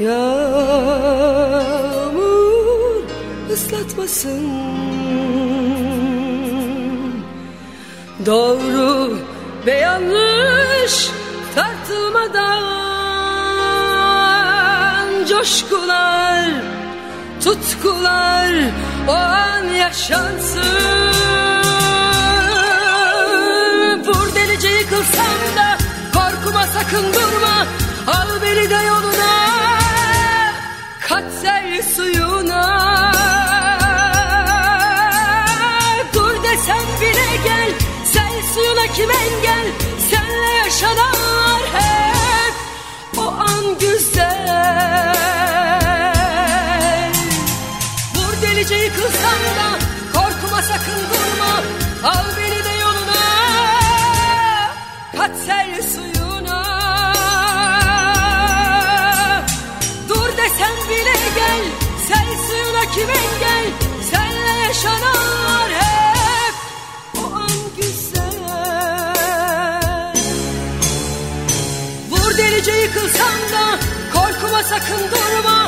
Yağmur 0.00 0.22
ıslatmasın 3.52 4.81
Doğru 8.26 9.18
ve 9.66 9.72
yanlış 9.72 11.10
tartılmadan 11.54 12.62
Coşkular, 15.28 16.50
tutkular 17.44 18.52
o 19.08 19.12
an 19.12 19.64
yaşansın. 19.64 20.62
Vur 24.06 24.34
delice 24.34 24.68
yıkılsam 24.68 25.40
da 25.56 25.78
korkma 26.14 26.66
sakın 26.66 27.04
durma. 27.14 27.66
Al 28.06 28.28
beni 28.42 28.70
de 28.70 28.74
yoluna 28.74 29.34
kat 31.00 31.24
sel 31.42 31.82
suyuna 31.96 32.82
kim 38.96 39.10
engel 39.10 39.66
Senle 40.10 40.50
yaşanar 40.56 41.62
hep 41.72 42.54
o 43.18 43.20
an 43.20 43.78
güzel. 43.78 44.32
Vur 48.14 48.42
delice 48.42 48.74
yıkılsam 48.74 49.42
da 49.58 49.68
korkma 50.12 50.62
sakın 50.62 51.00
durma 51.10 51.54
Al 52.04 52.24
beni 52.36 52.64
de 52.64 52.72
yoluna 52.80 53.24
kat 55.16 55.36
sel 55.46 55.82
suyuna. 55.94 56.62
Dur 60.08 60.28
desem 60.36 60.76
bile 60.88 61.16
gel 61.34 61.62
sel 62.08 62.28
suyuna 62.48 62.84
kim 62.94 63.10
engel 63.10 63.66
Senle 64.10 64.62
yaşanar 64.66 65.51
delice 73.22 73.52
yıkılsam 73.52 73.52
da 73.52 73.78
korkma 74.14 74.62
sakın 74.62 74.98
durma 75.10 75.61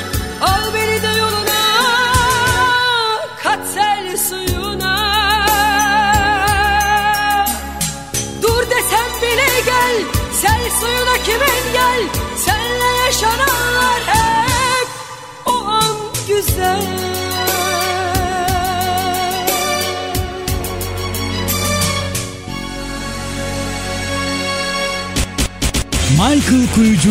Kuyucu 26.75 27.11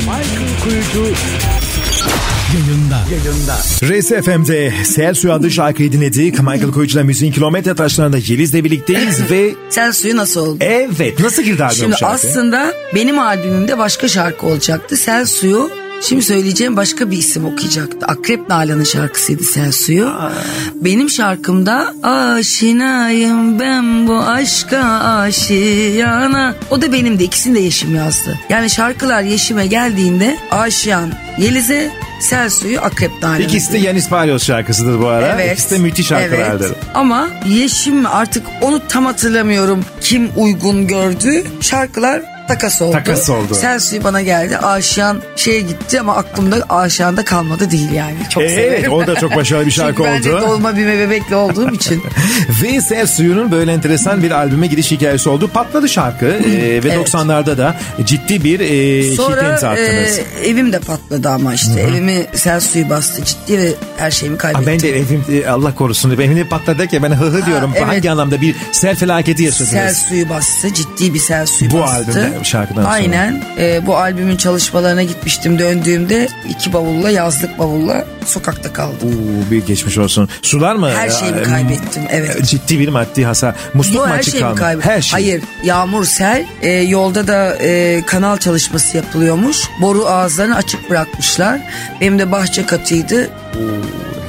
Michael 0.00 0.60
Kuyucu 0.64 1.12
yayında. 2.54 3.00
Yayında. 3.10 3.56
Reis 3.82 4.08
FM'de 4.08 4.72
Sel 4.84 5.14
Suyu 5.14 5.32
adlı 5.32 5.50
şarkıyı 5.50 5.92
dinledik. 5.92 6.38
Michael 6.40 6.70
Koyucu'la 6.70 7.04
müziğin 7.04 7.32
kilometre 7.32 7.74
taşlarında 7.74 8.16
Yeliz'le 8.18 8.54
birlikteyiz 8.54 9.30
ve 9.30 9.54
Sen 9.70 9.90
suyu 9.90 10.16
nasıl 10.16 10.40
oldu? 10.40 10.56
evet 10.60 11.20
nasıl 11.20 11.42
girdi 11.42 11.64
albüm 11.64 11.76
Şimdi 11.76 11.96
şarkı? 11.96 12.14
aslında 12.14 12.72
benim 12.94 13.18
albümümde 13.18 13.78
başka 13.78 14.08
şarkı 14.08 14.46
olacaktı. 14.46 14.96
Sel 14.96 15.26
Suyu 15.26 15.70
Şimdi 16.00 16.22
söyleyeceğim 16.22 16.76
başka 16.76 17.10
bir 17.10 17.18
isim 17.18 17.44
okuyacaktı. 17.44 18.06
Akrep 18.06 18.48
Nalan'ın 18.48 18.84
şarkısıydı 18.84 19.42
Sel 19.44 19.72
Suyu. 19.72 20.12
Benim 20.74 21.10
şarkımda 21.10 21.94
aşinayım 22.02 23.60
ben 23.60 24.08
bu 24.08 24.18
aşka 24.18 24.80
aşiyana. 25.04 26.54
O 26.70 26.82
da 26.82 26.92
benim 26.92 27.18
de 27.18 27.24
ikisini 27.24 27.54
de 27.54 27.60
Yeşim 27.60 27.94
yazdı. 27.94 28.38
Yani 28.48 28.70
şarkılar 28.70 29.22
Yeşim'e 29.22 29.66
geldiğinde 29.66 30.38
aşiyan 30.50 31.12
Yeliz'e 31.38 31.90
Sel 32.20 32.50
Suyu 32.50 32.80
Akrep 32.80 33.10
Nalan'ı. 33.22 33.42
İkisi 33.42 33.72
de 33.72 33.78
Yanis 33.78 34.08
Palyos 34.08 34.44
şarkısıdır 34.44 35.00
bu 35.00 35.06
ara. 35.06 35.28
Evet. 35.34 35.52
İkisi 35.52 35.70
de 35.70 35.78
müthiş 35.78 36.06
şarkılardır. 36.06 36.66
Evet. 36.66 36.76
Ama 36.94 37.28
Yeşim 37.48 38.06
artık 38.06 38.46
onu 38.62 38.82
tam 38.88 39.04
hatırlamıyorum 39.04 39.84
kim 40.00 40.30
uygun 40.36 40.86
gördü. 40.86 41.44
Şarkılar 41.60 42.33
takas 42.48 42.82
oldu. 42.82 42.92
Takas 42.92 43.30
oldu. 43.30 43.54
Sen 43.54 43.78
suyu 43.78 44.04
bana 44.04 44.22
geldi. 44.22 44.58
Aşiyan 44.58 45.22
şeye 45.36 45.60
gitti 45.60 46.00
ama 46.00 46.16
aklımda 46.16 46.62
Aşiyan'da 46.68 47.24
kalmadı 47.24 47.70
değil 47.70 47.90
yani. 47.92 48.14
Çok 48.30 48.42
Ee, 48.42 48.48
severim. 48.48 48.72
evet, 48.78 48.88
o 48.88 49.06
da 49.06 49.14
çok 49.14 49.36
başarılı 49.36 49.66
bir 49.66 49.70
şarkı 49.70 49.96
Çünkü 49.96 50.10
ben 50.10 50.24
de 50.24 50.34
oldu. 50.34 50.42
dolma 50.48 50.76
bir 50.76 50.86
bebekli 50.86 51.34
olduğum 51.36 51.70
için. 51.74 52.02
Ve 52.62 52.80
Sel 52.80 53.06
Suyu'nun 53.06 53.52
böyle 53.52 53.72
enteresan 53.72 54.22
bir 54.22 54.30
albüme 54.30 54.66
giriş 54.66 54.90
hikayesi 54.90 55.28
oldu. 55.28 55.48
Patladı 55.54 55.88
şarkı 55.88 56.26
ee, 56.26 56.84
ve 56.84 56.88
Evet. 56.94 57.08
90'larda 57.08 57.58
da 57.58 57.74
ciddi 58.04 58.44
bir 58.44 58.60
e, 58.60 59.02
hit 59.10 59.16
Sonra 59.16 59.50
imza 59.52 59.68
attınız. 59.70 60.18
e, 60.18 60.24
evim 60.48 60.72
de 60.72 60.78
patladı 60.78 61.28
ama 61.28 61.54
işte. 61.54 61.80
Evimi 61.80 62.26
sel 62.34 62.60
suyu 62.60 62.90
bastı 62.90 63.24
ciddi 63.24 63.58
ve 63.58 63.72
her 63.96 64.10
şeyimi 64.10 64.36
Aa, 64.36 64.38
kaybettim. 64.38 64.66
ben 64.66 64.80
de 64.80 64.98
evim 64.98 65.24
e, 65.32 65.46
Allah 65.48 65.74
korusun 65.74 66.10
evim 66.10 66.36
de 66.36 66.44
patladı 66.44 66.86
ki 66.86 67.02
ben 67.02 67.10
hı 67.10 67.24
hı 67.24 67.46
diyorum. 67.46 67.72
evet. 67.76 67.86
Hangi 67.86 68.10
anlamda 68.10 68.40
bir 68.40 68.54
sel 68.72 68.96
felaketi 68.96 69.42
yaşadınız? 69.42 69.70
Sel 69.70 69.94
suyu 69.94 70.28
bastı. 70.28 70.74
Ciddi 70.74 71.14
bir 71.14 71.18
sel 71.18 71.46
suyu 71.46 71.70
Bu 71.70 71.78
bastı. 71.80 71.94
albümde, 71.94 72.32
bu 72.33 72.33
şarkıdan 72.42 72.82
sonra. 72.82 72.92
Aynen. 72.94 73.42
Ee, 73.58 73.86
bu 73.86 73.96
albümün 73.96 74.36
çalışmalarına 74.36 75.02
gitmiştim. 75.02 75.58
Döndüğümde 75.58 76.28
iki 76.48 76.72
bavulla 76.72 77.10
yazlık 77.10 77.58
bavulla 77.58 78.04
sokakta 78.26 78.72
kaldım. 78.72 79.08
Oo, 79.08 79.50
bir 79.50 79.66
geçmiş 79.66 79.98
olsun. 79.98 80.28
Sular 80.42 80.74
mı? 80.74 80.90
Her 80.94 81.10
şeyimi 81.10 81.40
Ee, 81.40 81.42
kaybettim, 81.42 82.02
evet. 82.10 82.44
Ciddi 82.46 82.78
bir 82.78 82.88
maddi 82.88 83.24
hasar. 83.24 83.54
Musluk 83.74 84.02
Bu 84.02 84.06
mu 84.08 84.12
açık 84.12 84.40
kalmış? 84.40 84.60
kaybettim. 84.60 84.90
Her 84.90 85.00
şey. 85.00 85.12
Hayır 85.12 85.42
yağmur 85.64 86.04
sel 86.04 86.44
e, 86.62 86.70
yolda 86.70 87.26
da 87.26 87.56
e, 87.56 88.02
kanal 88.06 88.36
çalışması 88.36 88.96
yapılıyormuş. 88.96 89.56
Boru 89.80 90.06
ağızlarını 90.06 90.56
açık 90.56 90.90
bırakmışlar. 90.90 91.60
Benim 92.00 92.18
de 92.18 92.32
bahçe 92.32 92.66
katıydı. 92.66 93.30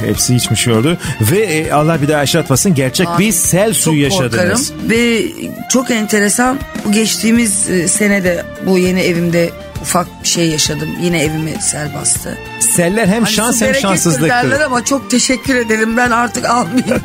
Hepsi 0.05 0.35
içmiş 0.35 0.67
oldu. 0.67 0.97
Ve 1.31 1.39
e, 1.39 1.71
Allah 1.71 2.01
bir 2.01 2.07
daha 2.07 2.19
yaşatmasın 2.19 2.73
gerçek 2.73 3.07
bir 3.19 3.31
sel 3.31 3.73
suyu 3.73 4.01
yaşadınız. 4.01 4.69
korkarım. 4.69 4.89
Ve 4.89 5.21
çok 5.69 5.91
enteresan 5.91 6.59
bu 6.85 6.91
geçtiğimiz 6.91 7.69
e, 7.69 7.87
senede 7.87 8.43
bu 8.65 8.77
yeni 8.77 9.01
evimde 9.01 9.49
ufak 9.85 10.23
bir 10.23 10.27
şey 10.27 10.49
yaşadım. 10.49 10.89
Yine 11.01 11.23
evimi 11.23 11.53
sel 11.61 11.93
bastı. 11.93 12.37
Seller 12.59 13.07
hem 13.07 13.23
Hani 13.23 13.33
şans 13.33 13.61
hem 13.61 13.75
şanssızlıktır. 13.75 14.29
derler 14.29 14.61
ama 14.61 14.85
çok 14.85 15.11
teşekkür 15.11 15.55
ederim. 15.55 15.97
Ben 15.97 16.11
artık 16.11 16.45
almayayım. 16.45 17.01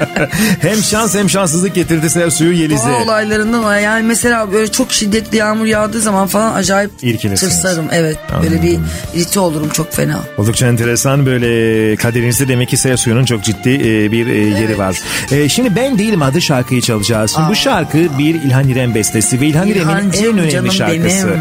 hem 0.60 0.76
şans 0.76 1.14
hem 1.14 1.30
şanssızlık 1.30 1.74
getirdi 1.74 2.10
sel 2.10 2.30
suyu 2.30 2.52
Yeliz'e. 2.52 2.88
Doğa 2.88 3.02
olaylarından 3.02 3.64
o. 3.64 3.70
yani 3.70 4.02
mesela 4.02 4.52
böyle 4.52 4.72
çok 4.72 4.92
şiddetli 4.92 5.36
yağmur 5.36 5.66
yağdığı 5.66 6.00
zaman 6.00 6.26
falan 6.26 6.54
acayip 6.54 6.98
tırsarım. 6.98 7.86
Evet 7.92 8.18
böyle 8.42 8.62
bir 8.62 8.78
irite 9.14 9.40
olurum 9.40 9.68
çok 9.68 9.92
fena. 9.92 10.20
Oldukça 10.38 10.66
enteresan 10.66 11.26
böyle 11.26 11.96
kaderinizde 11.96 12.48
demek 12.48 12.68
ki 12.68 12.76
sel 12.76 12.96
suyunun 12.96 13.24
çok 13.24 13.44
ciddi 13.44 13.70
e, 13.70 14.12
bir 14.12 14.26
e, 14.26 14.38
yeri 14.38 14.78
var. 14.78 15.00
E, 15.30 15.48
şimdi 15.48 15.76
Ben 15.76 15.98
Değilim 15.98 16.22
adı 16.22 16.40
şarkıyı 16.40 16.80
çalacağız. 16.80 17.30
Şimdi 17.30 17.48
bu 17.48 17.54
şarkı 17.54 17.98
bir 18.18 18.34
İlhan 18.34 18.68
İrem 18.68 18.94
bestesi 18.94 19.40
ve 19.40 19.46
İlhan 19.46 19.68
İrem'in 19.68 20.12
en 20.12 20.38
önemli 20.38 20.72
şarkısı. 20.72 21.36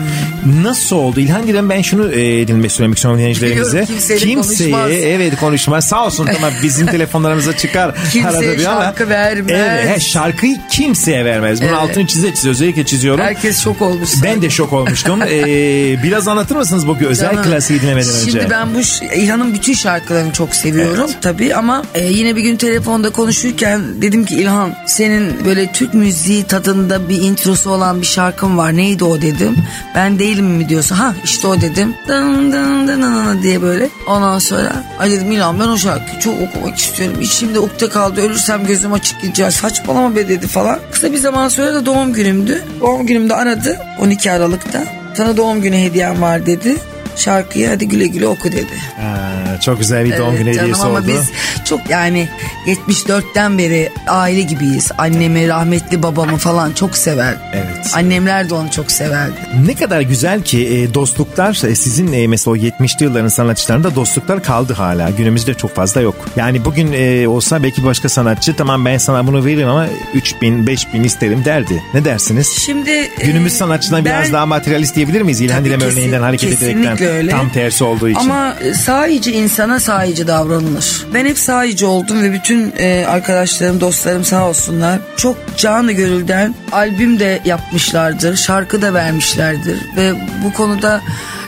Nasıl 0.63 0.80
oldu? 0.91 1.19
İlhan 1.19 1.47
İrem 1.47 1.69
ben 1.69 1.81
şunu 1.81 2.11
e, 2.13 2.47
dinlemek 2.47 2.71
söylemek 2.71 2.97
istiyorum 2.97 3.19
dinleyicilerimize. 3.19 3.85
Kimseyle 3.85 4.33
konuşmaz. 4.33 4.91
evet 4.91 5.35
konuşmaz. 5.39 5.85
Sağ 5.87 6.05
olsun 6.05 6.27
ama 6.37 6.49
bizim 6.63 6.87
telefonlarımıza 6.91 7.57
çıkar 7.57 7.95
Kimseye 8.11 8.57
bir 8.57 8.65
ama. 8.65 8.81
şarkı 8.81 9.09
vermez. 9.09 9.51
Evet, 9.59 9.95
he, 9.95 9.99
şarkıyı 9.99 10.57
kimseye 10.71 11.25
vermez. 11.25 11.61
Bunun 11.61 11.69
Evet. 11.69 11.79
altını 11.79 12.07
çize 12.07 12.33
çize 12.33 12.49
özellikle 12.49 12.85
çiziyorum. 12.85 13.23
Herkes 13.23 13.59
şok 13.63 13.81
olmuş. 13.81 14.09
Ben 14.23 14.41
de 14.41 14.49
şok 14.49 14.73
olmuştum. 14.73 15.19
Ee, 15.21 15.35
biraz 16.03 16.27
anlatır 16.27 16.55
mısınız 16.55 16.87
bu 16.87 16.97
özel 17.07 17.31
Canım, 17.31 17.43
klasiği 17.43 17.81
dinlemeden 17.81 18.09
önce? 18.09 18.31
Şimdi 18.31 18.47
ben 18.49 18.67
bu 18.75 18.79
İlhan'ın 19.15 19.53
bütün 19.53 19.73
şarkılarını 19.73 20.33
çok 20.33 20.55
seviyorum 20.55 21.09
tabii 21.21 21.55
ama 21.55 21.83
e, 21.95 22.05
yine 22.07 22.35
bir 22.35 22.41
gün 22.41 22.55
telefonda 22.57 23.09
konuşurken 23.09 24.01
dedim 24.01 24.25
ki 24.25 24.35
İlhan 24.35 24.75
senin 24.87 25.45
böyle 25.45 25.71
Türk 25.71 25.93
müziği 25.93 26.43
tadında 26.43 27.09
bir 27.09 27.21
introsu 27.21 27.69
olan 27.69 28.01
bir 28.01 28.05
şarkın 28.07 28.57
var 28.57 28.75
neydi 28.77 29.03
o 29.03 29.21
dedim. 29.21 29.55
Ben 29.95 30.19
değilim 30.19 30.45
mi 30.45 30.69
diyorsun 30.71 30.95
ha 30.95 31.15
işte 31.23 31.47
o 31.47 31.61
dedim. 31.61 31.95
Dın 32.07 32.51
dın 32.51 32.87
dın 32.87 33.01
dın 33.01 33.41
diye 33.43 33.61
böyle 33.61 33.89
ondan 34.07 34.39
sonra 34.39 34.83
ay 34.99 35.11
dedim 35.11 35.31
İlhan 35.31 35.59
ben 35.59 35.67
o 35.67 35.77
şarkıyı 35.77 36.19
çok 36.19 36.33
okumak 36.41 36.77
istiyorum. 36.77 37.17
İçimde 37.21 37.59
ukde 37.59 37.89
kaldı 37.89 38.21
ölürsem 38.21 38.65
gözüm 38.65 38.93
açık 38.93 39.21
gidecek 39.21 39.53
saçmalama 39.53 40.15
be 40.15 40.29
dedi 40.29 40.47
falan. 40.47 40.79
Kısa 40.91 41.11
bir 41.11 41.17
zaman 41.17 41.49
sonra 41.49 41.73
da 41.73 41.85
doğum 41.85 42.13
günümdü. 42.13 42.63
Doğum 42.81 43.07
günümde 43.07 43.35
aradı 43.35 43.79
12 43.99 44.31
Aralık'ta. 44.31 44.83
Sana 45.17 45.37
doğum 45.37 45.61
günü 45.61 45.77
hediyem 45.77 46.21
var 46.21 46.45
dedi. 46.45 46.77
Şarkıyı 47.15 47.67
hadi 47.67 47.87
güle 47.87 48.07
güle 48.07 48.27
oku 48.27 48.51
dedi. 48.51 48.65
Aa, 49.01 49.59
çok 49.61 49.79
güzel 49.79 50.05
bir 50.05 50.17
doğum 50.17 50.29
Evet 50.29 50.39
günü 50.39 50.53
canım 50.53 50.63
hediyesi 50.69 50.81
ama 50.83 50.99
oldu. 50.99 51.07
biz 51.07 51.29
çok 51.65 51.89
yani 51.89 52.27
74'ten 52.67 53.57
beri 53.57 53.89
aile 54.07 54.41
gibiyiz. 54.41 54.91
Annemi, 54.97 55.47
rahmetli 55.47 56.03
babamı 56.03 56.37
falan 56.37 56.71
çok 56.73 56.97
sever. 56.97 57.35
Evet. 57.53 57.91
Annemler 57.95 58.49
de 58.49 58.53
onu 58.53 58.71
çok 58.71 58.91
severdi. 58.91 59.33
Ne 59.65 59.75
kadar 59.75 60.01
güzel 60.01 60.41
ki 60.41 60.67
e, 60.67 60.93
dostluklar 60.93 61.67
e, 61.69 61.75
sizin 61.75 62.13
e, 62.13 62.27
mesela 62.27 62.53
o 62.53 62.57
70'li 62.57 63.03
yılların 63.03 63.27
sanatçılarında 63.27 63.95
dostluklar 63.95 64.43
kaldı 64.43 64.73
hala. 64.73 65.09
Günümüzde 65.09 65.53
çok 65.53 65.75
fazla 65.75 66.01
yok. 66.01 66.15
Yani 66.35 66.65
bugün 66.65 66.93
e, 66.93 67.27
olsa 67.27 67.63
belki 67.63 67.85
başka 67.85 68.09
sanatçı 68.09 68.55
tamam 68.55 68.85
ben 68.85 68.97
sana 68.97 69.27
bunu 69.27 69.45
veririm 69.45 69.69
ama 69.69 69.87
3000 70.13 70.67
5000 70.67 71.03
isterim 71.03 71.45
derdi. 71.45 71.83
Ne 71.93 72.05
dersiniz? 72.05 72.47
Şimdi 72.65 72.89
e, 72.89 73.09
Günümüz 73.25 73.53
sanatçıdan 73.53 74.05
biraz 74.05 74.33
daha 74.33 74.45
materyalist 74.45 74.95
diyebilir 74.95 75.21
miyiz? 75.21 75.41
İlhan 75.41 75.63
kesin- 75.65 75.81
örneğinden 75.85 76.21
hareket 76.21 76.49
kesinlikle 76.49 76.79
ederekten 76.81 77.07
öyle. 77.11 77.31
tam 77.31 77.49
tersi 77.49 77.83
olduğu 77.83 78.09
için. 78.09 78.19
Ama 78.19 78.55
sahici 78.85 79.31
insana 79.31 79.79
sahici 79.79 80.27
davranılır. 80.27 81.05
Ben 81.13 81.25
hep 81.25 81.37
sahici 81.37 81.85
oldum 81.85 82.23
ve 82.23 82.33
bütün 82.33 82.73
e, 82.77 83.05
arkadaşlarım, 83.05 83.81
dostlarım 83.81 84.23
sağ 84.23 84.49
olsunlar. 84.49 84.99
Çok 85.17 85.37
canı 85.57 85.91
gönülden 85.91 86.55
albüm 86.71 87.19
de 87.19 87.39
yapmışlardır, 87.45 88.35
şarkı 88.35 88.81
da 88.81 88.93
vermişlerdir 88.93 89.77
ve 89.97 90.13
bu 90.45 90.53
konuda 90.53 91.01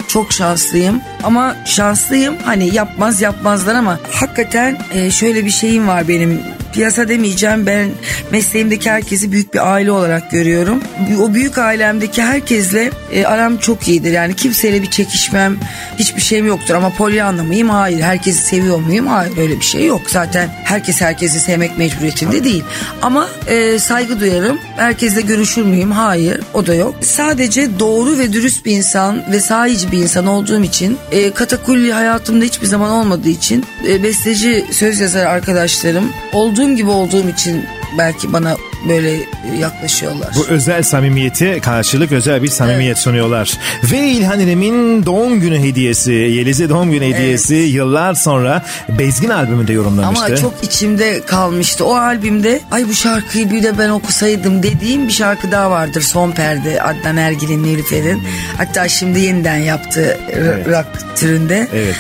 çok 0.08 0.34
şanslıyım. 0.34 1.02
Ama 1.24 1.56
şanslıyım 1.66 2.36
hani 2.46 2.76
yapmaz 2.76 3.22
yapmazlar 3.22 3.76
ama 3.76 4.00
hakikaten 4.12 4.78
e, 4.94 5.12
şöyle 5.12 5.46
bir 5.46 5.52
şeyim 5.52 5.88
var 5.88 6.08
benim 6.08 6.42
piyasa 6.74 7.08
demeyeceğim 7.08 7.66
ben 7.66 7.90
mesleğimdeki 8.32 8.92
herkesi 8.92 9.32
büyük 9.32 9.54
bir 9.54 9.74
aile 9.74 9.92
olarak 9.92 10.32
görüyorum. 10.32 10.84
O 11.22 11.34
büyük 11.34 11.58
ailemdeki 11.58 12.24
herkesle 12.24 12.92
e, 13.12 13.26
aram 13.26 13.58
çok 13.58 13.88
iyidir. 13.88 14.12
Yani 14.12 14.36
kimseyle 14.36 14.82
bir 14.82 14.90
çekişmem 14.92 15.58
hiçbir 16.00 16.22
şeyim 16.22 16.48
yoktur 16.48 16.76
ama 16.76 16.90
Pollyanna 16.90 17.44
mıyım? 17.44 17.70
Hayır. 17.70 18.02
Herkesi 18.02 18.44
seviyor 18.44 18.80
muyum? 18.80 19.08
Hayır 19.08 19.38
öyle 19.38 19.56
bir 19.56 19.66
şey 19.66 19.86
yok. 19.86 20.02
Zaten 20.08 20.50
herkes 20.64 21.02
herkesi 21.02 21.40
sevmek 21.40 21.78
mecburiyetinde 21.78 22.44
değil. 22.44 22.64
Ama 23.02 23.28
e, 23.48 23.80
saygı 23.80 24.20
duyarım. 24.20 24.60
Herkesle 24.76 25.22
görüşür 25.22 25.64
müyüm? 25.64 25.92
Hayır. 25.92 26.42
O 26.54 26.68
da 26.68 26.74
yok. 26.76 26.96
Sadece 27.02 27.80
doğru 27.80 28.18
ve 28.18 28.34
dürüst 28.34 28.66
bir 28.66 28.72
insan 28.72 29.32
ve 29.32 29.40
sahici 29.40 29.92
bir 29.92 29.98
insan 29.98 30.28
olduğum 30.28 30.64
için 30.64 30.98
e, 31.14 31.32
katakulli 31.32 31.94
hayatımda 31.94 32.46
hiçbir 32.46 32.68
zaman 32.68 32.92
olmadığı 32.92 33.30
için 33.30 33.66
e, 33.88 34.04
besteci 34.04 34.66
söz 34.72 35.00
yazar 35.00 35.26
arkadaşlarım 35.26 36.12
olduğum 36.34 36.76
gibi 36.76 36.90
olduğum 36.90 37.30
için 37.30 37.66
belki 37.98 38.34
bana 38.34 38.58
böyle 38.90 39.20
yaklaşıyorlar. 39.60 40.30
Bu 40.36 40.46
özel 40.48 40.84
samimiyeti 40.84 41.60
karşılık 41.62 42.12
özel 42.12 42.44
bir 42.44 42.48
samimiyet 42.48 42.98
sunuyorlar. 42.98 43.54
Ve 43.92 44.00
İlhan 44.00 44.40
İrem'in 44.40 45.06
doğum 45.06 45.40
günü 45.40 45.60
hediyesi, 45.60 46.12
Yeliz'e 46.12 46.70
doğum 46.70 46.92
günü 46.92 47.06
hediyesi 47.06 47.56
yıllar 47.56 48.14
sonra 48.14 48.66
Bezgin 48.90 49.30
albümünde 49.30 49.74
yorumlamıştı. 49.74 50.26
Ama 50.26 50.36
çok 50.36 50.54
içimde 50.64 51.22
kalmıştı. 51.26 51.86
O 51.86 51.96
albümde 51.96 52.62
ay 52.72 52.88
bu 52.90 52.94
şarkıyı 52.94 53.52
bir 53.52 53.64
de 53.64 53.78
ben 53.78 53.90
okusaydım 53.90 54.64
dediğim 54.64 55.08
bir 55.08 55.14
şarkı 55.14 55.52
daha 55.52 55.72
vardır. 55.72 56.02
Son 56.02 56.32
Perde 56.32 56.82
Adnan 56.82 57.18
Ergil'in 57.18 57.64
Nilüfer'in. 57.64 58.24
Hatta 58.58 58.88
şimdi 58.88 59.20
yeniden 59.20 59.58
yaptı 59.58 60.18
Evet. 60.32 60.68
rock 60.68 60.88
türünde. 61.16 61.68
Evet. 61.74 61.96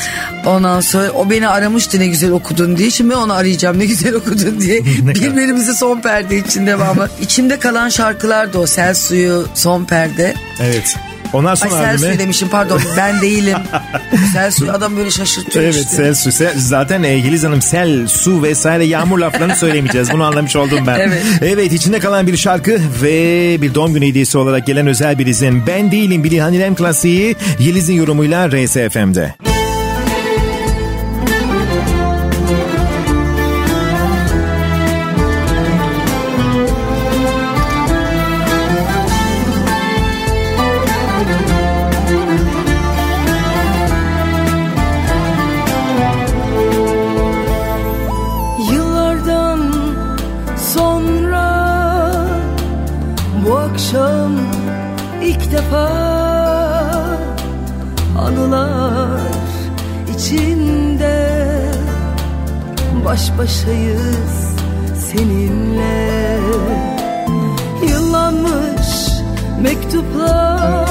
Ondan 0.45 0.81
sonra 0.81 1.11
o 1.11 1.29
beni 1.29 1.47
aramıştı 1.47 1.99
ne 1.99 2.07
güzel 2.07 2.31
okudun 2.31 2.77
diye. 2.77 2.91
Şimdi 2.91 3.09
ben 3.09 3.15
onu 3.15 3.33
arayacağım 3.33 3.79
ne 3.79 3.85
güzel 3.85 4.13
okudun 4.13 4.61
diye. 4.61 4.85
Birbirimizi 4.85 5.73
son 5.75 6.01
perde 6.01 6.37
için 6.37 6.67
devamı. 6.73 7.09
İçimde 7.21 7.59
kalan 7.59 7.89
şarkılar 7.89 8.53
da 8.53 8.59
o. 8.59 8.67
Sel 8.67 8.93
Suyu, 8.93 9.47
Son 9.55 9.85
Perde. 9.85 10.33
Evet. 10.61 10.95
Ondan 11.33 11.49
Ay 11.49 11.55
sonra 11.55 11.71
Sel 11.71 11.97
Suyu 11.97 12.19
demişim 12.19 12.49
pardon 12.49 12.81
ben 12.97 13.21
değilim. 13.21 13.57
Sel 14.33 14.51
Suyu 14.51 14.71
adam 14.71 14.97
böyle 14.97 15.11
şaşırtıyor 15.11 15.65
Evet 15.65 15.75
işte. 15.75 15.89
sel 15.95 16.15
su. 16.15 16.31
Sel- 16.31 16.53
zaten 16.57 17.03
e, 17.03 17.37
Hanım 17.37 17.61
sel, 17.61 18.07
su 18.07 18.43
vesaire 18.43 18.85
yağmur 18.85 19.19
laflarını 19.19 19.55
söylemeyeceğiz. 19.55 20.11
Bunu 20.13 20.23
anlamış 20.23 20.55
oldum 20.55 20.79
ben. 20.87 20.99
Evet. 20.99 21.23
Evet 21.41 21.73
içinde 21.73 21.99
kalan 21.99 22.27
bir 22.27 22.37
şarkı 22.37 22.77
ve 23.01 23.11
bir 23.61 23.73
doğum 23.73 23.93
günü 23.93 24.07
hediyesi 24.07 24.37
olarak 24.37 24.67
gelen 24.67 24.87
özel 24.87 25.19
bir 25.19 25.27
izin. 25.27 25.67
Ben 25.67 25.91
değilim 25.91 26.23
Bilhan 26.23 26.53
İrem 26.53 26.75
klasiği 26.75 27.35
Yeliz'in 27.59 27.93
yorumuyla 27.93 28.49
RSFM'de. 28.49 29.52
Baş 63.13 63.37
başayız 63.37 64.55
seninle. 65.11 66.39
Yıllanmış 67.87 69.09
mektuplar 69.61 70.87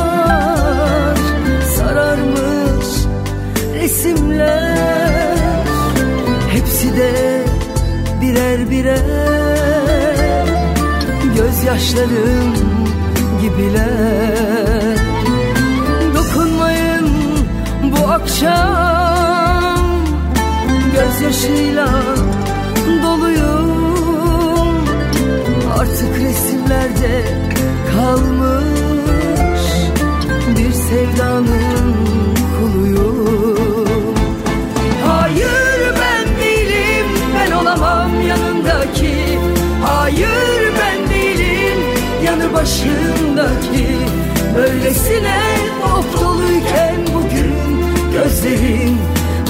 sararmış 1.77 2.87
resimler. 3.75 5.37
Hepsi 6.51 6.97
de 6.97 7.45
birer 8.21 8.71
birer 8.71 10.47
gözyaşlarım 11.37 12.55
gibiler. 13.43 14.97
Dokunmayın 16.15 17.09
bu 17.83 18.09
akşam 18.09 18.82
gözyaşıyla 21.13 21.89
doluyum. 23.03 24.85
Artık 25.79 26.21
resimlerde 26.21 27.25
kalmış 27.93 29.63
bir 30.59 30.73
sevdanın 30.73 31.95
kuluyum. 32.59 34.15
Hayır 35.07 35.95
ben 36.01 36.45
değilim 36.45 37.07
ben 37.35 37.53
olamam 37.53 38.11
yanındaki. 38.29 39.39
Hayır 39.85 40.73
ben 40.81 41.11
değilim 41.11 41.79
yanı 42.25 42.53
başındaki. 42.53 43.97
Böylesine 44.57 45.41
dop 45.83 46.21
doluyken 46.21 46.97
bugün 47.15 47.55
gözlerin 48.13 48.99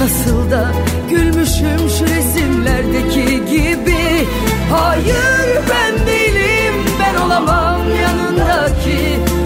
Nasıl 0.03 0.51
da 0.51 0.71
gülmüşüm 1.15 1.89
şu 1.97 2.05
resimlerdeki 2.05 3.45
gibi. 3.45 4.27
Hayır 4.71 5.61
ben 5.69 6.07
değilim 6.07 6.75
ben 6.99 7.21
olamam 7.21 7.81
yanındaki. 8.01 8.99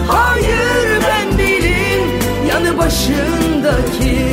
Hayır 0.07 1.01
ben 1.09 1.38
değilim 1.38 2.01
yanı 2.49 2.78
başındaki. 2.78 4.28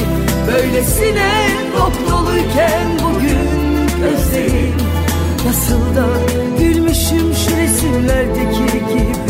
Böylesine 0.53 1.49
dop 1.79 2.11
doluyken 2.11 2.87
bugün 3.03 3.87
gözlerim 4.01 4.75
Nasıl 5.47 5.97
da 5.97 6.07
gülmüşüm 6.59 7.35
şu 7.35 7.57
resimlerdeki 7.57 8.65
gibi 8.73 9.24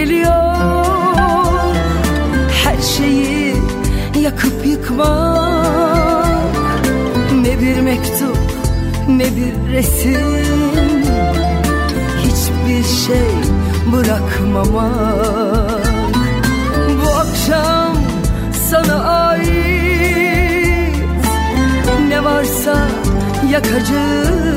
geliyor. 0.00 0.32
Her 2.64 2.82
şeyi 2.82 3.56
yakıp 4.20 4.66
yıkmak 4.66 6.26
ne 7.42 7.60
bir 7.60 7.80
mektup 7.80 8.38
ne 9.08 9.24
bir 9.24 9.72
resim. 9.72 11.02
Hiçbir 12.18 12.84
şey 13.06 13.30
bırakmamak. 13.92 15.86
Bu 17.04 17.10
akşam 17.14 17.96
sana 18.70 19.04
ait 19.28 19.50
ne 22.08 22.24
varsa 22.24 22.88
yakacağım. 23.50 24.50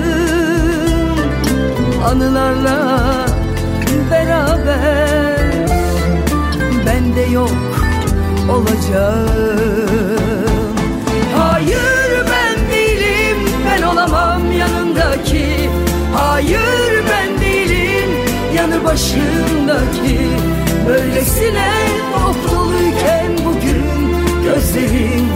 Anılarla 2.06 3.04
beraber 4.12 5.13
de 7.16 7.22
yok 7.32 7.50
olacağım. 8.50 9.30
Hayır 11.38 12.26
ben 12.32 12.72
değilim. 12.72 13.38
Ben 13.66 13.82
olamam 13.82 14.52
yanındaki. 14.52 15.70
Hayır 16.16 17.04
ben 17.10 17.42
değilim 17.42 18.10
yanı 18.56 18.84
başındaki. 18.84 20.20
Böylesine 20.88 21.72
dop 22.14 22.52
doluyken 22.52 23.32
bugün 23.46 23.84
gözlerim 24.44 25.28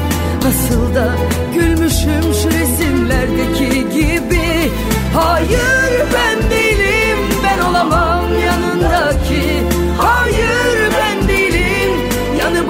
Nasıl 0.44 0.96
da 0.96 1.16
gülmüşüm 1.54 2.34
şu 2.42 2.48
resimlerdeki 2.48 3.90
gibi. 3.90 4.72
Hayır 5.14 6.06
ben 6.14 6.52
değilim 6.52 6.67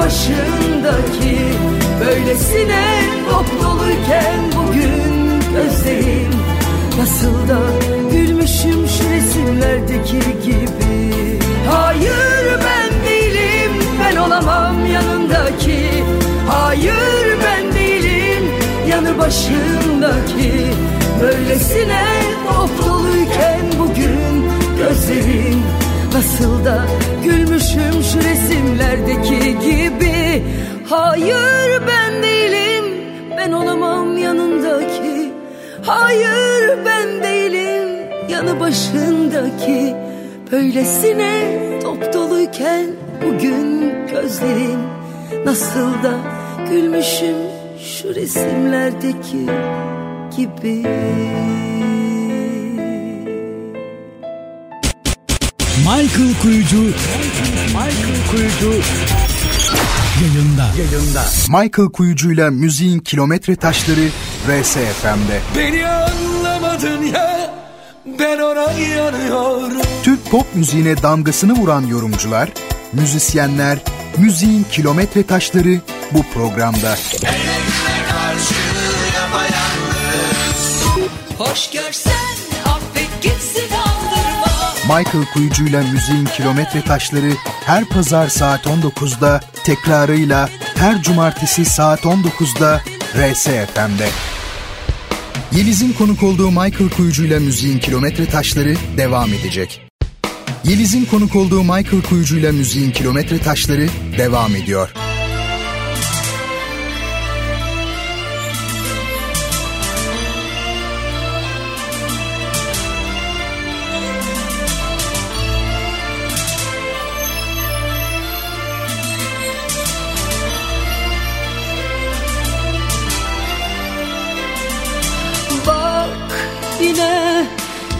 başındaki 0.07 1.37
Böylesine 2.05 2.85
dop 3.29 3.63
doluyken 3.63 4.39
bugün 4.57 5.39
gözlerim 5.53 6.31
Nasıl 6.97 7.47
da 7.47 7.59
gülmüşüm 8.11 8.87
şu 8.87 9.09
resimlerdeki 9.09 10.19
gibi. 10.19 11.39
Hayır 11.69 12.59
ben 12.65 13.09
değilim 13.09 13.71
ben 13.99 14.15
olamam 14.15 14.85
yanındaki. 14.85 16.03
Hayır 16.49 17.37
ben 17.43 17.73
değilim 17.75 18.43
yanı 18.89 19.17
başındaki. 19.17 20.53
Böylesine 21.21 22.05
dop 22.47 22.85
doluyken 22.85 23.61
bugün 23.79 24.51
gözlerim 24.77 25.63
Nasıl 26.13 26.65
da 26.65 26.85
gülmüşüm 27.23 28.03
şu 28.03 28.19
resimlerdeki 28.29 29.59
gibi. 29.59 30.43
Hayır 30.89 31.81
ben 31.87 32.23
değilim. 32.23 32.85
Ben 33.37 33.51
olamam 33.51 34.17
yanındaki. 34.17 35.31
Hayır 35.83 36.77
ben 36.85 37.23
değilim. 37.23 37.89
Yanı 38.29 38.59
başındaki. 38.59 39.95
Böylesine 40.51 41.59
top 41.83 42.13
doluyken 42.13 42.85
bugün 43.25 43.81
gözlerim 44.11 44.79
Nasıl 45.45 46.03
da 46.03 46.19
gülmüşüm 46.69 47.35
şu 47.79 48.15
resimlerdeki 48.15 49.45
gibi 50.37 50.83
Michael 55.87 56.33
Kuyucu 56.41 56.77
Michael 57.67 58.27
Kuyucu 58.31 58.81
yayında. 60.21 60.69
Yayında. 60.77 61.23
Michael 61.49 61.89
Kuyucu'yla 61.89 62.51
müziğin 62.51 62.99
kilometre 62.99 63.55
taşları 63.55 64.09
RSFM'de. 64.47 65.41
Beni 65.57 65.87
anlamadın 65.87 67.03
ya 67.03 67.53
ben 68.19 68.39
ona 68.39 68.71
yanıyorum 68.71 69.81
Türk 70.03 70.31
pop 70.31 70.55
müziğine 70.55 71.01
damgasını 71.01 71.53
vuran 71.53 71.87
yorumcular, 71.87 72.49
müzisyenler, 72.93 73.77
müziğin 74.17 74.65
kilometre 74.71 75.23
taşları 75.23 75.81
bu 76.11 76.23
programda. 76.33 76.95
Hoş 81.37 81.71
görsen 81.71 82.36
Michael 84.87 85.25
Kuyucu'yla 85.33 85.83
müziğin 85.83 86.25
kilometre 86.25 86.81
taşları 86.81 87.31
her 87.65 87.85
pazar 87.85 88.27
saat 88.27 88.65
19'da, 88.65 89.41
tekrarıyla 89.63 90.49
her 90.75 91.03
cumartesi 91.03 91.65
saat 91.65 91.99
19'da 91.99 92.81
RSFM'de. 93.15 94.09
Yeliz'in 95.51 95.93
konuk 95.93 96.23
olduğu 96.23 96.51
Michael 96.51 96.89
Kuyucu'yla 96.97 97.39
müziğin 97.39 97.79
kilometre 97.79 98.25
taşları 98.25 98.75
devam 98.97 99.33
edecek. 99.33 99.81
Yeliz'in 100.63 101.05
konuk 101.05 101.35
olduğu 101.35 101.63
Michael 101.63 102.01
Kuyucu'yla 102.09 102.51
müziğin 102.51 102.91
kilometre 102.91 103.39
taşları 103.39 103.87
devam 104.17 104.55
ediyor. 104.55 104.93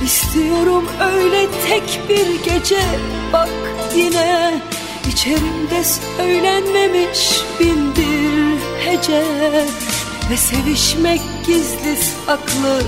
İstiyorum 0.08 0.86
öyle 1.14 1.48
tek 1.68 2.10
bir 2.10 2.44
gece. 2.44 2.82
Bak 3.34 3.50
yine 3.96 4.62
içerimde 5.08 5.84
söylenmemiş 6.18 7.42
bin 7.60 7.96
bir 7.96 8.58
hece. 8.86 9.24
Ve 10.32 10.38
sevişmek 10.38 11.22
gizli 11.48 11.98
saklı 12.26 12.82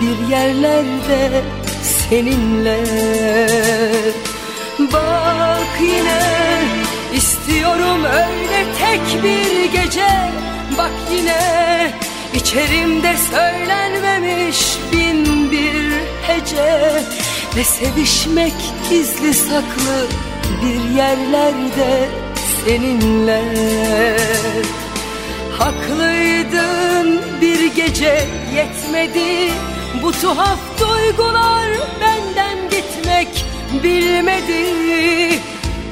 bir 0.00 0.28
yerlerde 0.28 1.42
seninle. 1.82 2.80
Bak 4.92 5.80
yine 5.80 6.22
istiyorum 7.14 8.04
öyle 8.04 8.64
tek 8.78 9.22
bir 9.22 9.72
gece. 9.72 10.08
Bak 10.78 10.92
yine 11.12 11.92
içerimde 12.34 13.14
söylenmemiş 13.30 14.78
bin 14.92 15.50
bir 15.50 15.87
hece 16.28 17.02
Ve 17.56 17.64
sevişmek 17.64 18.54
gizli 18.90 19.34
saklı 19.34 20.06
bir 20.62 20.96
yerlerde 20.96 22.08
seninle. 22.64 23.42
Haklıydın 25.58 27.20
bir 27.40 27.74
gece 27.74 28.26
yetmedi 28.56 29.52
Bu 30.02 30.12
tuhaf 30.12 30.58
duygular 30.80 31.70
benden 32.00 32.58
gitmek 32.70 33.44
bilmedi. 33.84 34.64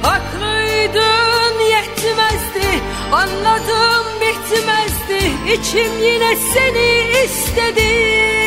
Haklıydın 0.03 1.61
yetmezdi 1.71 2.81
anladım 3.13 4.07
bitmezdi 4.21 5.31
İçim 5.53 6.03
yine 6.03 6.37
seni 6.55 7.25
istedi 7.25 8.46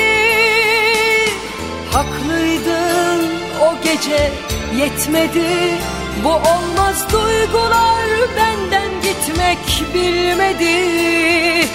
Haklıydın 1.93 3.31
o 3.61 3.83
gece 3.83 4.31
yetmedi. 4.77 5.77
Bu 6.23 6.29
olmaz 6.29 7.05
duygular 7.11 8.05
benden 8.37 8.91
gitmek 9.01 9.93
bilmedi. 9.93 11.67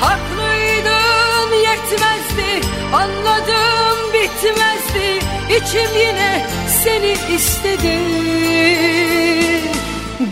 Haklıydın 0.00 1.56
yetmezdi 1.56 2.66
anladım 2.92 4.12
bitmezdi. 4.12 5.26
İçim 5.50 5.98
yine 5.98 6.46
seni 6.84 7.16
istedi. 7.36 7.98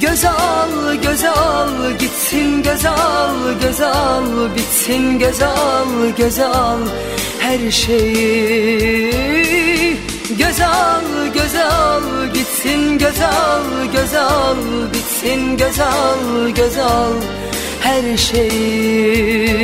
Göz 0.01 0.25
al, 0.25 0.95
göz 1.03 1.25
al, 1.25 1.91
gitsin 1.99 2.63
göz 2.63 2.87
al, 2.87 3.37
göz 3.63 3.81
al, 3.81 4.55
bitsin 4.57 5.19
göz 5.19 5.43
al, 5.43 5.89
göz 6.17 6.39
al 6.41 6.79
her 7.45 7.71
şeyi. 7.71 9.11
Göz 10.39 10.61
al, 10.61 11.05
göz 11.35 11.55
al, 11.55 12.03
gitsin 12.35 12.99
göz 12.99 13.21
al, 13.21 13.85
göz 13.93 14.15
al, 14.15 14.57
bitsin 14.95 15.57
göz 15.57 15.81
al, 15.81 16.49
göz 16.55 16.79
al 16.79 17.13
her 17.81 18.17
şeyi. 18.17 19.55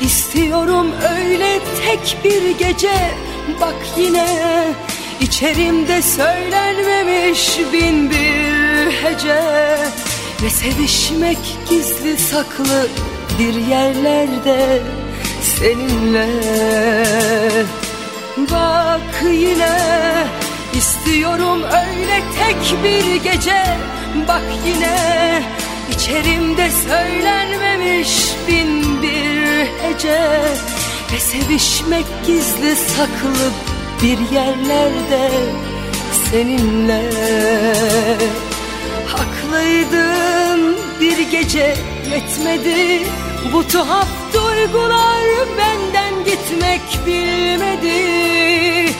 İstiyorum 0.00 0.86
öyle 1.16 1.58
tek 1.86 2.24
bir 2.24 2.58
gece. 2.58 3.10
Bak 3.60 3.74
yine 3.96 4.26
içerimde 5.20 6.02
söylenmemiş 6.02 7.58
bin 7.72 8.10
bir 8.10 8.92
hece. 8.92 9.42
Ve 10.42 10.50
sevişmek 10.50 11.38
gizli 11.70 12.16
saklı 12.16 12.88
bir 13.38 13.54
yerlerde 13.54 14.82
seninle. 15.42 16.26
Bak 18.36 19.22
yine 19.32 19.78
istiyorum 20.74 21.62
öyle 21.62 22.22
tek 22.38 22.84
bir 22.84 23.30
gece. 23.30 23.64
Bak 24.28 24.42
yine 24.66 25.42
içerimde 25.96 26.70
söylenmemiş 26.70 28.10
bin 28.48 29.02
bir 29.02 29.66
hece 29.82 30.20
Ve 31.12 31.20
sevişmek 31.20 32.04
gizli 32.26 32.76
saklı 32.76 33.50
bir 34.02 34.34
yerlerde 34.34 35.30
seninle. 36.30 37.02
Haklıydın 39.06 40.76
bir 41.00 41.30
gece 41.30 41.74
yetmedi. 42.10 43.06
Bu 43.52 43.68
tuhaf 43.68 44.08
duygular 44.34 45.24
benden 45.58 46.24
gitmek 46.24 47.06
bilmedi. 47.06 48.92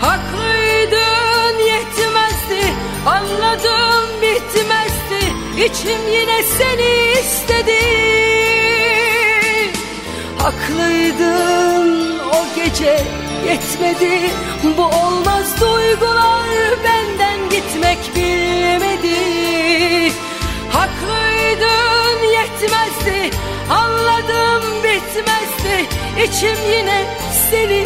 Haklıydın 0.00 1.58
yetmezdi. 1.58 2.72
Anladım 3.06 4.22
bitmezdi 4.22 4.97
İçim 5.66 6.08
yine 6.12 6.42
seni 6.42 7.20
istedi. 7.20 7.78
Haklıydın 10.38 12.18
o 12.18 12.56
gece 12.56 13.00
yetmedi. 13.48 14.30
Bu 14.76 14.82
olmaz 14.82 15.60
duygular 15.60 16.48
benden 16.84 17.50
gitmek 17.50 17.98
bilmedi. 18.16 19.18
Haklıydın 20.72 22.26
yetmezdi. 22.32 23.36
Anladım 23.70 24.62
bitmezdi. 24.84 25.86
İçim 26.24 26.72
yine 26.72 27.04
seni 27.50 27.84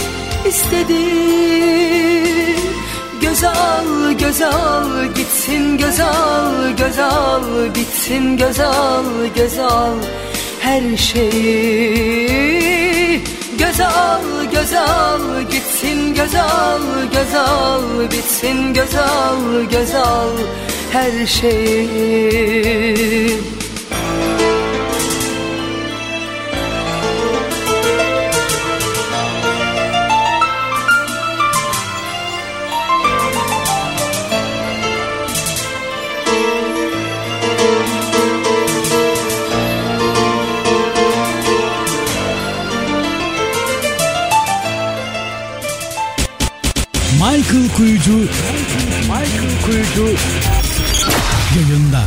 istedi 0.49 1.23
Göz 3.23 3.45
al 3.45 4.13
göz 4.19 4.43
al 4.43 5.05
gitsin 5.15 5.79
göz 5.79 6.01
al 6.01 6.71
göz 6.77 6.99
al 6.99 7.75
bitsin 7.75 8.37
göz 8.37 8.61
al 8.61 9.05
göz 9.37 9.59
al 9.59 9.99
her 10.61 10.97
şeyi. 10.97 12.33
Göze 13.59 13.87
al 13.87 14.45
göze 14.53 14.81
al 14.81 15.43
gitsin 15.51 16.15
göze 16.15 16.43
al 16.43 16.83
göze 17.13 17.39
al 17.39 18.11
bitsin 18.11 18.75
göze 18.75 19.01
al 19.01 19.63
göze 19.71 19.99
al 19.99 20.37
her 20.93 21.27
şeyi 21.27 22.43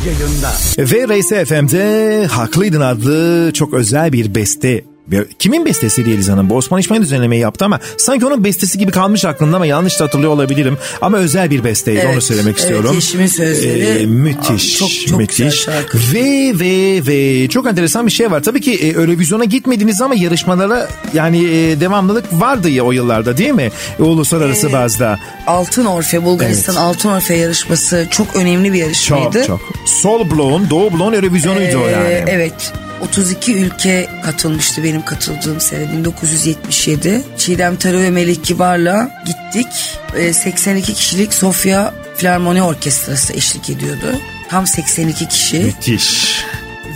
yayında. 0.06 0.51
Ve 0.78 1.08
Race 1.08 1.45
FM'de 1.45 2.26
Haklıydın 2.26 2.82
adlı 2.82 3.51
çok 3.53 3.74
özel 3.74 4.14
bir 4.14 4.36
beste 4.36 4.94
Kimin 5.39 5.66
bestesi 5.66 6.01
Yeliz 6.01 6.30
Hanım? 6.30 6.49
Bu 6.49 6.56
Osman 6.56 6.80
İsmail 6.80 7.01
düzenlemeyi 7.01 7.41
yaptı 7.41 7.66
ama 7.66 7.80
sanki 7.97 8.26
onun 8.26 8.43
bestesi 8.43 8.78
gibi 8.78 8.91
kalmış 8.91 9.26
aklımda 9.26 9.56
ama 9.56 9.66
yanlış 9.66 9.99
da 9.99 10.03
hatırlıyor 10.06 10.32
olabilirim. 10.32 10.78
Ama 11.01 11.18
özel 11.18 11.51
bir 11.51 11.64
besteydi 11.64 11.99
Evet, 12.03 12.14
onu 12.14 12.22
söylemek 12.22 12.47
evet, 12.49 12.60
istiyorum. 12.60 12.89
Ee, 12.91 12.95
Yeşim'in 12.95 13.28
sözleri. 13.28 14.08
müthiş. 14.08 14.78
Çok- 14.78 14.89
çok 15.08 15.18
müthiş. 15.20 15.68
Ve 16.14 16.51
ve 16.60 17.01
ve 17.08 17.47
çok 17.49 17.68
enteresan 17.68 18.06
bir 18.08 18.12
şey 18.12 18.32
var. 18.32 18.43
Tabii 18.43 18.62
ki 18.62 18.74
e, 18.74 18.88
Eurovizyona 18.88 19.43
gitmediniz 19.43 20.01
ama 20.01 20.16
yarışmalara 20.16 20.88
yani 21.14 21.38
e, 21.43 21.80
devamlılık 21.80 22.26
vardı 22.34 22.70
ya 22.70 22.84
o 22.84 22.91
yıllarda 22.91 23.38
değil 23.38 23.51
mi? 23.53 23.72
E, 23.99 24.03
uluslararası 24.03 24.72
bazda. 24.74 25.20
Altın 25.47 25.86
Orfe, 25.86 26.24
Bulgaristan 26.24 26.76
Evet. 26.76 26.84
Altın 26.86 27.10
Orfe 27.10 27.36
yarışması 27.36 28.08
çok 28.12 28.36
önemli 28.36 28.74
bir 28.74 28.78
yarışmaydı. 28.80 29.38
Çok 29.38 29.47
çok. 29.47 29.60
Sol 29.86 30.32
bloğun, 30.32 30.70
Doğu 30.70 30.93
bloğun 30.93 31.14
Eurovizyonuydu 31.14 31.78
o 31.78 31.88
Ee, 31.88 31.91
yani. 31.91 32.24
Evet. 32.28 32.74
32 33.01 33.53
ülke 33.55 34.07
katılmıştı 34.23 34.83
benim 34.83 35.05
katıldığım 35.05 35.61
sene 35.61 35.91
1977. 35.93 37.21
Çiğdem 37.37 37.75
Tarı 37.75 38.01
ve 38.03 38.09
Melih 38.09 38.43
Kibar'la 38.43 39.23
gittik. 39.25 39.67
Ee, 40.17 40.33
82 40.33 40.93
kişilik 40.93 41.33
Sofya 41.33 41.93
Filarmoni 42.17 42.63
Orkestrası 42.63 43.33
eşlik 43.33 43.69
ediyordu. 43.69 44.19
Tam 44.49 44.67
82 44.67 45.27
kişi 45.27 45.59
Müthiş. 45.59 46.43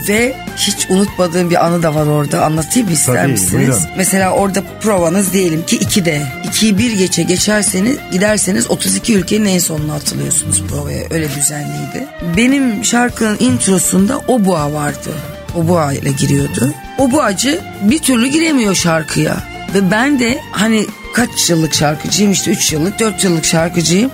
ve 0.07 0.35
hiç 0.57 0.89
unutmadığım 0.89 1.49
bir 1.49 1.65
anı 1.65 1.83
da 1.83 1.95
var 1.95 2.05
orada. 2.07 2.45
Anlatayım 2.45 2.87
mı 2.87 2.93
ister 2.93 3.15
Tabii, 3.15 3.31
misiniz? 3.31 3.53
buyurun. 3.53 3.79
Mesela 3.97 4.31
orada 4.31 4.63
provanız 4.81 5.33
diyelim 5.33 5.65
ki 5.65 5.77
2'de. 5.79 6.27
2'yi 6.51 6.77
bir 6.77 6.91
geçe 6.91 7.23
geçerseniz 7.23 7.97
giderseniz 8.11 8.71
32 8.71 9.13
ülkenin 9.15 9.45
en 9.45 9.59
sonuna 9.59 9.93
atılıyorsunuz 9.95 10.63
provaya. 10.63 11.03
Öyle 11.09 11.29
düzenliydi. 11.35 12.07
Benim 12.37 12.85
şarkının 12.85 13.37
introsunda 13.39 14.17
Obua 14.27 14.73
vardı. 14.73 15.09
Obua 15.55 15.93
ile 15.93 16.11
giriyordu. 16.11 16.73
Obuacı 16.97 17.59
bir 17.81 17.99
türlü 17.99 18.27
giremiyor 18.27 18.75
şarkıya. 18.75 19.37
Ve 19.73 19.91
ben 19.91 20.19
de 20.19 20.39
hani 20.51 20.85
kaç 21.13 21.49
yıllık 21.49 21.73
şarkıcıyım 21.73 22.31
işte 22.31 22.51
3 22.51 22.73
yıllık 22.73 22.99
4 22.99 23.23
yıllık 23.23 23.45
şarkıcıyım. 23.45 24.11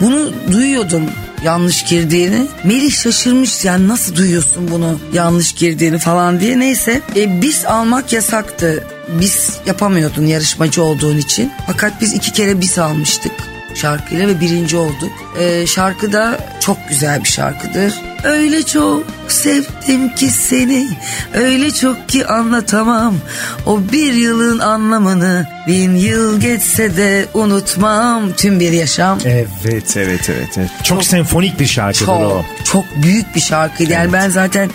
Bunu 0.00 0.32
duyuyordum 0.52 1.02
yanlış 1.44 1.84
girdiğini. 1.84 2.46
Melih 2.64 2.92
şaşırmış 2.92 3.64
yani 3.64 3.88
nasıl 3.88 4.16
duyuyorsun 4.16 4.70
bunu 4.70 4.98
yanlış 5.12 5.52
girdiğini 5.52 5.98
falan 5.98 6.40
diye. 6.40 6.58
Neyse 6.58 7.00
e, 7.16 7.42
biz 7.42 7.64
almak 7.64 8.12
yasaktı. 8.12 8.84
Biz 9.20 9.50
yapamıyordun 9.66 10.26
yarışmacı 10.26 10.82
olduğun 10.82 11.16
için. 11.16 11.52
Fakat 11.66 12.00
biz 12.00 12.14
iki 12.14 12.32
kere 12.32 12.60
biz 12.60 12.78
almıştık 12.78 13.32
şarkıyla 13.74 14.28
ve 14.28 14.40
birinci 14.40 14.76
olduk. 14.76 15.12
E, 15.40 15.66
şarkı 15.66 16.12
da 16.12 16.38
çok 16.68 16.88
güzel 16.88 17.24
bir 17.24 17.28
şarkıdır. 17.28 17.94
Öyle 18.24 18.62
çok 18.62 19.02
sevdim 19.28 20.14
ki 20.14 20.30
seni 20.30 20.88
Öyle 21.34 21.70
çok 21.70 22.08
ki 22.08 22.26
anlatamam 22.26 23.14
O 23.66 23.80
bir 23.92 24.12
yılın 24.12 24.58
anlamını 24.58 25.46
Bin 25.66 25.94
yıl 25.94 26.40
geçse 26.40 26.96
de 26.96 27.26
unutmam 27.34 28.32
Tüm 28.32 28.60
bir 28.60 28.72
yaşam 28.72 29.18
Evet 29.24 29.48
evet 29.64 29.96
evet. 29.96 30.30
evet. 30.30 30.70
Çok, 30.82 31.04
senfonik 31.04 31.60
bir 31.60 31.66
şarkıdır 31.66 32.06
çok, 32.06 32.20
o. 32.20 32.44
çok 32.64 32.84
büyük 33.02 33.34
bir 33.34 33.40
şarkıydı. 33.40 33.92
Yani 33.92 34.12
ben 34.12 34.28
zaten 34.28 34.70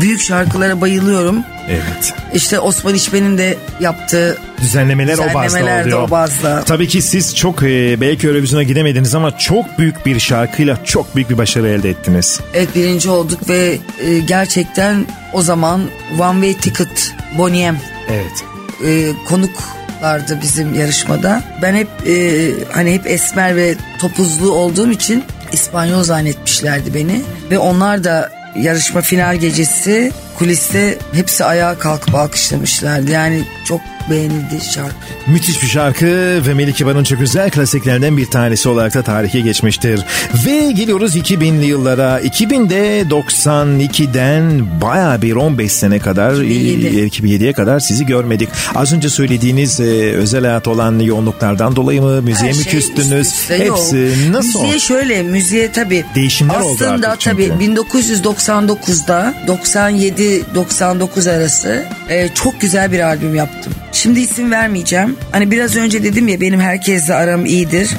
büyük 0.00 0.20
şarkılara 0.20 0.80
bayılıyorum. 0.80 1.44
Evet. 1.68 2.14
İşte 2.34 2.60
Osman 2.60 2.94
İşben'in 2.94 3.38
de 3.38 3.58
yaptığı 3.80 4.38
Düzenlemeler, 4.60 5.18
o 5.18 5.34
bazda 5.34 5.46
Düzenlemeler 5.46 5.82
oluyor. 5.82 6.02
o 6.02 6.10
bazda. 6.10 6.64
Tabii 6.64 6.88
ki 6.88 7.02
siz 7.02 7.36
çok 7.36 7.62
e, 7.62 8.00
belki 8.00 8.26
Eurovision'a 8.26 8.62
gidemediniz 8.62 9.14
ama 9.14 9.38
çok 9.38 9.78
büyük 9.78 10.06
bir 10.06 10.20
şarkıyla 10.20 10.84
çok 10.84 11.16
büyük 11.16 11.30
bir 11.30 11.35
başarı 11.38 11.68
elde 11.68 11.90
ettiniz. 11.90 12.40
evet 12.54 12.68
birinci 12.74 13.10
olduk 13.10 13.48
ve 13.48 13.78
e, 14.00 14.18
gerçekten 14.18 15.06
o 15.32 15.42
zaman 15.42 15.80
One 16.20 16.32
Way 16.46 16.54
Ticket 16.54 17.14
Boniem 17.38 17.78
Evet. 18.10 18.44
e, 18.86 19.12
konuklardı 19.28 20.38
bizim 20.42 20.74
yarışmada. 20.74 21.42
Ben 21.62 21.74
hep 21.74 21.88
e, 22.08 22.50
hani 22.72 22.92
hep 22.94 23.06
esmer 23.06 23.56
ve 23.56 23.74
topuzlu 23.98 24.52
olduğum 24.52 24.90
için 24.90 25.24
İspanyol 25.52 26.02
zannetmişlerdi 26.02 26.94
beni 26.94 27.22
ve 27.50 27.58
onlar 27.58 28.04
da 28.04 28.30
yarışma 28.60 29.00
final 29.00 29.36
gecesi 29.36 30.12
kuliste 30.38 30.98
hepsi 31.12 31.44
ayağa 31.44 31.78
kalkıp 31.78 32.14
alkışlamışlardı. 32.14 33.10
Yani 33.10 33.44
çok 33.64 33.80
beğenildi 34.10 34.60
şarkı. 34.74 34.94
Müthiş 35.26 35.62
bir 35.62 35.68
şarkı 35.68 36.06
ve 36.46 36.54
Melike 36.54 36.76
Kibar'ın 36.76 37.04
çok 37.04 37.20
özel 37.20 37.50
klasiklerden 37.50 38.16
bir 38.16 38.26
tanesi 38.26 38.68
olarak 38.68 38.94
da 38.94 39.02
tarihe 39.02 39.40
geçmiştir. 39.40 40.00
Ve 40.46 40.72
geliyoruz 40.72 41.16
2000'li 41.16 41.66
yıllara. 41.66 42.20
2000'de 42.20 43.02
92'den 43.02 44.66
baya 44.80 45.22
bir 45.22 45.32
15 45.36 45.72
sene 45.72 45.98
kadar 45.98 46.32
2007. 46.32 46.86
e, 47.00 47.06
2007'ye 47.06 47.52
kadar 47.52 47.80
sizi 47.80 48.06
görmedik. 48.06 48.48
Az 48.74 48.92
önce 48.92 49.08
söylediğiniz 49.08 49.80
e, 49.80 49.84
özel 50.12 50.44
hayat 50.44 50.68
olan 50.68 50.98
yoğunluklardan 50.98 51.76
dolayı 51.76 52.02
mı 52.02 52.22
müziğe 52.22 52.50
Her 52.50 52.56
mi 52.58 52.62
şey 52.64 52.72
küstünüz? 52.72 53.26
üst 53.26 53.34
üste, 53.40 53.64
yok. 53.64 53.78
Hepsi 53.78 54.32
nasıl? 54.32 54.60
Müziğe 54.62 54.78
şöyle 54.78 55.22
müziğe 55.22 55.72
tabii. 55.72 56.04
Değişimler 56.14 56.60
oldu 56.60 56.72
Aslında 56.84 57.08
artık 57.08 57.20
çünkü. 57.20 57.48
tabii 57.48 57.64
1999'da 57.64 59.34
97-99 59.46 61.30
arası 61.36 61.84
e, 62.08 62.28
çok 62.34 62.60
güzel 62.60 62.92
bir 62.92 63.00
albüm 63.00 63.34
yaptım. 63.34 63.72
Şimdi 63.96 64.20
isim 64.20 64.50
vermeyeceğim. 64.50 65.16
Hani 65.32 65.50
biraz 65.50 65.76
önce 65.76 66.02
dedim 66.02 66.28
ya 66.28 66.40
benim 66.40 66.60
herkesle 66.60 67.14
aram 67.14 67.46
iyidir. 67.46 67.90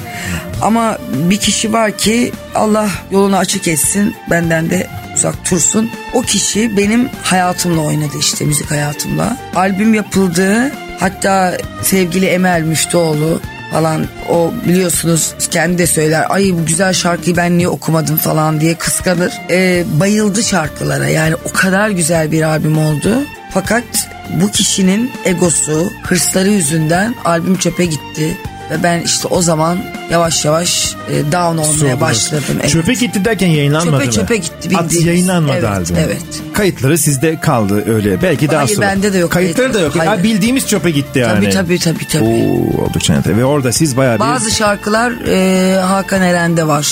Ama 0.61 0.97
bir 1.13 1.37
kişi 1.37 1.73
var 1.73 1.97
ki 1.97 2.31
Allah 2.55 2.89
yolunu 3.11 3.37
açık 3.37 3.67
etsin 3.67 4.15
benden 4.29 4.69
de 4.69 4.87
uzak 5.15 5.45
tursun. 5.45 5.89
O 6.13 6.21
kişi 6.21 6.77
benim 6.77 7.09
hayatımla 7.23 7.81
oynadı 7.81 8.13
işte 8.19 8.45
müzik 8.45 8.71
hayatımla. 8.71 9.37
Albüm 9.55 9.93
yapıldı. 9.93 10.71
Hatta 10.99 11.57
sevgili 11.83 12.25
Emel 12.25 12.61
Müftüoğlu 12.61 13.41
falan 13.71 14.05
o 14.29 14.53
biliyorsunuz 14.67 15.33
kendi 15.51 15.77
de 15.77 15.87
söyler 15.87 16.25
ay 16.29 16.51
bu 16.53 16.65
güzel 16.65 16.93
şarkıyı 16.93 17.37
ben 17.37 17.57
niye 17.57 17.69
okumadım 17.69 18.17
falan 18.17 18.61
diye 18.61 18.75
kıskanır. 18.75 19.33
Ee, 19.49 19.83
bayıldı 19.99 20.43
şarkılara 20.43 21.07
yani 21.07 21.35
o 21.35 21.53
kadar 21.53 21.89
güzel 21.89 22.31
bir 22.31 22.41
albüm 22.41 22.77
oldu. 22.77 23.17
Fakat 23.49 24.09
bu 24.41 24.51
kişinin 24.51 25.11
egosu, 25.25 25.91
hırsları 26.03 26.49
yüzünden 26.49 27.15
albüm 27.25 27.57
çöpe 27.57 27.85
gitti. 27.85 28.37
Ve 28.71 28.83
ben 28.83 29.01
işte 29.01 29.27
o 29.27 29.41
zaman 29.41 29.77
yavaş 30.11 30.45
yavaş 30.45 30.95
e, 31.11 31.31
down 31.31 31.37
olmaya 31.57 31.63
Sordunuz. 31.73 32.01
başladım. 32.01 32.43
Evet. 32.61 32.69
Çöpe 32.69 32.93
gitti 32.93 33.25
derken 33.25 33.47
yayınlanmadı 33.47 33.91
Çöpe 33.95 34.05
mı? 34.05 34.11
çöpe 34.11 34.37
gitti 34.37 34.75
At 34.77 34.83
bildiğiniz. 34.83 35.05
yayınlanmadı 35.07 35.53
Evet, 35.57 35.69
albüm. 35.69 35.95
evet. 36.05 36.21
Kayıtları 36.53 36.97
sizde 36.97 37.39
kaldı 37.39 37.93
öyle. 37.95 38.21
Belki 38.21 38.49
daha 38.49 38.57
Hayır, 38.59 38.75
sonra. 38.75 38.87
bende 38.87 39.13
de 39.13 39.17
yok 39.17 39.31
Kayıtları 39.31 39.73
da 39.73 39.79
yok. 39.79 39.93
Hayır. 39.97 40.23
bildiğimiz 40.23 40.67
çöpe 40.67 40.91
gitti 40.91 41.19
yani. 41.19 41.35
Tabii 41.35 41.49
tabii 41.49 41.79
tabii 41.79 42.07
tabii. 42.07 42.23
Oo, 42.23 42.83
oldukça 42.83 43.13
enteresan. 43.13 43.39
Ve 43.41 43.45
orada 43.45 43.71
siz 43.71 43.97
bayağı 43.97 44.15
bir 44.15 44.19
Bazı 44.19 44.51
şarkılar 44.51 45.13
e, 45.27 45.75
Hakan 45.81 46.21
Eren'de 46.21 46.67
var. 46.67 46.87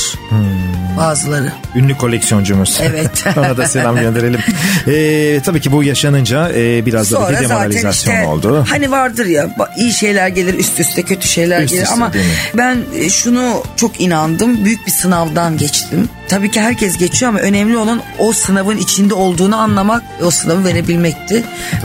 Bazıları. 0.97 1.51
ünlü 1.75 1.97
koleksiyoncumuz. 1.97 2.79
Evet. 2.81 3.23
Ona 3.37 3.57
da 3.57 3.67
selam 3.67 3.95
gönderelim. 3.99 4.39
Ee, 4.87 5.41
tabii 5.45 5.61
ki 5.61 5.71
bu 5.71 5.83
yaşanınca 5.83 6.49
e, 6.55 6.85
biraz 6.85 7.11
da 7.11 7.29
bir 7.29 7.35
demoralizasyon 7.39 8.15
işte 8.15 8.27
oldu. 8.27 8.65
hani 8.69 8.91
vardır 8.91 9.25
ya 9.25 9.49
iyi 9.77 9.93
şeyler 9.93 10.27
gelir 10.27 10.53
üst 10.53 10.79
üste 10.79 11.03
kötü 11.03 11.27
şeyler 11.27 11.61
Üst 11.61 11.71
gelir 11.71 11.83
üste 11.83 11.93
ama 11.95 12.11
ben 12.53 12.77
e, 12.95 13.04
şunu 13.09 13.63
çok 13.75 14.01
inandım 14.01 14.65
büyük 14.65 14.87
bir 14.87 14.91
sınavdan 14.91 15.57
geçtim. 15.57 16.09
Tabii 16.27 16.51
ki 16.51 16.61
herkes 16.61 16.97
geçiyor 16.97 17.29
ama 17.29 17.39
önemli 17.39 17.77
olan 17.77 18.01
o 18.19 18.31
sınavın 18.31 18.77
içinde 18.77 19.13
olduğunu 19.13 19.57
anlamak 19.57 20.03
o 20.23 20.31
sınavı 20.31 20.65
verebilmekti. 20.65 21.43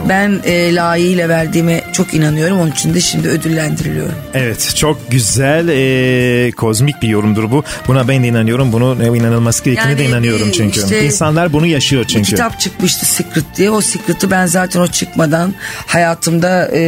Ben 0.09 0.41
e, 0.45 0.75
layığıyla 0.75 1.29
verdiğime 1.29 1.80
çok 1.93 2.15
inanıyorum. 2.15 2.61
Onun 2.61 2.71
için 2.71 2.95
de 2.95 3.01
şimdi 3.01 3.29
ödüllendiriliyorum. 3.29 4.15
Evet 4.35 4.73
çok 4.77 5.11
güzel 5.11 5.69
e, 5.69 6.51
kozmik 6.53 7.03
bir 7.03 7.09
yorumdur 7.09 7.51
bu. 7.51 7.65
Buna 7.89 8.09
ben 8.09 8.23
de 8.23 8.27
inanıyorum. 8.29 8.73
Bunu 8.73 9.17
inanılması 9.17 9.65
gerektiğine 9.65 9.99
de 9.99 10.03
Yani, 10.03 10.11
inanıyorum 10.13 10.49
e, 10.49 10.53
çünkü. 10.53 10.81
işte- 10.81 11.05
İnsanlar 11.05 11.53
bunu 11.53 11.67
yaşıyor 11.67 12.03
Bir 12.03 12.09
çünkü. 12.09 12.31
kitap 12.31 12.61
çıkmıştı 12.61 13.07
Secret 13.07 13.45
diye. 13.57 13.71
O 13.71 13.81
Secret'ı 13.81 14.31
ben 14.31 14.47
zaten 14.47 14.81
o 14.81 14.87
çıkmadan 14.87 15.55
hayatımda, 15.87 16.71
e, 16.75 16.81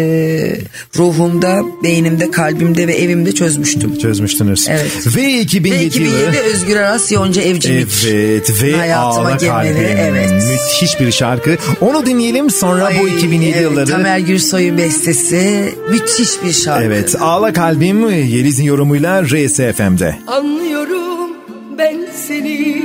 ruhumda, 0.99 1.61
beynimde, 1.83 2.31
kalbimde 2.31 2.89
ve 2.89 2.95
evimde 2.95 3.33
çözmüştüm. 3.33 3.99
Çözmüştünüz. 3.99 4.67
Evet. 4.69 5.17
Ve 5.17 5.41
2007, 5.41 5.75
Ve 6.01 6.05
yılı. 6.05 6.19
2007 6.21 6.39
Özgür 6.55 6.77
Aras 6.77 7.13
Yonca 7.13 7.43
Evcimik. 7.43 7.89
Evet 8.11 8.63
ve 8.63 8.73
Hayatıma 8.77 9.29
Ağla 9.29 9.37
Kalbim. 9.39 9.77
evet. 9.77 10.31
Müthiş 10.33 11.01
bir 11.01 11.13
şarkı. 11.13 11.57
Onu 11.81 12.07
dinleyelim 12.07 12.51
sonra 12.51 12.93
bu 13.01 13.05
Ay, 13.05 13.15
2007 13.17 13.51
evet, 13.53 13.63
yılları. 13.63 13.87
Tamer 13.91 14.19
Gürsoy'un 14.19 14.79
bestesi. 14.93 15.75
Müthiş 15.91 16.43
bir 16.45 16.53
şarkı. 16.53 16.85
Evet 16.85 17.17
Ağla 17.21 17.53
Kalbim 17.53 18.11
Yeliz'in 18.11 18.65
yorumuyla 18.65 19.23
RSFM'de. 19.23 20.17
Anlıyorum 20.27 21.31
ben 21.79 22.07
seni 22.15 22.83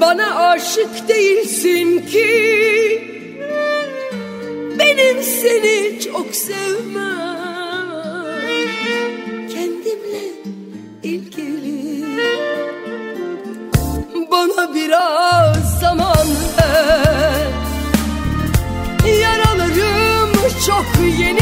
Bana 0.00 0.34
aşık 0.50 1.08
değilsin 1.08 2.06
ki 2.06 2.28
Benim 4.78 5.22
seni 5.22 6.00
çok 6.00 6.34
sevmem 6.34 7.28
Kendimle 9.48 10.24
ilgili 11.02 12.04
Bana 14.30 14.74
biraz 14.74 15.80
zaman 15.80 16.37
çok 20.68 20.86
yeni 21.18 21.37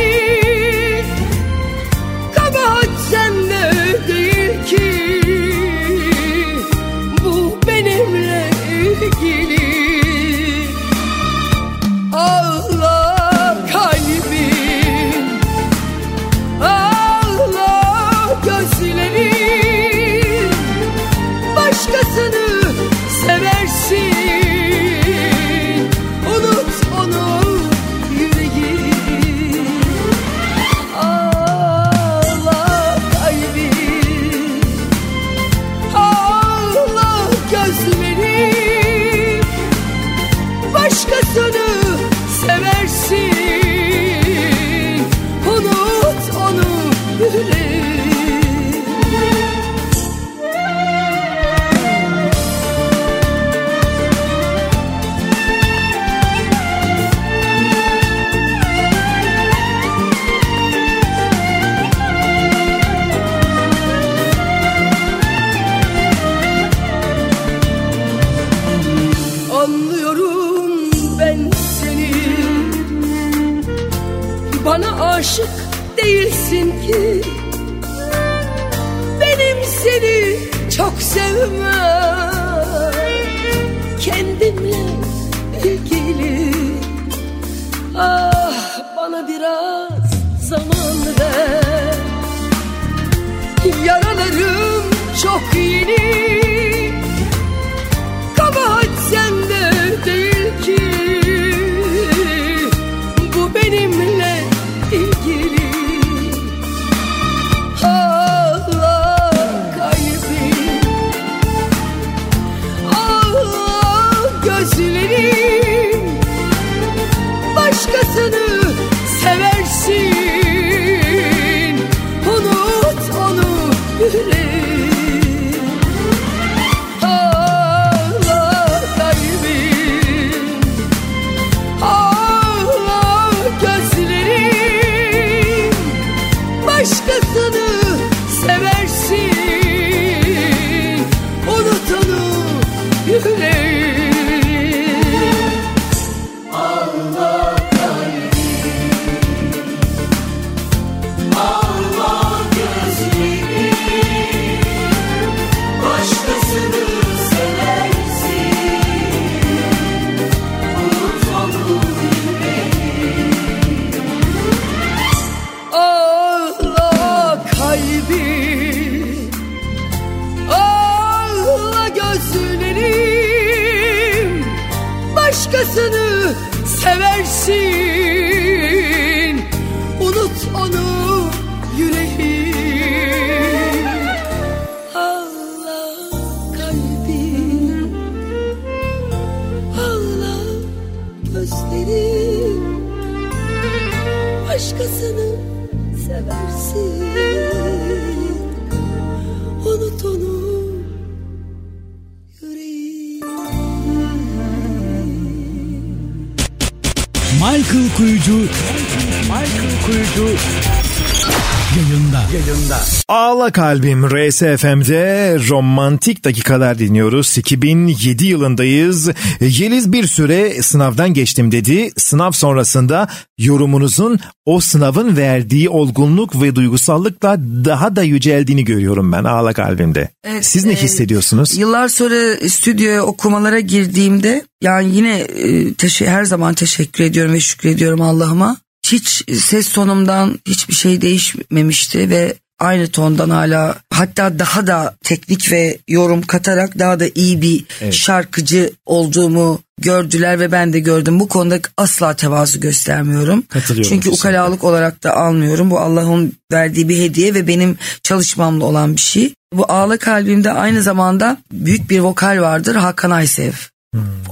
Kalbim 213.56 214.06
RSFM'de 214.06 215.36
romantik 215.48 216.24
dakikalar 216.24 216.78
dinliyoruz. 216.78 217.38
2007 217.38 218.26
yılındayız. 218.26 219.10
Yeliz 219.40 219.92
bir 219.92 220.06
süre 220.06 220.62
sınavdan 220.62 221.14
geçtim 221.14 221.52
dedi. 221.52 221.90
Sınav 221.96 222.32
sonrasında 222.32 223.08
yorumunuzun 223.38 224.18
o 224.44 224.60
sınavın 224.60 225.16
verdiği 225.16 225.68
olgunluk 225.68 226.42
ve 226.42 226.54
duygusallıkla 226.54 227.36
daha 227.64 227.96
da 227.96 228.02
yüceldiğini 228.02 228.64
görüyorum 228.64 229.12
ben 229.12 229.24
Ağla 229.24 229.52
Kalbim'de. 229.52 230.08
Evet, 230.24 230.46
Siz 230.46 230.64
ne 230.64 230.72
e, 230.72 230.82
hissediyorsunuz? 230.82 231.58
Yıllar 231.58 231.88
sonra 231.88 232.48
stüdyoya 232.48 233.02
okumalara 233.02 233.60
girdiğimde 233.60 234.44
yani 234.62 234.96
yine 234.96 235.18
e, 235.20 236.06
her 236.06 236.24
zaman 236.24 236.54
teşekkür 236.54 237.04
ediyorum 237.04 237.32
ve 237.32 237.40
şükrediyorum 237.40 238.00
Allah'ıma. 238.00 238.56
Hiç 238.86 239.24
ses 239.40 239.68
tonumdan 239.72 240.38
hiçbir 240.46 240.74
şey 240.74 241.00
değişmemişti 241.00 242.10
ve 242.10 242.34
aynı 242.58 242.88
tondan 242.88 243.30
hala 243.30 243.76
hatta 243.90 244.38
daha 244.38 244.66
da 244.66 244.94
teknik 245.04 245.52
ve 245.52 245.78
yorum 245.88 246.22
katarak 246.22 246.78
daha 246.78 247.00
da 247.00 247.04
iyi 247.14 247.42
bir 247.42 247.64
Evet. 247.80 247.94
şarkıcı 247.94 248.70
olduğumu 248.86 249.60
gördüler 249.80 250.40
ve 250.40 250.52
ben 250.52 250.72
de 250.72 250.80
gördüm. 250.80 251.20
Bu 251.20 251.28
konuda 251.28 251.58
asla 251.76 252.14
tevazu 252.16 252.60
göstermiyorum. 252.60 253.42
Katılıyorum 253.48 253.88
Çünkü 253.90 254.10
kesinlikle. 254.10 254.28
ukalalık 254.30 254.64
olarak 254.64 255.02
da 255.02 255.16
almıyorum. 255.16 255.70
Bu 255.70 255.80
Allah'ın 255.80 256.32
verdiği 256.52 256.88
bir 256.88 256.98
hediye 257.02 257.34
ve 257.34 257.46
benim 257.46 257.76
çalışmamla 258.02 258.64
olan 258.64 258.96
bir 258.96 259.00
şey. 259.00 259.34
Bu 259.52 259.72
Ağla 259.72 259.96
Kalbim'de 259.96 260.52
aynı 260.52 260.82
zamanda 260.82 261.36
büyük 261.52 261.90
bir 261.90 262.00
vokal 262.00 262.40
vardır 262.40 262.74
Hakan 262.74 263.10
Aysev. 263.10 263.52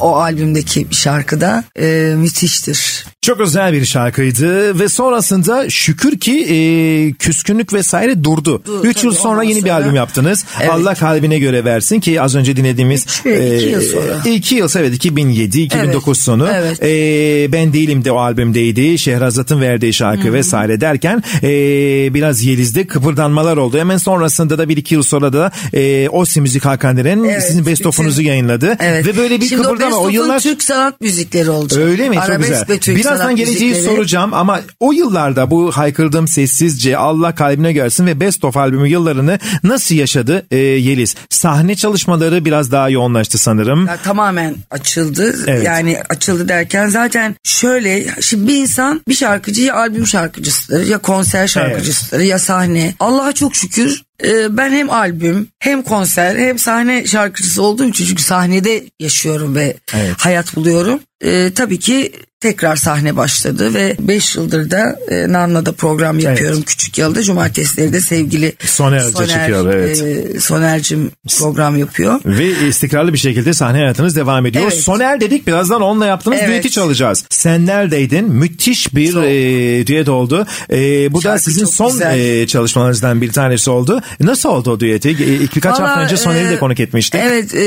O 0.01 0.17
albümdeki 0.17 0.91
bir 0.91 0.95
şarkıda 0.95 1.65
e, 1.81 2.15
müthiştir. 2.17 3.05
Çok 3.23 3.41
özel 3.41 3.73
bir 3.73 3.85
şarkıydı 3.85 4.79
ve 4.81 4.89
sonrasında 4.89 5.71
şükür 5.71 6.19
ki 6.19 6.47
e, 6.51 6.57
küskünlük 7.13 7.73
vesaire 7.73 8.25
durdu. 8.25 8.63
Dur, 8.67 8.85
3 8.85 9.05
yıl 9.05 9.13
sonra 9.13 9.43
yeni 9.43 9.55
bir 9.57 9.61
sonra- 9.61 9.75
albüm 9.75 9.95
yaptınız. 9.95 10.45
Evet. 10.61 10.71
Allah 10.71 10.95
kalbine 10.95 11.39
göre 11.39 11.65
versin 11.65 12.01
ki 12.01 12.21
az 12.23 12.35
önce 12.35 12.57
dinlediğimiz 12.57 13.05
Üç 13.07 13.27
ve 13.27 13.57
iki 13.57 13.69
yıl 13.69 13.81
sonra. 13.83 14.23
2 14.31 14.55
yıl 14.55 14.69
evet 14.77 14.95
2007 14.95 15.61
2009 15.61 16.19
Evet, 16.19 16.25
sonu. 16.25 16.49
evet. 16.55 16.83
E, 16.83 17.53
ben 17.53 17.73
değilim 17.73 18.05
de 18.05 18.13
o 18.13 18.17
albümdeydi. 18.17 18.99
Şehrazat'ın 18.99 19.61
verdiği 19.61 19.93
şarkı 19.95 20.33
vesaire 20.33 20.81
derken 20.81 21.23
e, 21.43 21.49
biraz 22.15 22.43
Yeliz'de 22.43 22.87
kıpırdanmalar 22.87 23.57
oldu. 23.57 23.79
Hemen 23.79 23.97
sonrasında 23.97 24.59
da 24.59 24.69
bir 24.69 24.77
iki 24.77 24.95
yıl 24.95 25.03
sonra 25.03 25.33
da 25.33 25.51
e, 25.73 26.09
Osi 26.09 26.41
Müzik 26.41 26.65
Hakan 26.65 26.97
Deren 26.97 27.25
Evet, 27.25 27.43
sizin 27.47 27.67
best 27.67 27.87
of'unuzu 27.87 28.23
yayınladı. 28.23 28.77
Evet. 28.81 29.07
Ve 29.07 29.17
böyle 29.17 29.41
bir 29.41 29.44
Şimdi 29.49 29.63
kıpırdama 29.63 29.97
o, 29.97 30.05
o 30.05 30.09
yıllar 30.09 30.41
Türk 30.41 30.63
sanat 30.63 31.01
müzikleri 31.01 31.51
olacak. 31.51 31.83
Öyle 31.83 32.09
mi? 32.09 32.15
Çok 32.15 32.25
Arabesk 32.25 32.51
güzel. 32.51 32.69
ve 32.69 32.79
Türk 32.79 32.97
Birazdan 32.97 33.37
geleceği 33.37 33.69
müzikleri. 33.69 33.95
soracağım 33.97 34.35
ama 34.35 34.61
o 34.81 34.93
yıllarda 34.93 35.51
bu 35.51 35.73
haykırdığım 35.73 36.29
sessizce 36.29 36.97
Allah 36.97 37.35
kalbine 37.35 37.73
görsün 37.73 38.07
ve 38.07 38.21
Best 38.21 38.45
of 38.45 38.57
albümü 38.57 38.89
yıllarını 38.89 39.39
nasıl 39.63 39.95
yaşadı 39.95 40.47
e, 40.51 40.57
Yeliz? 40.57 41.15
Sahne 41.31 41.75
çalışmaları 41.77 42.45
biraz 42.45 42.73
daha 42.73 42.89
yoğunlaştı 42.89 43.39
sanırım. 43.39 43.87
Ya 43.87 43.97
tamamen 43.97 44.57
açıldı. 44.71 45.37
Evet. 45.47 45.65
Yani 45.65 45.99
açıldı 46.09 46.49
derken 46.49 46.89
zaten 46.89 47.37
şöyle 47.45 48.07
şimdi 48.21 48.49
bir 48.49 48.57
insan 48.57 49.03
bir 49.09 49.15
şarkıcı 49.15 49.63
ya 49.63 49.75
albüm 49.75 50.07
şarkıcısıdır 50.07 50.87
ya 50.87 50.99
konser 50.99 51.47
şarkıcısıdır 51.47 52.21
ya 52.21 52.39
sahne. 52.39 52.95
Allah'a 53.01 53.33
çok 53.33 53.57
şükür 53.57 54.03
ben 54.51 54.71
hem 54.71 54.91
albüm 54.91 55.49
hem 55.59 55.83
konser 55.83 56.37
hem 56.37 56.59
sahne 56.59 57.07
şarkıcısı 57.07 57.63
olduğum 57.63 57.89
için 57.89 58.07
çünkü 58.07 58.23
sahnede 58.23 58.85
yaşıyorum 59.01 59.55
ve 59.55 59.77
Evet. 59.95 60.15
hayat 60.19 60.57
buluyorum. 60.57 61.01
E, 61.21 61.51
tabii 61.55 61.79
ki 61.79 62.13
tekrar 62.41 62.77
sahne 62.77 63.17
başladı 63.17 63.75
ve 63.75 63.97
5 64.01 64.37
yıldır 64.37 64.71
da 64.71 64.99
e, 65.09 65.33
Nanna'da 65.33 65.73
program 65.73 66.19
yapıyorum 66.19 66.63
küçük 66.63 66.99
yılda. 66.99 67.23
Cumartesileri 67.23 67.93
de 67.93 68.01
sevgili 68.01 68.53
Soner 68.65 69.01
Hoca 69.01 69.27
çıkıyor, 69.27 69.75
evet. 69.75 70.03
e, 70.03 70.41
Soner'cim 70.41 71.11
program 71.39 71.77
yapıyor. 71.77 72.21
Ve 72.27 72.69
istikrarlı 72.69 73.13
bir 73.13 73.19
şekilde 73.19 73.55
sahne 73.55 73.79
hayatınız 73.79 74.17
devam 74.17 74.47
ediyor. 74.47 74.65
Evet. 74.65 74.81
Soner 74.83 75.21
dedik 75.21 75.47
birazdan 75.47 75.81
onunla 75.83 76.07
yaptığınız 76.07 76.39
Evet. 76.41 76.49
düeti 76.49 76.71
çalacağız. 76.71 77.25
Sen 77.31 77.67
neredeydin? 77.67 78.31
Müthiş 78.31 78.95
bir 78.95 79.13
Çok. 79.13 79.25
e, 79.25 79.87
düet 79.87 80.09
oldu. 80.09 80.47
E, 80.71 81.13
bu 81.13 81.19
da 81.19 81.23
Şarkı 81.23 81.43
sizin 81.45 81.65
çok 81.65 81.75
son 81.75 81.93
güzel. 81.93 82.19
e, 82.19 82.47
çalışmalarınızdan 82.47 83.21
bir 83.23 83.33
tanesi 83.33 83.71
oldu. 83.71 84.03
Nasıl 84.21 84.49
oldu 84.49 84.71
o 84.71 84.81
düeti? 84.81 85.11
E, 85.11 85.41
birkaç 85.57 85.73
hafta 85.73 85.85
Valla, 85.85 86.05
önce 86.05 86.17
Soner'i 86.17 86.49
de 86.49 86.55
e, 86.55 86.59
konuk 86.59 86.81
etmiştik. 86.81 87.21
Evet 87.25 87.55
e, 87.55 87.65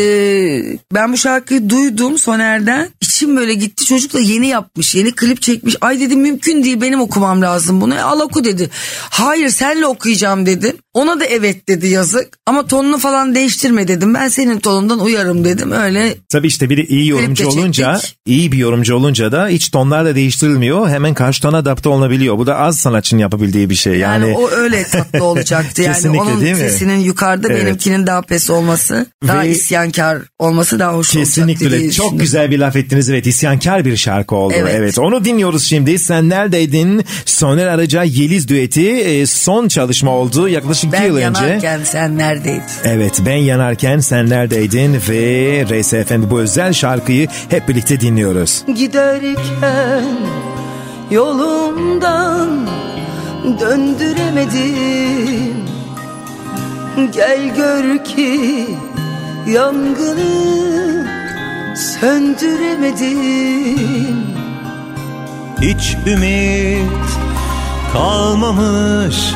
ben 0.94 1.14
bu 1.14 1.18
şarkıyı 1.18 1.70
duydum 1.70 2.18
Soner'den. 2.18 2.90
İçim 3.18 3.38
böyle 3.38 3.54
gitti 3.54 3.86
çocuk 3.86 4.14
da 4.14 4.20
yeni 4.20 4.48
yapmış 4.48 4.96
yeni 4.96 5.12
klip 5.12 5.42
çekmiş. 5.42 5.76
Ay 5.82 6.00
dedim 6.00 6.22
mümkün 6.22 6.64
değil 6.64 6.82
benim 6.82 7.02
okumam 7.02 7.42
lazım 7.42 7.82
bunu. 7.82 7.94
E, 7.96 8.00
al 8.02 8.20
oku 8.20 8.44
dedi. 8.44 8.70
Hayır 9.10 9.50
senle 9.50 9.86
okuyacağım 9.86 10.46
dedim. 10.46 10.78
Ona 10.94 11.20
da 11.20 11.26
evet 11.26 11.68
dedi 11.68 11.88
yazık. 11.88 12.38
Ama 12.46 12.68
tonunu 12.68 12.98
falan 12.98 13.36
değiştirme 13.36 13.88
dedim. 13.88 14.14
Ben 14.14 14.28
senin 14.28 14.60
tonundan 14.60 15.00
uyarım 15.00 15.44
dedim. 15.46 15.72
Öyle 15.72 16.16
Tabii 16.30 16.48
işte 16.48 16.70
biri 16.70 16.86
iyi 16.86 17.08
yorumcu 17.08 17.48
olunca, 17.48 18.02
iyi 18.26 18.52
bir 18.52 18.58
yorumcu 18.58 18.96
olunca 18.96 19.32
da 19.32 19.48
hiç 19.48 19.70
tonlar 19.70 20.06
da 20.06 20.16
değiştirilmiyor. 20.16 20.90
Hemen 20.90 21.14
karşı 21.14 21.42
tona 21.42 21.58
adapte 21.58 21.90
olunabiliyor. 21.90 22.38
Bu 22.38 22.48
da 22.48 22.56
az 22.58 22.78
sanatçının 22.78 23.22
yapabildiği 23.22 23.70
bir 23.70 23.76
şey. 23.76 23.94
yani, 23.96 24.26
Yani, 24.30 24.38
o 24.38 24.50
öyle 24.50 24.84
tatlı 24.84 25.24
olacaktı. 25.24 25.82
Yani 25.88 25.94
Kesinlikle, 25.96 26.22
onun 26.22 26.42
değil 26.42 26.54
mi? 26.54 26.60
sesinin 26.60 27.00
yukarıda 27.00 27.48
Evet. 27.52 27.66
benimkinin 27.66 28.08
daha 28.08 28.22
pes 28.22 28.50
olması, 28.50 29.06
daha 29.28 29.42
Ve- 29.42 29.50
isyankar 29.50 30.18
olması 30.40 30.80
daha 30.80 30.94
hoş 30.94 31.12
Kesinlikle 31.12 31.66
olacaktı 31.66 31.76
öyle. 31.76 31.92
Çok 31.92 32.06
düşündüm. 32.06 32.20
güzel 32.24 32.52
bir 32.52 32.60
laf 32.60 32.76
ettiniz. 32.76 33.07
Evet 33.10 33.28
isyankar 33.28 33.86
bir 33.86 33.98
şarkı 33.98 34.36
oldu. 34.36 34.54
Evet. 34.58 34.74
Evet. 34.78 35.00
onu 35.00 35.26
dinliyoruz 35.26 35.64
şimdi. 35.64 36.00
Sen 36.00 36.30
neredeydin? 36.30 37.06
Soner 37.26 37.68
Arıca 37.68 38.04
Yeliz 38.04 38.48
düeti 38.48 38.90
e, 38.92 39.26
son 39.26 39.68
çalışma 39.68 40.12
oldu 40.12 40.48
yaklaşık 40.50 40.92
Ben 40.92 40.98
iki 40.98 41.08
yıl 41.08 41.16
önce. 41.16 41.24
yanarken 41.46 41.80
sen 41.84 42.18
neredeydin? 42.18 42.62
Evet 42.84 43.22
ben 43.26 43.36
yanarken 43.38 44.00
sen 44.00 44.30
neredeydin 44.30 44.94
ve 45.10 45.66
RSFM 45.82 46.30
bu 46.30 46.40
özel 46.40 46.74
şarkıyı 46.74 47.28
hep 47.50 47.68
birlikte 47.70 48.00
dinliyoruz. 48.00 48.64
Giderken 48.78 50.04
yolumdan 51.12 52.68
döndüremedim 53.60 55.58
Gel 57.16 57.56
gör 57.56 58.04
ki 58.06 58.66
yangını 59.54 61.08
söndüremedim. 61.78 64.18
Hiç 65.62 65.98
ümit 66.08 67.08
kalmamış 67.94 69.34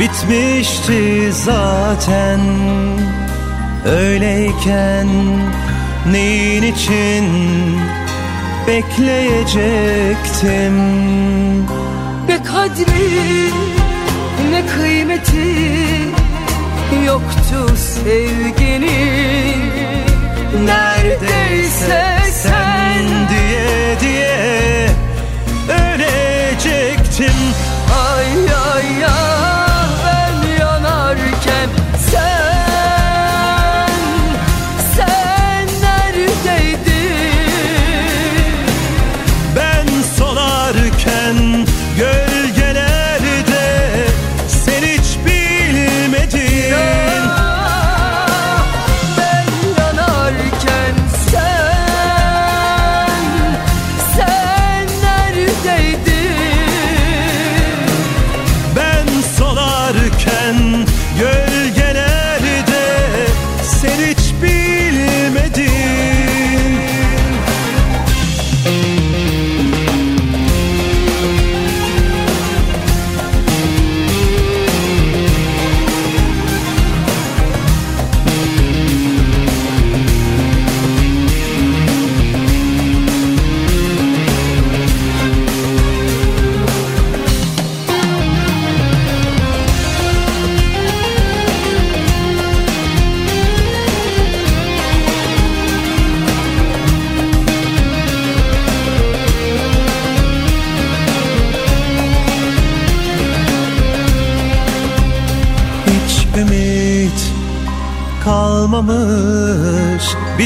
Bitmişti 0.00 1.32
zaten. 1.32 2.40
Öyleyken 3.86 5.08
neyin 6.12 6.62
için 6.62 7.24
bekleyecektim? 8.66 10.76
Ne 12.28 12.42
kadri 12.44 13.50
ne 14.50 14.66
kıymeti 14.66 15.54
yoktu 17.06 17.76
sevginin 17.76 18.88
Neredeyse 20.54 22.18
sen 22.32 23.06
diye 23.28 24.00
diye 24.00 24.88
ölecektim. 25.68 27.32
Ay 28.08 28.26
ay 28.74 29.04
ay 29.04 29.37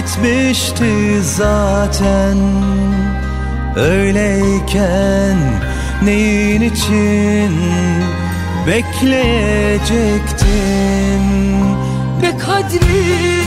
bitmişti 0.03 1.23
zaten. 1.23 2.39
Öyleyken 3.77 5.37
neyin 6.03 6.61
için 6.61 7.61
bekleyecektim 8.67 11.23
Ne 12.21 12.39
kadri 12.39 13.43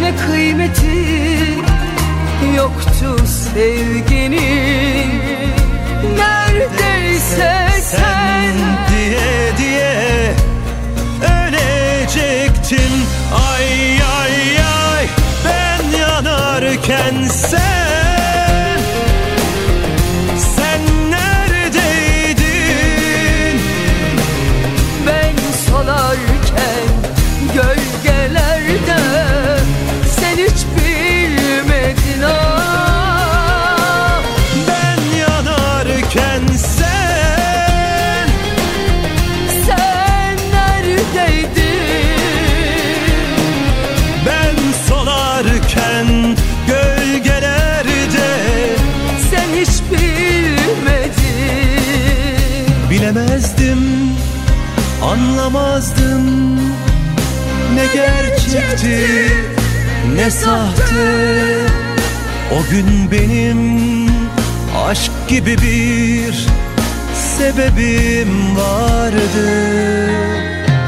ne 0.00 0.16
kıymeti 0.26 1.08
yoktu 2.56 3.26
sevginin 3.26 5.10
Neredeyse 6.16 7.68
sen 7.82 8.54
diye 8.90 9.52
diye 9.58 10.32
ölecektin 11.22 12.92
yanarken 17.08 17.28
sen 17.28 17.67
anlamazdım 55.10 56.56
Ne 57.74 57.86
gerçekti, 57.94 59.06
ne 60.14 60.30
sahte. 60.30 61.28
O 62.52 62.70
gün 62.70 63.10
benim 63.10 64.10
aşk 64.86 65.12
gibi 65.28 65.58
bir 65.58 66.46
sebebim 67.38 68.56
vardı. 68.56 69.48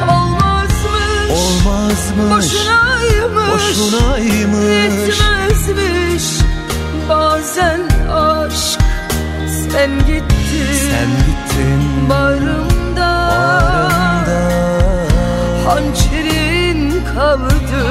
Olmazmış 0.09 1.31
Olmazmış, 1.31 2.55
Boşunaymış 2.55 3.51
boşunaymış. 3.53 5.09
Yetmezmiş. 5.09 6.41
Bazen 7.09 7.81
aşk 8.13 8.81
Sen 9.73 9.91
gittin 9.99 10.75
Sen 10.91 11.09
gittin 11.27 12.11
Bağrımda 12.11 13.70
Hançerin 15.71 17.05
kaldı 17.15 17.85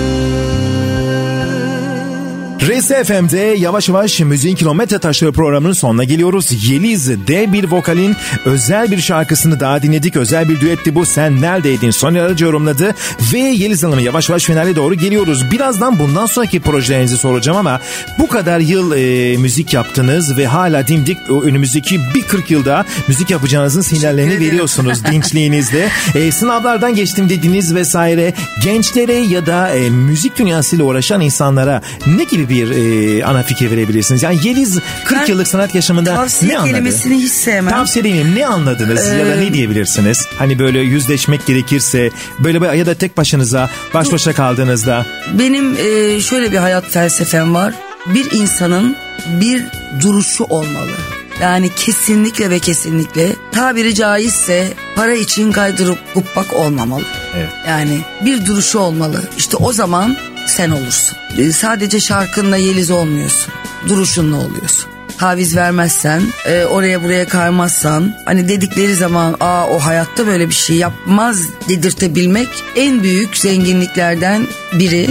RSFM'de 2.61 3.55
yavaş 3.57 3.89
yavaş 3.89 4.19
Müziğin 4.19 4.55
Kilometre 4.55 4.99
Taşları 4.99 5.31
programının 5.31 5.73
sonuna 5.73 6.03
geliyoruz. 6.03 6.69
Yeliz 6.69 7.09
D 7.27 7.53
bir 7.53 7.71
vokalin 7.71 8.15
özel 8.45 8.91
bir 8.91 9.01
şarkısını 9.01 9.59
daha 9.59 9.81
dinledik. 9.81 10.15
Özel 10.15 10.49
bir 10.49 10.59
düetti 10.59 10.95
bu. 10.95 11.05
Sen 11.05 11.41
neredeydin? 11.41 11.91
Soner 11.91 12.19
Arıcı 12.19 12.45
yorumladı. 12.45 12.95
Ve 13.33 13.39
Yeliz 13.39 13.83
Hanım 13.83 13.99
yavaş 13.99 14.29
yavaş 14.29 14.43
finale 14.43 14.75
doğru 14.75 14.95
geliyoruz. 14.95 15.51
Birazdan 15.51 15.99
bundan 15.99 16.25
sonraki 16.25 16.59
projelerinizi 16.59 17.17
soracağım 17.17 17.57
ama 17.57 17.81
bu 18.19 18.27
kadar 18.27 18.59
yıl 18.59 18.91
e, 18.91 19.37
müzik 19.37 19.73
yaptınız 19.73 20.37
ve 20.37 20.47
hala 20.47 20.87
dimdik 20.87 21.17
önümüzdeki 21.43 21.99
bir 22.15 22.21
40 22.21 22.51
yılda 22.51 22.85
müzik 23.07 23.29
yapacağınızın 23.29 23.81
sinyallerini 23.81 24.39
veriyorsunuz 24.39 25.05
dinçliğinizle. 25.11 25.89
E, 26.15 26.31
sınavlardan 26.31 26.95
geçtim 26.95 27.29
dediniz 27.29 27.75
vesaire. 27.75 28.33
Gençlere 28.63 29.13
ya 29.13 29.45
da 29.45 29.69
e, 29.69 29.89
müzik 29.89 30.37
dünyasıyla 30.37 30.85
uğraşan 30.85 31.21
insanlara 31.21 31.81
ne 32.07 32.23
gibi 32.23 32.50
bir 32.51 32.71
e, 33.19 33.25
ana 33.25 33.43
fikir 33.43 33.71
verebilirsiniz? 33.71 34.23
Yani 34.23 34.39
Yeliz 34.43 34.79
40 35.05 35.19
Ben 35.21 35.25
yıllık 35.25 35.47
sanat 35.47 35.75
yaşamında 35.75 36.11
ne 36.41 36.57
anladı? 36.57 36.71
kelimesini 36.71 37.17
hiç 37.23 37.31
sevmem. 37.31 37.73
Tavsiye 37.73 38.03
demeyeyim 38.05 38.35
ne 38.35 38.47
anladınız 38.47 39.07
ya 39.07 39.25
da 39.25 39.35
ne 39.35 39.53
diyebilirsiniz? 39.53 40.27
Hani 40.37 40.59
böyle 40.59 40.79
yüzleşmek 40.79 41.45
gerekirse 41.45 42.09
böyle 42.39 42.61
bir- 42.61 42.73
ya 42.73 42.85
da 42.85 42.93
tek 42.95 43.17
başınıza 43.17 43.69
baş 43.93 44.11
başa 44.11 44.33
kaldığınızda 44.33 45.05
Benim 45.39 45.73
e, 45.75 46.21
şöyle 46.21 46.51
bir 46.51 46.57
hayat 46.57 46.89
felsefem 46.89 47.53
var. 47.55 47.73
Bir 48.05 48.31
insanın 48.31 48.95
bir 49.39 49.63
duruşu 50.01 50.43
olmalı. 50.43 50.91
Yani 51.41 51.69
kesinlikle 51.75 52.49
ve 52.49 52.59
kesinlikle 52.59 53.29
tabiri 53.51 53.95
caizse 53.95 54.67
para 54.95 55.13
için 55.13 55.51
kaydırıp 55.51 55.97
kuppak 56.13 56.53
olmamalı. 56.53 57.03
Evet. 57.37 57.49
Yani 57.67 57.99
bir 58.25 58.45
duruşu 58.45 58.79
olmalı. 58.79 59.21
İşte 59.37 59.57
o 59.57 59.73
zaman 59.73 60.17
sen 60.45 60.71
olursun. 60.71 61.17
E, 61.37 61.51
sadece 61.51 61.99
şarkınla 61.99 62.57
yeliz 62.57 62.91
olmuyorsun. 62.91 63.53
Duruşunla 63.89 64.37
oluyorsun. 64.37 64.91
Taviz 65.17 65.55
vermezsen, 65.55 66.21
e, 66.45 66.65
oraya 66.65 67.03
buraya 67.03 67.27
kaymazsan, 67.27 68.15
hani 68.25 68.47
dedikleri 68.47 68.95
zaman 68.95 69.35
aa 69.39 69.67
o 69.67 69.79
hayatta 69.79 70.27
böyle 70.27 70.49
bir 70.49 70.53
şey 70.53 70.75
yapmaz 70.75 71.39
dedirtebilmek 71.69 72.49
en 72.75 73.03
büyük 73.03 73.37
zenginliklerden 73.37 74.47
biri. 74.73 75.09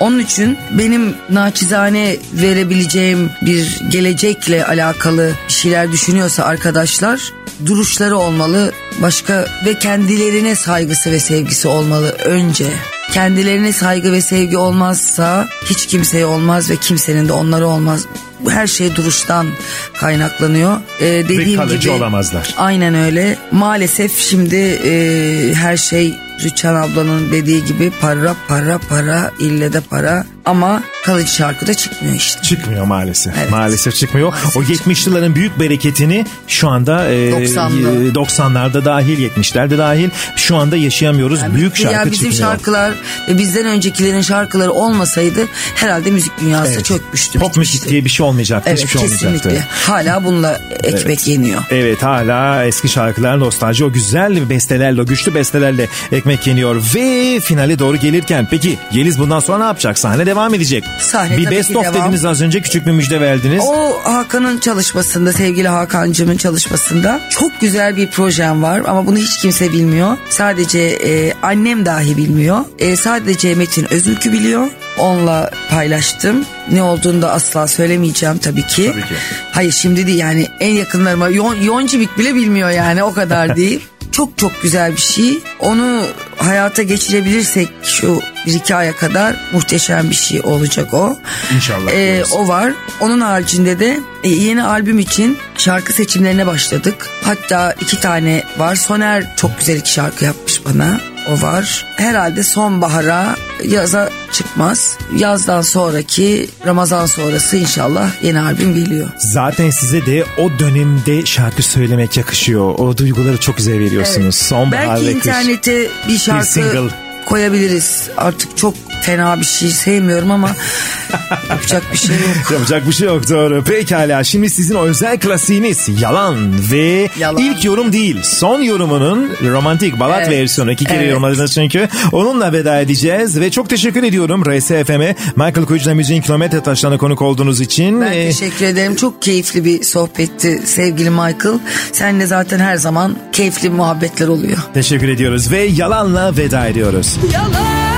Onun 0.00 0.18
için 0.18 0.58
benim 0.70 1.14
naçizane 1.30 2.16
verebileceğim 2.32 3.30
bir 3.42 3.80
gelecekle 3.90 4.64
alakalı 4.64 5.32
bir 5.48 5.52
şeyler 5.52 5.92
düşünüyorsa 5.92 6.44
arkadaşlar 6.44 7.32
duruşları 7.66 8.16
olmalı 8.16 8.72
başka 9.02 9.46
ve 9.66 9.78
kendilerine 9.78 10.54
saygısı 10.54 11.10
ve 11.10 11.20
sevgisi 11.20 11.68
olmalı 11.68 12.08
önce. 12.08 12.66
Kendilerine 13.12 13.72
saygı 13.72 14.12
ve 14.12 14.20
sevgi 14.20 14.56
olmazsa 14.56 15.48
hiç 15.64 15.86
kimseye 15.86 16.26
olmaz 16.26 16.70
ve 16.70 16.76
kimsenin 16.76 17.28
de 17.28 17.32
onlara 17.32 17.66
olmaz. 17.66 18.06
Her 18.48 18.66
şey 18.66 18.96
duruştan 18.96 19.46
kaynaklanıyor. 19.94 20.80
Ee, 21.00 21.06
ve 21.06 21.28
dediğim 21.28 21.60
kalıcı 21.60 21.78
gibi 21.78 21.90
olamazlar. 21.90 22.54
Aynen 22.58 22.94
öyle. 22.94 23.36
Maalesef 23.50 24.18
şimdi 24.18 24.56
e, 24.84 25.54
her 25.54 25.76
şey 25.76 26.16
Rüçhan 26.44 26.74
ablanın 26.74 27.32
dediği 27.32 27.64
gibi 27.64 27.92
para 28.00 28.36
para 28.48 28.78
para 28.88 29.30
ille 29.38 29.72
de 29.72 29.80
para 29.80 30.24
ama 30.44 30.82
kalıcı 31.04 31.32
şarkı 31.34 31.66
da 31.66 31.74
çıkmıyor 31.74 32.14
işte. 32.14 32.42
Çıkmıyor 32.42 32.84
maalesef. 32.84 33.34
Evet. 33.38 33.50
Maalesef 33.50 33.94
çıkmıyor. 33.94 34.28
Maalesef 34.32 34.56
o 34.56 34.62
70'lilerin 34.62 35.34
büyük 35.34 35.60
bereketini 35.60 36.26
şu 36.48 36.68
anda 36.68 37.10
e, 37.10 37.30
90'lı. 37.30 38.08
e, 38.08 38.12
90'larda 38.12 38.84
dahil 38.84 39.28
70'lerde 39.30 39.78
dahil 39.78 40.08
şu 40.36 40.56
anda 40.56 40.76
yaşayamıyoruz. 40.76 41.40
büyük 41.54 41.76
şarkı 41.76 41.94
ya 41.94 42.12
bizim 42.12 42.30
çıkmıyor. 42.30 42.52
şarkılar 42.52 42.92
ve 43.28 43.38
bizden 43.38 43.66
öncekilerin 43.66 44.20
şarkıları 44.20 44.72
olmasaydı 44.72 45.46
herhalde 45.74 46.10
müzik 46.10 46.32
dünyası 46.40 46.72
Evet. 46.72 46.84
çökmüştü. 46.84 47.38
Pop 47.38 47.56
müzik 47.56 47.88
diye 47.88 48.04
bir 48.04 48.10
şey 48.10 48.26
olmayacaktı. 48.26 48.70
Evet 48.70 48.78
hiçbir 48.78 48.90
şey 48.92 49.00
olmayacaktı. 49.02 49.38
kesinlikle. 49.38 49.64
Hala 49.86 50.24
bununla 50.24 50.60
ekmek 50.82 51.06
Evet. 51.06 51.28
yeniyor. 51.28 51.62
Evet 51.70 52.02
hala 52.02 52.64
eski 52.64 52.88
şarkılar 52.88 53.40
nostalji 53.40 53.84
o 53.84 53.92
güzel 53.92 54.50
bestelerle 54.50 55.02
o 55.02 55.06
güçlü 55.06 55.34
bestelerle 55.34 55.88
ekmek 56.12 56.29
yeniyor 56.46 56.82
ve 56.94 57.40
finale 57.40 57.78
doğru 57.78 57.96
gelirken 57.96 58.46
peki 58.50 58.78
Yeliz 58.92 59.18
bundan 59.18 59.40
sonra 59.40 59.58
ne 59.58 59.64
yapacak? 59.64 59.98
Sahne 59.98 60.26
devam 60.26 60.54
edecek. 60.54 60.84
Sahne 61.00 61.36
bir 61.36 61.50
best 61.50 61.76
of 61.76 61.84
devam. 61.84 61.94
dediniz 61.94 62.24
az 62.24 62.42
önce 62.42 62.60
küçük 62.60 62.86
bir 62.86 62.92
müjde 62.92 63.20
verdiniz. 63.20 63.64
O 63.66 63.92
Hakan'ın 64.04 64.58
çalışmasında 64.58 65.32
sevgili 65.32 65.68
Hakan'cımın 65.68 66.36
çalışmasında 66.36 67.20
çok 67.30 67.60
güzel 67.60 67.96
bir 67.96 68.06
projem 68.10 68.62
var 68.62 68.82
ama 68.86 69.06
bunu 69.06 69.16
hiç 69.18 69.38
kimse 69.38 69.72
bilmiyor. 69.72 70.16
Sadece 70.30 70.78
e, 70.80 71.34
annem 71.42 71.86
dahi 71.86 72.16
bilmiyor. 72.16 72.60
E, 72.78 72.96
sadece 72.96 73.54
Metin 73.54 73.92
Özülkü 73.94 74.32
biliyor. 74.32 74.68
Onunla 74.98 75.50
paylaştım. 75.70 76.44
Ne 76.70 76.82
olduğunu 76.82 77.22
da 77.22 77.32
asla 77.32 77.66
söylemeyeceğim 77.68 78.38
tabii 78.38 78.66
ki. 78.66 78.90
Tabii 78.92 79.02
ki. 79.02 79.14
Hayır 79.52 79.72
şimdi 79.72 80.06
değil 80.06 80.18
yani 80.18 80.46
en 80.60 80.70
yakınlarıma 80.70 81.28
Yon, 81.28 81.54
Yoncibik 81.62 82.18
bile 82.18 82.34
bilmiyor 82.34 82.70
yani 82.70 83.02
o 83.02 83.12
kadar 83.14 83.56
değil. 83.56 83.80
Çok 84.12 84.38
çok 84.38 84.62
güzel 84.62 84.92
bir 84.92 85.00
şey. 85.00 85.38
Onu 85.58 86.02
hayata 86.36 86.82
geçirebilirsek 86.82 87.68
şu 87.82 88.22
bir 88.46 88.54
iki 88.54 88.74
aya 88.74 88.96
kadar 88.96 89.36
muhteşem 89.52 90.10
bir 90.10 90.14
şey 90.14 90.40
olacak 90.44 90.94
o. 90.94 91.16
İnşallah 91.54 91.92
Ee, 91.92 92.22
o 92.32 92.48
var. 92.48 92.72
Onun 93.00 93.20
haricinde 93.20 93.78
de 93.78 94.00
e, 94.24 94.28
yeni 94.28 94.64
albüm 94.64 94.98
için 94.98 95.38
şarkı 95.58 95.92
seçimlerine 95.92 96.46
başladık. 96.46 97.08
Hatta 97.24 97.74
iki 97.80 98.00
tane 98.00 98.44
var. 98.58 98.74
Soner 98.76 99.36
çok 99.36 99.58
güzel 99.58 99.76
iki 99.76 99.92
şarkı 99.92 100.24
yapmış 100.24 100.60
bana. 100.64 101.00
Var. 101.30 101.86
Herhalde 101.96 102.42
sonbahara 102.42 103.36
yaza 103.64 104.10
çıkmaz. 104.32 104.98
Yazdan 105.16 105.62
sonraki 105.62 106.48
Ramazan 106.66 107.06
sonrası 107.06 107.56
inşallah 107.56 108.10
yeni 108.22 108.40
albüm 108.40 108.74
geliyor. 108.74 109.08
Zaten 109.18 109.70
size 109.70 110.06
de 110.06 110.24
o 110.38 110.58
dönemde 110.58 111.26
şarkı 111.26 111.62
söylemek 111.62 112.16
yakışıyor. 112.16 112.74
O 112.78 112.96
duyguları 112.96 113.36
çok 113.40 113.56
güzel 113.56 113.78
veriyorsunuz. 113.78 114.34
Sonbahar 114.34 114.88
Belki 114.88 115.06
ve 115.06 115.14
kış. 115.14 115.26
internete 115.26 115.88
bir 116.08 116.18
şarkı 116.18 116.46
single. 116.46 116.90
koyabiliriz. 117.26 118.08
Artık 118.16 118.56
çok 118.56 118.74
fena 119.02 119.40
bir 119.40 119.44
şey 119.46 119.68
sevmiyorum 119.70 120.30
ama 120.30 120.50
yapacak 121.50 121.82
bir 121.92 121.98
şey 121.98 122.16
yok. 122.16 122.50
Yapacak 122.52 122.86
bir 122.88 122.92
şey 122.92 123.06
yok 123.08 123.28
doğru. 123.28 123.64
Pekala 123.64 124.24
şimdi 124.24 124.50
sizin 124.50 124.74
o 124.74 124.82
özel 124.84 125.18
klasiğiniz 125.20 125.88
Yalan 126.02 126.70
ve 126.72 127.08
Yalan. 127.18 127.42
ilk 127.42 127.64
yorum 127.64 127.92
değil 127.92 128.16
son 128.22 128.60
yorumunun 128.62 129.30
romantik 129.44 130.00
balat 130.00 130.18
Evet. 130.26 130.30
versiyonu. 130.40 130.72
iki 130.72 130.84
kere 130.84 130.96
Evet. 130.98 131.08
yorumladınız 131.10 131.54
çünkü. 131.54 131.88
Onunla 132.12 132.52
veda 132.52 132.80
edeceğiz 132.80 133.40
ve 133.40 133.50
çok 133.50 133.70
teşekkür 133.70 134.02
ediyorum 134.02 134.42
RSFM'e 134.44 135.14
Michael 135.36 135.66
Koyucu'na 135.66 135.94
müziğin 135.94 136.22
kilometre 136.22 136.62
taşlarına 136.62 136.98
konuk 136.98 137.22
olduğunuz 137.22 137.60
için. 137.60 138.00
Ben 138.00 138.12
Ee, 138.12 138.26
teşekkür 138.30 138.64
ederim. 138.64 138.96
Çok 138.96 139.22
keyifli 139.22 139.64
bir 139.64 139.82
sohbetti 139.82 140.62
sevgili 140.64 141.10
Michael. 141.10 141.58
Seninle 141.92 142.26
zaten 142.26 142.58
her 142.58 142.76
zaman 142.76 143.16
keyifli 143.32 143.70
muhabbetler 143.70 144.28
oluyor. 144.28 144.58
teşekkür 144.74 145.08
ediyoruz 145.08 145.50
ve 145.50 145.62
yalanla 145.62 146.36
veda 146.36 146.66
ediyoruz. 146.66 147.16
Yalan, 147.32 147.89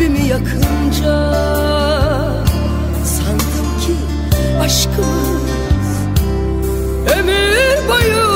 kalbimi 0.00 0.28
yakınca 0.28 1.32
sandım 3.04 3.68
ki 3.80 3.94
aşkımız 4.60 5.90
ömür 7.18 7.88
boyunca 7.88 8.29